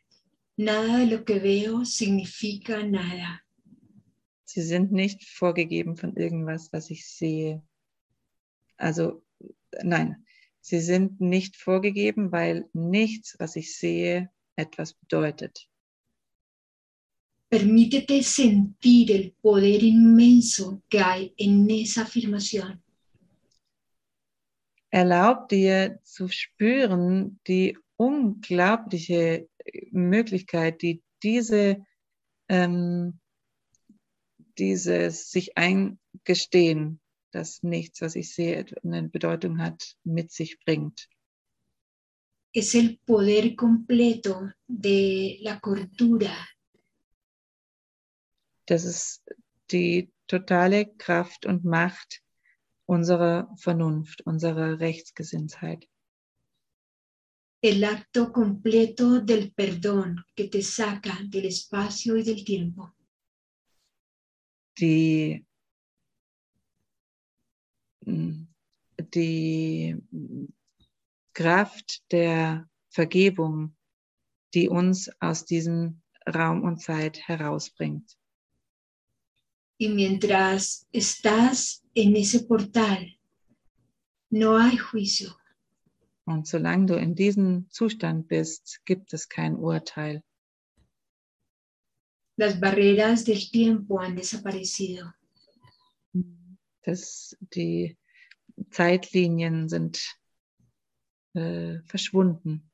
nada 0.56 0.98
de 0.98 1.06
lo 1.06 1.24
que 1.24 1.40
veo 1.40 1.84
significa 1.84 2.82
nada. 2.82 3.40
Sie 4.44 4.62
sind 4.62 4.90
nicht 4.90 5.24
vorgegeben 5.24 5.96
von 5.96 6.16
irgendwas, 6.16 6.72
was 6.72 6.90
ich 6.90 7.06
sehe. 7.06 7.62
Also 8.76 9.22
nein, 9.84 10.26
sie 10.60 10.80
sind 10.80 11.20
nicht 11.20 11.56
vorgegeben, 11.56 12.32
weil 12.32 12.68
nichts, 12.72 13.36
was 13.38 13.54
ich 13.54 13.76
sehe, 13.76 14.28
etwas 14.56 14.94
bedeutet. 14.94 15.69
Permítete 17.50 18.22
sentir 18.22 19.10
el 19.10 19.32
poder 19.42 19.82
inmenso 19.82 20.82
que 20.88 21.00
hay 21.00 21.34
en 21.36 21.68
esa 21.68 22.02
afirmación. 22.02 22.80
Erlaub 24.92 25.48
dir 25.48 25.98
zu 26.04 26.28
spüren 26.28 27.40
die 27.48 27.76
unglaubliche 27.96 29.48
Möglichkeit, 29.90 30.80
die 30.82 31.02
diese, 31.22 31.84
ähm, 32.48 33.18
dieses 34.56 35.30
sich 35.30 35.56
eingestehen, 35.56 37.00
dass 37.32 37.64
nichts, 37.64 38.00
was 38.00 38.14
ich 38.14 38.32
sehe, 38.32 38.64
eine 38.84 39.08
Bedeutung 39.08 39.58
hat, 39.58 39.96
mit 40.04 40.30
sich 40.30 40.60
bringt. 40.60 41.08
Es 42.52 42.74
el 42.74 42.98
poder 43.04 43.54
completo 43.54 44.50
de 44.66 45.38
la 45.42 45.60
cordura, 45.60 46.34
Das 48.70 48.84
ist 48.84 49.24
die 49.72 50.12
totale 50.28 50.86
Kraft 50.86 51.44
und 51.44 51.64
Macht 51.64 52.22
unserer 52.86 53.52
Vernunft, 53.56 54.20
unserer 54.24 54.78
Rechtsgesinntheit. 54.78 55.88
el 57.62 57.84
acto 57.84 58.32
completo 58.32 59.20
del 59.20 59.52
perdón 59.52 60.24
que 60.34 60.48
te 60.48 60.62
saca 60.62 61.18
del 61.28 61.46
espacio 61.46 62.16
y 62.16 62.22
del 62.22 62.42
tiempo. 62.44 62.94
die, 64.78 65.44
die 69.14 69.96
Kraft 71.34 72.02
der 72.10 72.66
Vergebung, 72.88 73.76
die 74.54 74.68
uns 74.70 75.10
aus 75.20 75.44
diesem 75.44 76.00
Raum 76.26 76.62
und 76.62 76.80
Zeit 76.80 77.28
herausbringt. 77.28 78.19
Y 79.80 79.88
mientras 79.88 80.86
estás 80.92 81.82
en 81.94 82.14
ese 82.14 82.40
portal, 82.40 83.18
no 84.30 84.58
hay 84.58 84.76
juicio, 84.76 85.34
Und 86.26 86.46
solange 86.46 86.86
du 86.86 86.94
in 86.96 87.14
diesem 87.14 87.66
Zustand 87.70 88.28
bist, 88.28 88.82
gibt 88.84 89.14
es 89.14 89.26
kein 89.26 89.56
Urteil. 89.56 90.22
las 92.36 92.58
barreras 92.60 93.24
del 93.24 93.50
tiempo 93.50 94.00
han 94.00 94.16
desaparecido. 94.16 95.12
Das, 96.82 97.36
die 97.54 97.96
Zeitlinien 98.70 99.68
sind 99.68 99.98
äh, 101.34 101.80
verschwunden. 101.84 102.70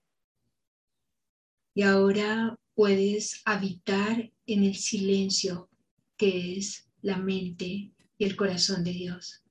Y 1.75 1.83
ahora 1.83 2.59
puedes 2.75 3.43
habitar 3.45 4.31
en 4.47 4.65
el 4.65 4.75
silencio 4.75 5.69
que 6.17 6.59
es 6.59 6.86
la 7.03 7.17
mente 7.19 7.93
y 8.19 8.25
el 8.25 8.37
corazón 8.37 8.85
de 8.85 8.93
Dios. 8.93 9.43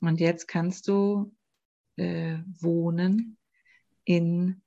Und 0.00 0.20
jetzt 0.20 0.46
kannst 0.46 0.88
du 0.88 1.32
äh, 1.96 2.38
wohnen 2.60 3.38
in, 4.04 4.62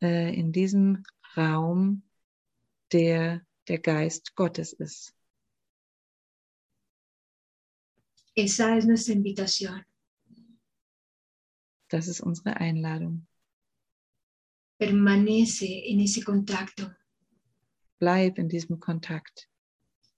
äh, 0.00 0.34
in 0.34 0.52
diesem 0.52 1.04
Raum, 1.36 2.02
der 2.92 3.42
der 3.68 3.78
Geist 3.78 4.34
Gottes 4.34 4.72
ist. 4.72 5.14
Esa 8.34 8.76
es 8.76 8.86
nuestra 8.86 9.12
invitación. 9.12 9.84
Das 11.88 12.08
ist 12.08 12.20
unsere 12.20 12.56
Einladung. 12.56 13.26
Permanece 14.78 15.84
en 15.86 16.00
ese 16.00 16.22
contacto. 16.22 16.90
Bleib 17.98 18.38
in 18.38 18.48
diesem 18.48 18.80
Kontakt. 18.80 19.48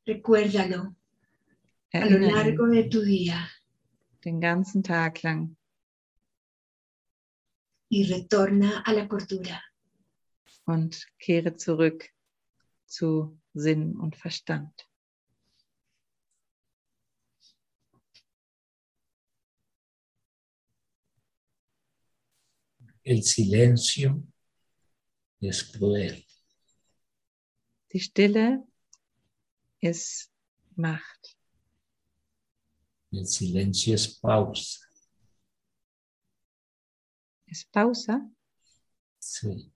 Recuérdalo 0.06 0.94
a 1.94 2.06
lo 2.06 2.18
largo 2.18 2.66
de 2.66 2.84
tu 2.84 3.02
día 3.02 3.48
den 4.24 4.40
ganzen 4.40 4.82
Tag 4.82 5.22
lang 5.22 5.56
y 7.88 8.04
retorna 8.04 8.82
a 8.84 8.92
la 8.92 9.06
cordura. 9.06 9.62
und 10.66 11.06
kehre 11.18 11.56
zurück 11.56 12.10
zu 12.86 13.38
Sinn 13.52 13.96
und 13.96 14.16
Verstand. 14.16 14.88
El 23.02 23.22
silencio 23.22 24.22
es 25.40 25.70
poder. 25.72 26.16
Die 27.92 28.00
Stille 28.00 28.66
ist 29.80 30.32
Macht. 30.74 31.33
El 33.16 33.28
silencio 33.28 33.94
es 33.94 34.08
pausa. 34.18 34.80
Ist 37.46 37.70
Pausa. 37.70 38.28
Sí. 39.20 39.70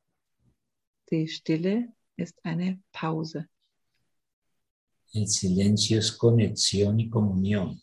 Die 1.09 1.29
Stille 1.29 1.93
ist 2.17 2.35
eine 2.43 2.83
Pause. 2.91 3.49
El 5.13 5.29
silencio 5.29 6.01
es 6.01 6.11
conexión 6.11 6.99
y 6.99 7.09
comunión. 7.09 7.81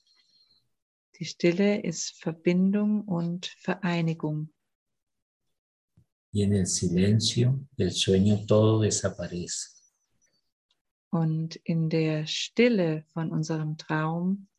Die 1.18 1.26
Stille 1.26 1.82
ist 1.82 2.22
Verbindung 2.22 3.08
und 3.08 3.46
Vereinigung. 3.62 4.50
Y 6.34 6.44
en 6.44 6.54
el 6.54 6.68
silencio 6.68 7.66
el 7.78 7.92
sueño 7.92 8.46
todo 8.46 8.82
desaparece. 8.82 9.70
Und 11.12 11.56
in 11.64 11.90
der 11.90 12.28
Stille 12.28 13.06
von 13.14 13.32
unserem 13.32 13.78
Traum 13.78 14.50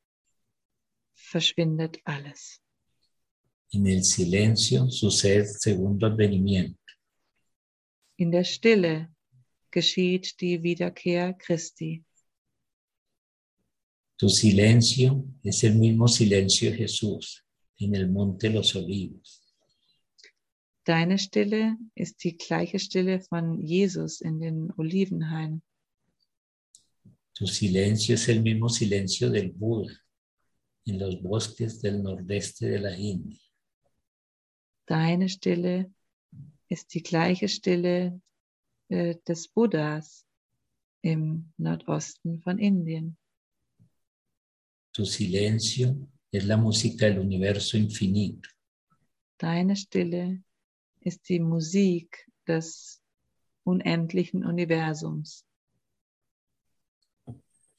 verschwindet 1.16 2.00
alles. 2.04 2.62
En 3.72 3.86
el 3.86 4.04
silencio 4.04 4.88
sucede 4.90 5.40
el 5.40 5.46
segundo 5.46 6.06
advenimiento. 6.06 6.78
In 8.18 8.30
der 8.30 8.44
Stille 8.44 9.10
geschieht 9.70 10.40
die 10.40 10.62
Wiederkehr 10.62 11.34
Christi. 11.34 12.04
Tu 14.18 14.28
silencio 14.28 15.26
es 15.42 15.62
el 15.64 15.74
mismo 15.74 16.08
silencio 16.08 16.70
de 16.70 16.76
Jesús 16.78 17.44
en 17.78 17.94
el 17.94 18.08
monte 18.08 18.48
los 18.48 18.74
olivos. 18.74 19.42
Deine 20.84 21.18
Stille 21.18 21.76
ist 21.94 22.22
die 22.22 22.38
gleiche 22.38 22.78
Stille 22.78 23.20
von 23.28 23.60
Jesus 23.60 24.20
in 24.20 24.40
den 24.40 24.72
Olivenhain. 24.78 25.62
Tu 27.34 27.46
silencio 27.46 28.14
es 28.14 28.28
el 28.28 28.40
mismo 28.40 28.70
silencio 28.70 29.28
del 29.28 29.52
Buda 29.52 30.05
en 30.86 30.98
los 30.98 31.20
bosques 31.20 31.80
del 31.82 32.02
nordeste 32.02 32.66
de 32.68 32.78
la 32.78 32.96
India. 32.96 33.40
Deine 34.86 35.28
Stille 35.28 35.92
ist 36.68 36.94
die 36.94 37.02
gleiche 37.02 37.48
Stille 37.48 38.20
äh, 38.88 39.16
des 39.26 39.48
Buddhas 39.48 40.24
im 41.02 41.52
Nordosten 41.56 42.40
von 42.40 42.58
Indien. 42.58 43.16
Tu 44.92 45.04
silencio 45.04 46.08
es 46.30 46.44
la 46.44 46.56
música 46.56 47.06
del 47.06 47.18
universo 47.18 47.76
infinito. 47.76 48.48
Deine 49.38 49.76
Stille 49.76 50.42
ist 51.00 51.28
die 51.28 51.40
Musik 51.40 52.26
des 52.46 53.02
unendlichen 53.64 54.44
Universums. 54.44 55.45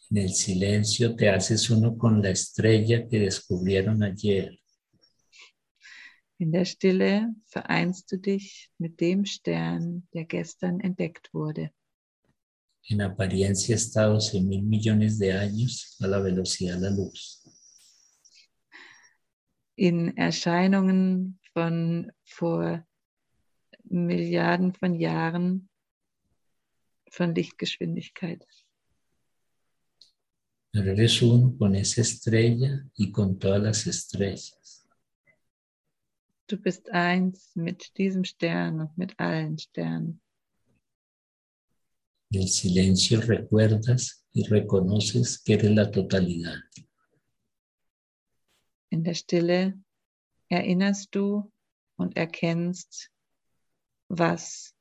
En 0.10 0.18
el 0.18 0.34
silencio 0.34 1.16
te 1.16 1.30
haces 1.30 1.70
uno 1.70 1.98
con 1.98 2.22
la 2.22 2.30
estrella 2.30 3.08
que 3.08 3.20
descubrieron 3.20 4.04
ayer. 4.04 4.58
In 6.40 6.52
der 6.52 6.66
Stille 6.66 7.34
vereinst 7.46 8.12
du 8.12 8.18
dich 8.18 8.70
mit 8.78 9.02
dem 9.02 9.26
Stern, 9.26 10.08
der 10.14 10.26
gestern 10.26 10.80
entdeckt 10.80 11.34
wurde. 11.34 11.72
En 12.90 13.02
apariencia 13.02 13.76
está 13.76 14.06
a 14.06 14.20
12 14.20 14.44
mil 14.44 14.62
millones 14.62 15.18
de 15.18 15.34
años 15.34 15.98
a 16.00 16.08
la 16.08 16.20
velocidad 16.20 16.76
de 16.76 16.90
la 16.90 16.96
luz. 16.96 17.44
In 19.76 20.16
Erscheinungen 20.16 21.40
von 21.54 22.12
vor 22.24 22.86
Milliarden 23.84 24.74
von 24.74 24.94
Jahren 24.96 25.70
von 27.10 27.34
Lichtgeschwindigkeit. 27.34 28.46
Eres 30.74 31.22
uno 31.22 31.56
con 31.58 31.76
esa 31.76 32.02
estrella 32.02 32.86
y 32.96 33.12
con 33.12 33.40
todas 33.40 33.62
las 33.62 33.88
estrellas. 33.88 34.88
Du 36.48 36.58
bist 36.58 36.90
eins 36.90 37.52
mit 37.56 37.92
diesem 37.98 38.24
Stern 38.24 38.80
und 38.80 38.98
mit 38.98 39.14
allen 39.20 39.58
Sternen. 39.58 40.22
En 42.32 42.42
el 42.42 42.48
silencio 42.48 43.22
recuerdas 43.22 44.26
y 44.34 44.44
reconoces 44.44 45.40
que 45.40 45.54
eres 45.54 45.72
la 45.72 45.92
totalidad. 45.92 46.60
In 48.90 49.04
der 49.04 49.14
Stille 49.14 49.78
erinnerst 50.50 51.14
du 51.14 51.52
und 51.98 52.16
erkennst, 52.16 53.12
was 54.08 54.74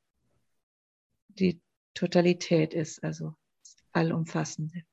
die 1.29 1.61
Totalität 1.95 2.75
ist, 2.75 3.03
also 3.03 3.35
das 3.63 3.77
Allumfassende. 3.93 4.85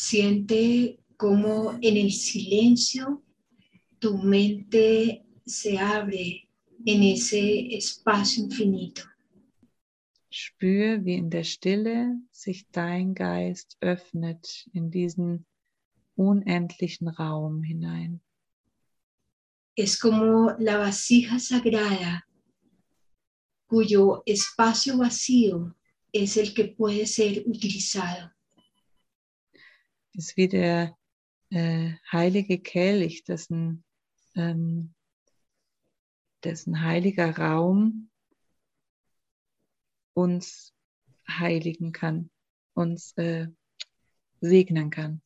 Siente 0.00 1.00
como 1.16 1.72
en 1.82 1.96
el 1.96 2.12
silencio 2.12 3.24
tu 3.98 4.16
mente 4.16 5.26
se 5.44 5.76
abre 5.76 6.48
en 6.86 7.02
ese 7.02 7.74
espacio 7.76 8.44
infinito. 8.44 9.02
Spür, 10.30 11.04
wie 11.04 11.16
in 11.16 11.30
der 11.30 11.42
Stille 11.42 12.14
sich 12.30 12.68
dein 12.70 13.12
Geist 13.12 13.76
öffnet 13.80 14.68
in 14.72 14.92
diesen 14.92 15.44
unendlichen 16.14 17.08
Raum 17.08 17.64
hinein. 17.64 18.20
Es 19.74 19.98
como 19.98 20.52
la 20.60 20.78
vasija 20.78 21.40
sagrada 21.40 22.24
cuyo 23.66 24.22
espacio 24.26 24.96
vacío 24.96 25.74
es 26.12 26.36
el 26.36 26.54
que 26.54 26.66
puede 26.68 27.04
ser 27.04 27.42
utilizado. 27.46 28.37
Ist 30.14 30.36
wie 30.36 30.48
der 30.48 30.96
äh, 31.50 31.92
heilige 32.10 32.58
Kelch, 32.58 33.24
dessen, 33.24 33.84
ähm, 34.34 34.94
dessen 36.44 36.82
heiliger 36.82 37.36
Raum 37.36 38.10
uns 40.14 40.74
heiligen 41.28 41.92
kann, 41.92 42.30
uns 42.74 43.12
äh, 43.16 43.48
segnen 44.40 44.90
kann. 44.90 45.22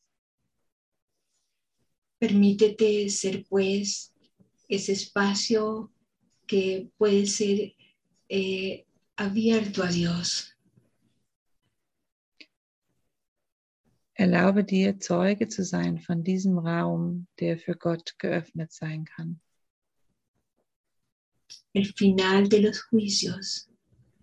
Permítete 2.19 3.09
ser 3.11 3.43
pues 3.49 4.13
ese 4.69 4.93
espacio 4.93 5.91
que 6.47 6.91
puede 6.97 7.27
ser 7.27 7.75
eh, 8.29 8.85
abierto 9.17 9.83
a 9.83 9.89
Dios. 9.89 10.52
Erlaube 14.23 14.63
dir, 14.63 15.01
Zeuge 15.01 15.49
zu 15.49 15.65
sein 15.65 15.99
von 15.99 16.23
diesem 16.23 16.57
Raum, 16.57 17.27
der 17.41 17.59
für 17.59 17.75
Gott 17.75 18.15
geöffnet 18.21 18.71
sein 18.71 19.05
kann. 19.05 19.41
El 21.73 21.87
final 21.87 22.49
de 22.49 22.61
los 22.61 22.87
juicios, 22.89 23.69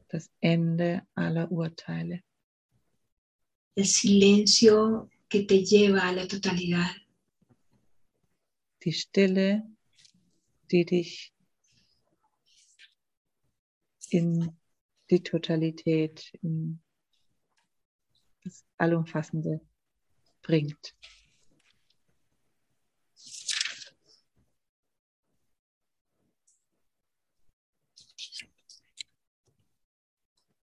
Das 0.08 0.30
Ende 0.40 1.06
aller 1.16 1.52
Urteile. 1.52 2.24
el 3.76 3.86
silencio 3.86 5.10
que 5.28 5.44
te 5.44 5.66
lleva 5.66 6.08
a 6.08 6.14
la 6.14 6.26
totalidad. 6.26 6.96
Die 8.86 8.94
Stille, 8.94 9.64
die 10.72 10.86
dich 10.86 11.34
in 14.12 14.50
die 15.10 15.22
Totalität, 15.22 16.32
in 16.42 16.80
das 18.46 18.64
Allumfassende 18.78 19.60
bringt. 20.50 20.96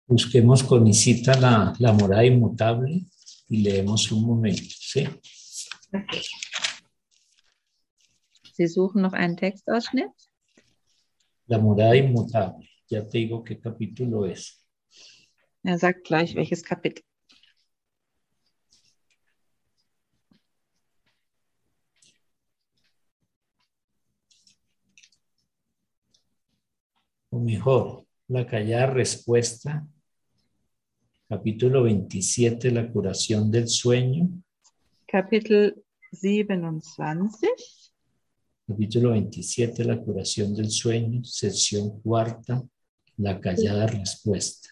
Busquemos 0.07 0.63
con 0.63 0.87
Isita 0.87 1.39
la, 1.39 1.75
la 1.79 1.93
morada 1.93 2.25
inmutable 2.25 3.05
y 3.49 3.63
leemos 3.63 4.11
un 4.13 4.27
momento, 4.27 4.75
¿sí? 4.79 5.07
Ok. 5.93 6.13
Sie 8.55 8.69
suchen 8.69 9.03
noch 9.03 9.13
einen 9.13 9.37
Textausschnitt? 9.37 10.13
La 11.47 11.59
morada 11.59 11.97
inmutable. 11.97 12.69
Ya 12.89 13.07
te 13.07 13.19
digo 13.19 13.43
qué 13.43 13.59
capítulo 13.59 14.25
es. 14.25 14.65
Er 15.63 15.79
sagt 15.79 16.05
gleich, 16.05 16.37
welches 16.37 16.63
Kapitel. 16.63 17.03
Mejor, 27.45 28.07
la 28.29 28.47
callada 28.47 28.87
respuesta. 28.87 29.87
Capítulo 31.29 31.83
27, 31.83 32.71
la 32.71 32.91
curación 32.91 33.51
del 33.51 33.69
sueño. 33.69 34.31
Kapitel 35.07 35.85
27. 36.11 37.49
Capítulo 38.67 39.11
27, 39.11 39.85
la 39.85 40.01
curación 40.01 40.55
del 40.55 40.71
sueño. 40.71 41.23
Sección 41.25 42.01
cuarta, 42.01 42.63
la 43.19 43.39
callada 43.41 43.87
respuesta. 43.89 44.71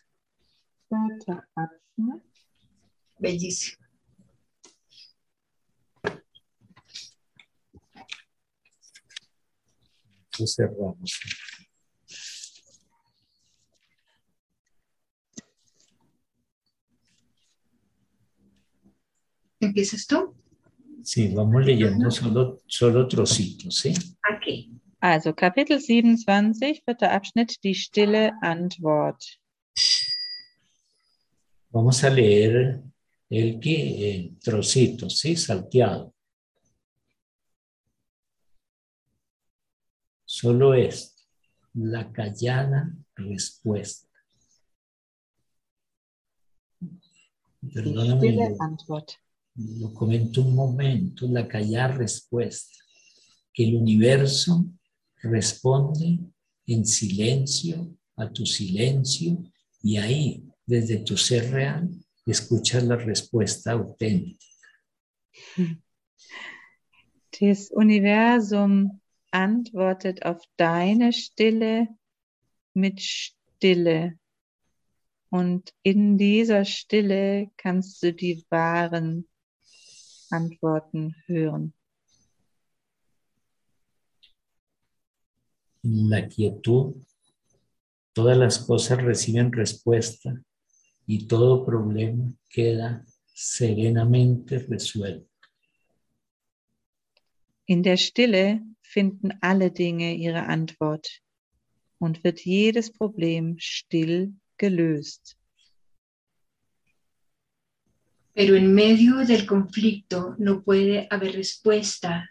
Bellísimo. 3.19 3.87
Entonces 10.33 10.57
cerramos. 10.57 11.21
¿Empiezas 19.63 20.09
tú? 20.09 20.35
Sí, 21.05 21.33
vamos 21.33 21.65
leyendo 21.65 22.11
solo, 22.11 22.61
solo 22.67 23.07
trocitos, 23.07 23.77
¿sí? 23.77 23.95
Ok. 24.35 24.81
Also 25.01 25.35
Kapitel 25.35 25.79
27, 25.79 26.83
vierter 26.85 27.09
Abschnitt, 27.09 27.53
die 27.63 27.75
stille 27.75 28.33
Antwort. 28.43 29.21
Vamos 31.71 32.03
a 32.03 32.11
leer 32.11 32.83
el 33.31 33.61
que 33.61 34.15
en 34.15 34.39
trocitos, 34.41 35.21
¿sí? 35.21 35.37
Salteado. 35.37 36.13
Solo 40.25 40.75
esto, 40.75 41.23
la 41.75 42.11
callada 42.11 42.93
respuesta. 43.15 44.09
Perdóname, 47.73 48.19
Stille 48.19 48.51
lo, 48.51 48.57
Antwort. 48.61 49.22
Lo 49.55 49.93
comento 49.93 50.43
un 50.43 50.55
momento, 50.55 51.27
la 51.29 51.47
callada 51.47 51.97
respuesta. 51.97 52.79
Que 53.53 53.65
el 53.65 53.77
universo 53.77 54.65
responde 55.23 56.19
en 56.67 56.87
silencio 56.87 57.95
a 58.17 58.31
tu 58.31 58.47
silencio 58.47 59.43
y 59.83 59.97
ahí, 59.99 60.45
desde 60.65 60.99
tu 60.99 61.17
ser 61.17 61.51
real, 61.51 61.91
escuchas 62.27 62.85
la 62.85 62.97
respuesta 62.97 63.73
auténtica. 63.73 64.47
Das 67.41 67.71
Universum 67.71 69.01
antwortet 69.31 70.25
auf 70.25 70.43
deine 70.57 71.13
Stille 71.13 71.89
mit 72.75 73.01
Stille. 73.01 74.19
Und 75.31 75.73
in 75.83 76.19
dieser 76.19 76.65
Stille 76.65 77.51
kannst 77.57 78.03
du 78.03 78.13
die 78.13 78.45
wahren 78.51 79.27
Antworten 80.33 81.15
hören. 81.29 81.75
En 85.85 86.11
la 86.11 86.29
quietud, 86.29 86.95
todas 88.13 88.37
las 88.37 88.59
cosas 88.59 89.03
reciben 89.03 89.53
respuesta 89.53 90.35
y 91.07 91.27
todo 91.27 91.65
problema 91.65 92.33
queda 92.49 93.05
serenamente 93.35 94.59
resuelto. 94.59 95.29
In 97.67 97.83
der 97.83 97.97
Stille 97.97 98.61
finden 98.83 99.39
alle 99.41 99.71
Dinge 99.71 100.15
ihre 100.15 100.47
Antwort 100.47 101.23
und 101.99 102.23
wird 102.25 102.41
jedes 102.41 102.93
Problem 102.93 103.57
still 103.59 104.35
gelöst. 104.59 105.37
Pero 108.35 108.57
en 108.57 108.73
medio 108.75 109.17
del 109.27 109.47
conflicto 109.47 110.35
no 110.39 110.63
puede 110.63 111.07
haber 111.11 111.35
respuesta 111.35 112.31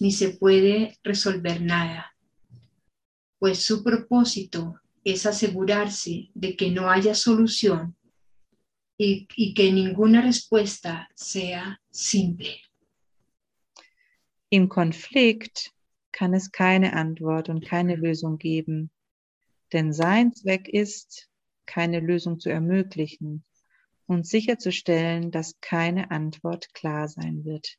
ni 0.00 0.12
se 0.12 0.30
puede 0.30 0.98
resolver 1.02 1.60
nada, 1.60 2.14
pues 3.38 3.62
su 3.64 3.82
propósito 3.82 4.80
es 5.04 5.26
asegurarse 5.26 6.30
de 6.34 6.56
que 6.56 6.70
no 6.70 6.90
haya 6.90 7.14
solución 7.14 7.96
y, 8.96 9.26
y 9.36 9.54
que 9.54 9.72
ninguna 9.72 10.20
respuesta 10.20 11.08
sea 11.14 11.80
simple. 11.90 12.60
Im 14.50 14.68
Konflikt 14.68 15.72
kann 16.10 16.34
es 16.34 16.48
keine 16.48 16.92
Antwort 16.94 17.48
und 17.48 17.64
keine 17.64 17.96
Lösung 17.96 18.38
geben, 18.38 18.90
denn 19.72 19.92
sein 19.92 20.32
Zweck 20.32 20.68
ist, 20.68 21.28
keine 21.66 22.00
Lösung 22.00 22.40
zu 22.40 22.48
ermöglichen 22.48 23.44
und 24.08 24.26
sicherzustellen, 24.26 25.30
dass 25.30 25.60
keine 25.60 26.10
Antwort 26.10 26.72
klar 26.74 27.08
sein 27.08 27.44
wird. 27.44 27.78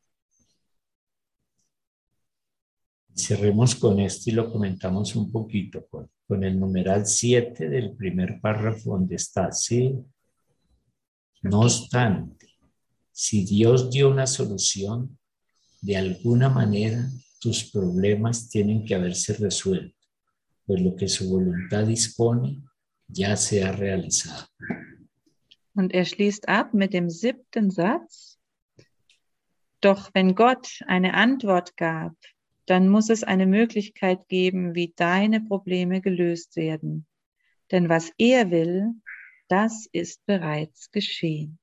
Cerremos 3.16 3.76
con 3.76 4.00
esto 4.00 4.30
y 4.30 4.34
lo 4.34 4.50
comentamos 4.50 5.16
un 5.16 5.30
poquito 5.30 5.86
con, 5.88 6.10
con 6.26 6.44
el 6.44 6.58
numeral 6.58 7.06
7 7.06 7.68
del 7.68 7.96
primer 7.96 8.40
párrafo 8.40 8.92
donde 8.92 9.16
está, 9.16 9.52
¿sí? 9.52 9.94
No 11.42 11.62
obstante, 11.62 12.48
si 13.12 13.44
Dios 13.44 13.90
dio 13.90 14.10
una 14.10 14.28
solución, 14.28 15.18
de 15.82 15.98
alguna 15.98 16.50
manera 16.50 17.10
tus 17.40 17.70
problemas 17.72 18.50
tienen 18.50 18.86
que 18.86 18.96
haberse 18.96 19.34
resuelto, 19.34 19.98
pues 20.66 20.82
lo 20.82 20.96
que 20.96 21.08
su 21.08 21.30
voluntad 21.30 21.86
dispone 21.86 22.62
ya 23.08 23.36
se 23.36 23.64
ha 23.64 23.72
realizado. 23.72 24.48
Und 25.80 25.94
er 25.94 26.04
schließt 26.04 26.50
ab 26.50 26.74
mit 26.74 26.94
dem 26.94 27.10
siebten 27.10 27.72
Satz. 27.72 28.38
Doch 29.80 30.10
wenn 30.14 30.36
Gott 30.36 30.82
eine 30.88 31.14
Antwort 31.14 31.78
gab, 31.78 32.18
dann 32.66 32.90
muss 32.90 33.10
es 33.10 33.24
eine 33.24 33.46
Möglichkeit 33.46 34.28
geben, 34.28 34.76
wie 34.76 34.92
deine 34.98 35.40
Probleme 35.40 36.02
gelöst 36.02 36.58
werden. 36.58 37.08
Denn 37.72 37.88
was 37.88 38.12
er 38.18 38.52
will, 38.52 38.88
das 39.48 39.88
ist 39.94 40.26
bereits 40.26 40.92
geschehen. 40.92 41.58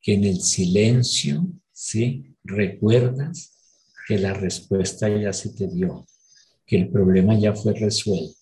Que 0.00 0.14
en 0.14 0.22
el 0.22 0.40
silencio, 0.40 1.42
¿sí? 1.72 2.36
Recuerdas 2.44 3.52
que 4.06 4.16
la 4.16 4.32
respuesta 4.32 5.08
ya 5.08 5.32
se 5.32 5.52
te 5.56 5.66
dio, 5.66 6.06
que 6.66 6.76
el 6.76 6.90
problema 6.90 7.38
ya 7.38 7.54
fue 7.54 7.74
resuelto, 7.74 8.36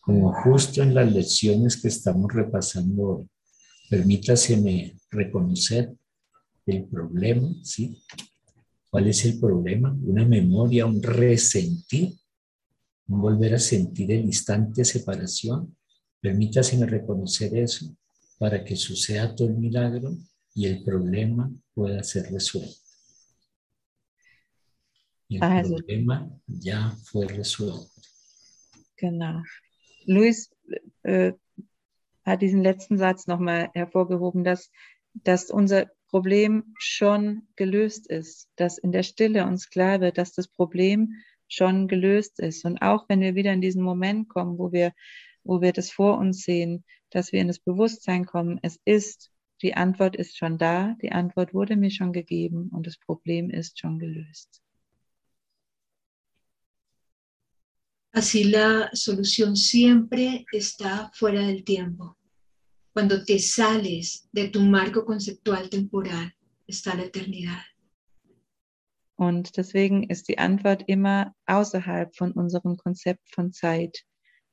como 0.00 0.32
justo 0.32 0.82
en 0.82 0.94
las 0.94 1.12
lecciones 1.12 1.80
que 1.80 1.88
estamos 1.88 2.32
repasando 2.32 3.02
hoy. 3.02 3.26
Permítaseme 3.90 4.96
reconocer 5.10 5.92
el 6.66 6.84
problema, 6.84 7.54
¿sí? 7.62 8.02
¿Cuál 8.90 9.08
es 9.08 9.24
el 9.24 9.38
problema? 9.38 9.96
Una 10.02 10.24
memoria, 10.24 10.86
un 10.86 11.02
resentir, 11.02 12.14
un 13.08 13.20
volver 13.20 13.54
a 13.54 13.58
sentir 13.58 14.12
el 14.12 14.24
instante 14.24 14.80
de 14.80 14.84
separación. 14.84 15.76
Permítaseme 16.20 16.86
reconocer 16.86 17.56
eso 17.56 17.94
para 18.38 18.64
que 18.64 18.76
suceda 18.76 19.34
todo 19.34 19.48
el 19.48 19.56
milagro 19.56 20.16
y 20.54 20.66
el 20.66 20.82
problema 20.84 21.50
pueda 21.74 22.02
ser 22.02 22.30
resuelto. 22.30 22.83
El 25.28 25.42
Also- 25.42 25.76
problema 25.76 26.30
ya 26.46 26.90
fue 27.04 27.26
resuelto. 27.26 27.90
Genau. 28.96 29.42
Luis 30.06 30.50
äh, 31.02 31.32
hat 32.24 32.42
diesen 32.42 32.62
letzten 32.62 32.96
Satz 32.98 33.26
nochmal 33.26 33.70
hervorgehoben, 33.74 34.44
dass, 34.44 34.70
dass 35.14 35.50
unser 35.50 35.90
Problem 36.08 36.74
schon 36.78 37.48
gelöst 37.56 38.06
ist, 38.06 38.48
dass 38.56 38.78
in 38.78 38.92
der 38.92 39.02
Stille 39.02 39.46
uns 39.46 39.68
klar 39.68 40.00
wird, 40.00 40.16
dass 40.16 40.32
das 40.32 40.48
Problem 40.48 41.14
schon 41.48 41.88
gelöst 41.88 42.38
ist. 42.38 42.64
Und 42.64 42.78
auch 42.78 43.08
wenn 43.08 43.20
wir 43.20 43.34
wieder 43.34 43.52
in 43.52 43.60
diesen 43.60 43.82
Moment 43.82 44.28
kommen, 44.28 44.58
wo 44.58 44.72
wir, 44.72 44.92
wo 45.42 45.60
wir 45.60 45.72
das 45.72 45.90
vor 45.90 46.18
uns 46.18 46.42
sehen, 46.42 46.84
dass 47.10 47.32
wir 47.32 47.40
in 47.40 47.48
das 47.48 47.58
Bewusstsein 47.58 48.26
kommen, 48.26 48.58
es 48.62 48.78
ist, 48.84 49.30
die 49.62 49.74
Antwort 49.74 50.16
ist 50.16 50.36
schon 50.36 50.58
da, 50.58 50.96
die 51.02 51.12
Antwort 51.12 51.54
wurde 51.54 51.76
mir 51.76 51.90
schon 51.90 52.12
gegeben 52.12 52.70
und 52.72 52.86
das 52.86 52.98
Problem 52.98 53.50
ist 53.50 53.78
schon 53.78 53.98
gelöst. 53.98 54.63
Así 58.14 58.44
la 58.44 58.90
solución 58.92 59.56
siempre 59.56 60.46
está 60.52 61.10
fuera 61.14 61.40
del 61.40 61.64
tiempo. 61.64 62.16
Cuando 62.92 63.24
te 63.24 63.40
sales 63.40 64.28
de 64.30 64.50
tu 64.50 64.60
marco 64.60 65.04
conceptual 65.04 65.68
temporal, 65.68 66.32
está 66.68 66.94
la 66.94 67.06
eternidad. 67.06 67.64
Und 69.16 69.56
deswegen 69.56 70.04
ist 70.04 70.28
die 70.28 70.38
Antwort 70.38 70.84
immer 70.86 71.34
außerhalb 71.46 72.14
von 72.14 72.30
unserem 72.30 72.76
Konzept 72.76 73.34
von 73.34 73.52
Zeit. 73.52 74.04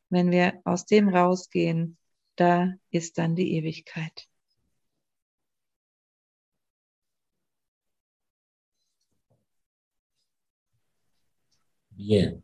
Wenn 0.10 0.32
wir 0.32 0.60
aus 0.66 0.88
dem 0.88 1.10
rausgehen, 1.10 2.00
da 2.38 2.74
ist 2.90 3.20
dann 3.20 3.36
die 3.36 3.54
Ewigkeit. 3.58 4.28
Bien. 11.92 12.44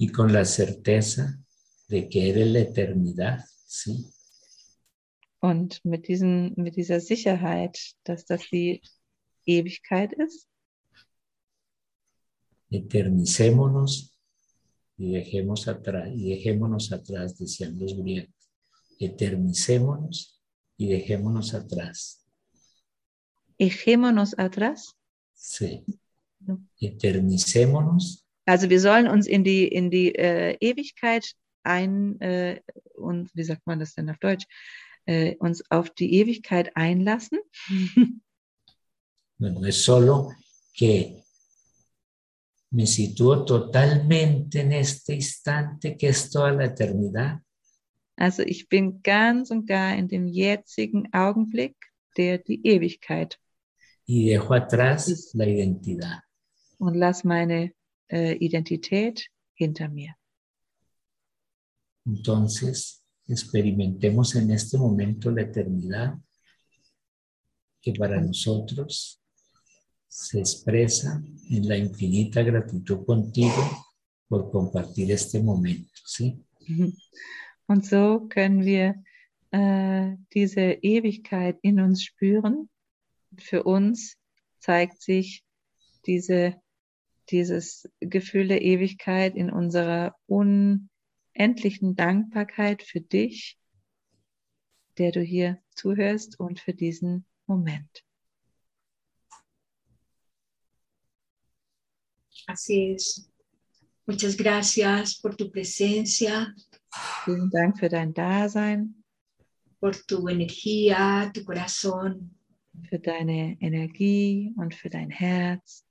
Y 0.00 0.08
con 0.08 0.32
la 0.32 0.46
certeza 0.46 1.38
de 1.88 2.08
que 2.08 2.30
eres 2.30 2.46
la 2.46 2.60
eternidad, 2.60 3.44
¿sí? 3.66 4.10
Und 5.42 5.80
mit, 5.84 6.08
diesen, 6.08 6.54
mit 6.56 6.76
dieser 6.76 7.00
Sicherheit, 7.00 7.78
dass 8.04 8.24
das 8.24 8.40
die 8.50 8.80
Ewigkeit 9.44 10.14
ist, 10.14 10.46
Eternicémonos 12.70 14.16
y 14.96 15.10
dejemos 15.10 15.66
atrás, 15.68 16.08
y 16.14 16.30
dejémonos 16.30 16.92
atrás, 16.92 17.36
decían 17.36 17.78
los 17.78 17.94
griegos. 17.94 18.32
Eternicémonos 18.98 20.40
y 20.78 20.86
dejémonos 20.86 21.52
atrás. 21.52 22.24
echémonos 23.58 24.34
atrás. 24.38 24.96
Sí. 25.34 25.84
Eternicémonos 26.80 28.24
Also 28.46 28.70
wir 28.70 28.80
sollen 28.80 29.06
uns 29.08 29.26
in 29.26 29.44
die, 29.44 29.68
in 29.68 29.90
die 29.90 30.14
äh, 30.14 30.56
Ewigkeit 30.60 31.32
ein, 31.62 32.20
äh, 32.20 32.60
und 32.94 33.30
wie 33.34 33.44
sagt 33.44 33.66
man 33.66 33.78
das 33.78 33.94
denn 33.94 34.10
auf 34.10 34.18
Deutsch, 34.18 34.46
äh, 35.06 35.36
uns 35.36 35.62
auf 35.70 35.90
die 35.90 36.14
Ewigkeit 36.14 36.76
einlassen. 36.76 37.38
Bueno, 39.38 39.64
es 39.64 39.82
solo 39.82 40.34
que 40.74 41.22
me 42.72 42.86
sitúo 42.86 43.42
totalmente 43.46 44.60
en 44.60 44.72
este 44.72 45.14
instante 45.14 45.96
que 45.96 46.08
es 46.08 46.28
toda 46.28 46.52
la 46.52 46.64
eternidad 46.66 47.40
Also 48.16 48.42
ich 48.42 48.68
bin 48.68 49.02
ganz 49.02 49.50
und 49.50 49.66
gar 49.66 49.96
in 49.96 50.08
dem 50.08 50.28
jetzigen 50.28 51.08
Augenblick, 51.14 51.74
der 52.18 52.36
die 52.36 52.60
Ewigkeit 52.66 53.38
y 54.06 54.26
dejo 54.26 54.52
atrás 54.52 55.30
la 55.34 55.46
identidad. 55.46 56.22
und 56.78 56.94
lass 56.96 57.24
meine 57.24 57.72
äh, 58.10 58.36
Identität 58.38 59.26
hinter 59.54 59.88
mir. 59.88 60.14
Entonces, 62.06 63.02
experimentemos 63.28 64.34
en 64.34 64.50
este 64.50 64.78
momento 64.78 65.30
la 65.30 65.42
eternidad 65.42 66.18
que 67.80 67.92
para 67.92 68.20
nosotros 68.20 69.20
se 70.08 70.40
expresa 70.40 71.22
en 71.48 71.68
la 71.68 71.76
infinita 71.76 72.42
gratitud 72.42 73.04
contigo 73.06 73.86
por 74.28 74.50
compartir 74.50 75.10
este 75.12 75.40
momento, 75.40 75.90
¿sí? 76.04 76.44
Und 77.66 77.84
so 77.86 78.26
können 78.28 78.64
wir 78.64 78.96
äh, 79.52 80.16
diese 80.34 80.78
Ewigkeit 80.82 81.58
in 81.62 81.80
uns 81.80 82.02
spüren. 82.02 82.68
Für 83.38 83.62
uns 83.62 84.16
zeigt 84.58 85.00
sich 85.00 85.44
diese, 86.06 86.60
dieses 87.30 87.88
Gefühl 88.00 88.48
der 88.48 88.62
Ewigkeit 88.62 89.36
in 89.36 89.50
unserer 89.50 90.16
unendlichen 90.26 91.96
Dankbarkeit 91.96 92.82
für 92.82 93.00
dich, 93.00 93.58
der 94.98 95.12
du 95.12 95.20
hier 95.20 95.58
zuhörst 95.74 96.38
und 96.38 96.60
für 96.60 96.74
diesen 96.74 97.24
Moment. 97.46 98.04
Así 102.46 102.94
es. 102.94 103.30
Muchas 104.06 104.36
gracias 104.36 105.20
por 105.20 105.36
tu 105.36 105.50
presencia, 105.50 106.52
Vielen 107.24 107.50
Dank 107.50 107.78
für 107.78 107.88
dein 107.88 108.12
Dasein, 108.12 109.04
por 109.78 109.94
tu 109.94 110.28
energía, 110.28 111.30
tu 111.32 111.44
corazón 111.44 112.36
für 112.88 112.98
deine 112.98 113.56
Energie 113.60 114.52
und 114.56 114.74
für 114.74 114.90
dein 114.90 115.10
Herz 115.10 115.86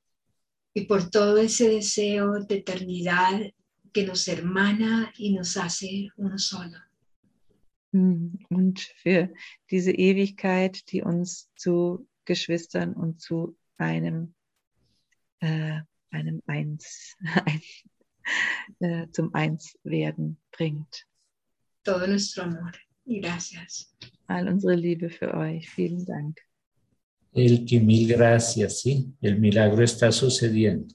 y 0.74 0.86
por 0.86 1.10
todo 1.10 1.38
ese 1.38 1.70
deseo 1.70 2.40
de 2.46 2.56
eternidad 2.56 3.42
que 3.92 4.06
nos 4.06 4.28
hermana 4.28 5.12
y 5.18 5.34
nos 5.34 5.58
hace 5.58 6.10
uno 6.18 6.38
solo. 6.38 6.78
Mm, 7.92 8.36
und 8.50 8.80
für 8.98 9.34
diese 9.72 9.92
Ewigkeit, 9.92 10.92
die 10.92 11.02
uns 11.02 11.50
zu 11.56 12.08
Geschwistern 12.26 12.94
und 12.94 13.20
zu 13.20 13.58
einem, 13.78 14.36
äh, 15.40 15.80
einem 16.12 16.42
Eins, 16.46 17.16
ein, 17.46 17.62
äh, 18.80 19.08
zum 19.12 19.34
Einswerden 19.34 20.38
bringt. 20.52 21.08
Todo 21.84 22.06
nuestro 22.06 22.44
amor 22.44 22.74
y 23.06 23.20
gracias. 23.22 23.92
All 24.28 24.48
unsere 24.48 24.76
Liebe 24.76 25.10
für 25.10 25.34
euch. 25.34 25.68
Vielen 25.70 26.06
Dank. 26.06 26.40
El 27.32 27.66
que 27.66 27.80
mil 27.80 28.08
gracias, 28.08 28.82
sí, 28.82 29.14
el 29.22 29.40
milagro 29.40 29.84
está 29.84 30.12
sucediendo. 30.12 30.94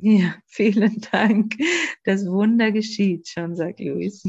Ja, 0.00 0.42
vielen 0.46 1.00
Dank. 1.12 1.54
Das 2.04 2.26
Wunder 2.26 2.72
geschieht 2.72 3.28
schon, 3.28 3.56
sagt 3.56 3.80
Luis. 3.80 4.22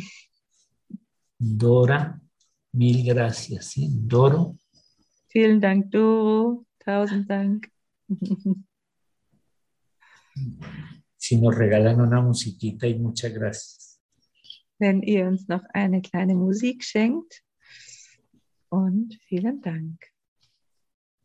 Dora, 1.38 2.20
mil 2.72 3.04
gracias, 3.04 3.72
sí. 3.72 3.89
Doro, 3.91 4.58
Vielen 5.32 5.62
Dank, 5.62 5.91
Doro. 5.91 6.66
Tausend 6.80 7.30
Dank. 7.30 7.72
si 11.18 11.38
nos 11.38 11.56
regalan 11.56 12.02
una 12.02 12.22
musiquita 12.22 12.88
y 12.88 12.97
muchas 12.97 13.32
gracias. 13.34 14.02
Wenn 14.80 15.04
ihr 15.04 15.28
uns 15.28 15.47
noch 15.47 15.64
eine 15.74 16.02
kleine 16.02 16.34
Musik 16.34 16.84
schenkt. 16.84 17.43
Und 18.70 19.20
vielen 19.28 19.62
Dank. 19.62 20.00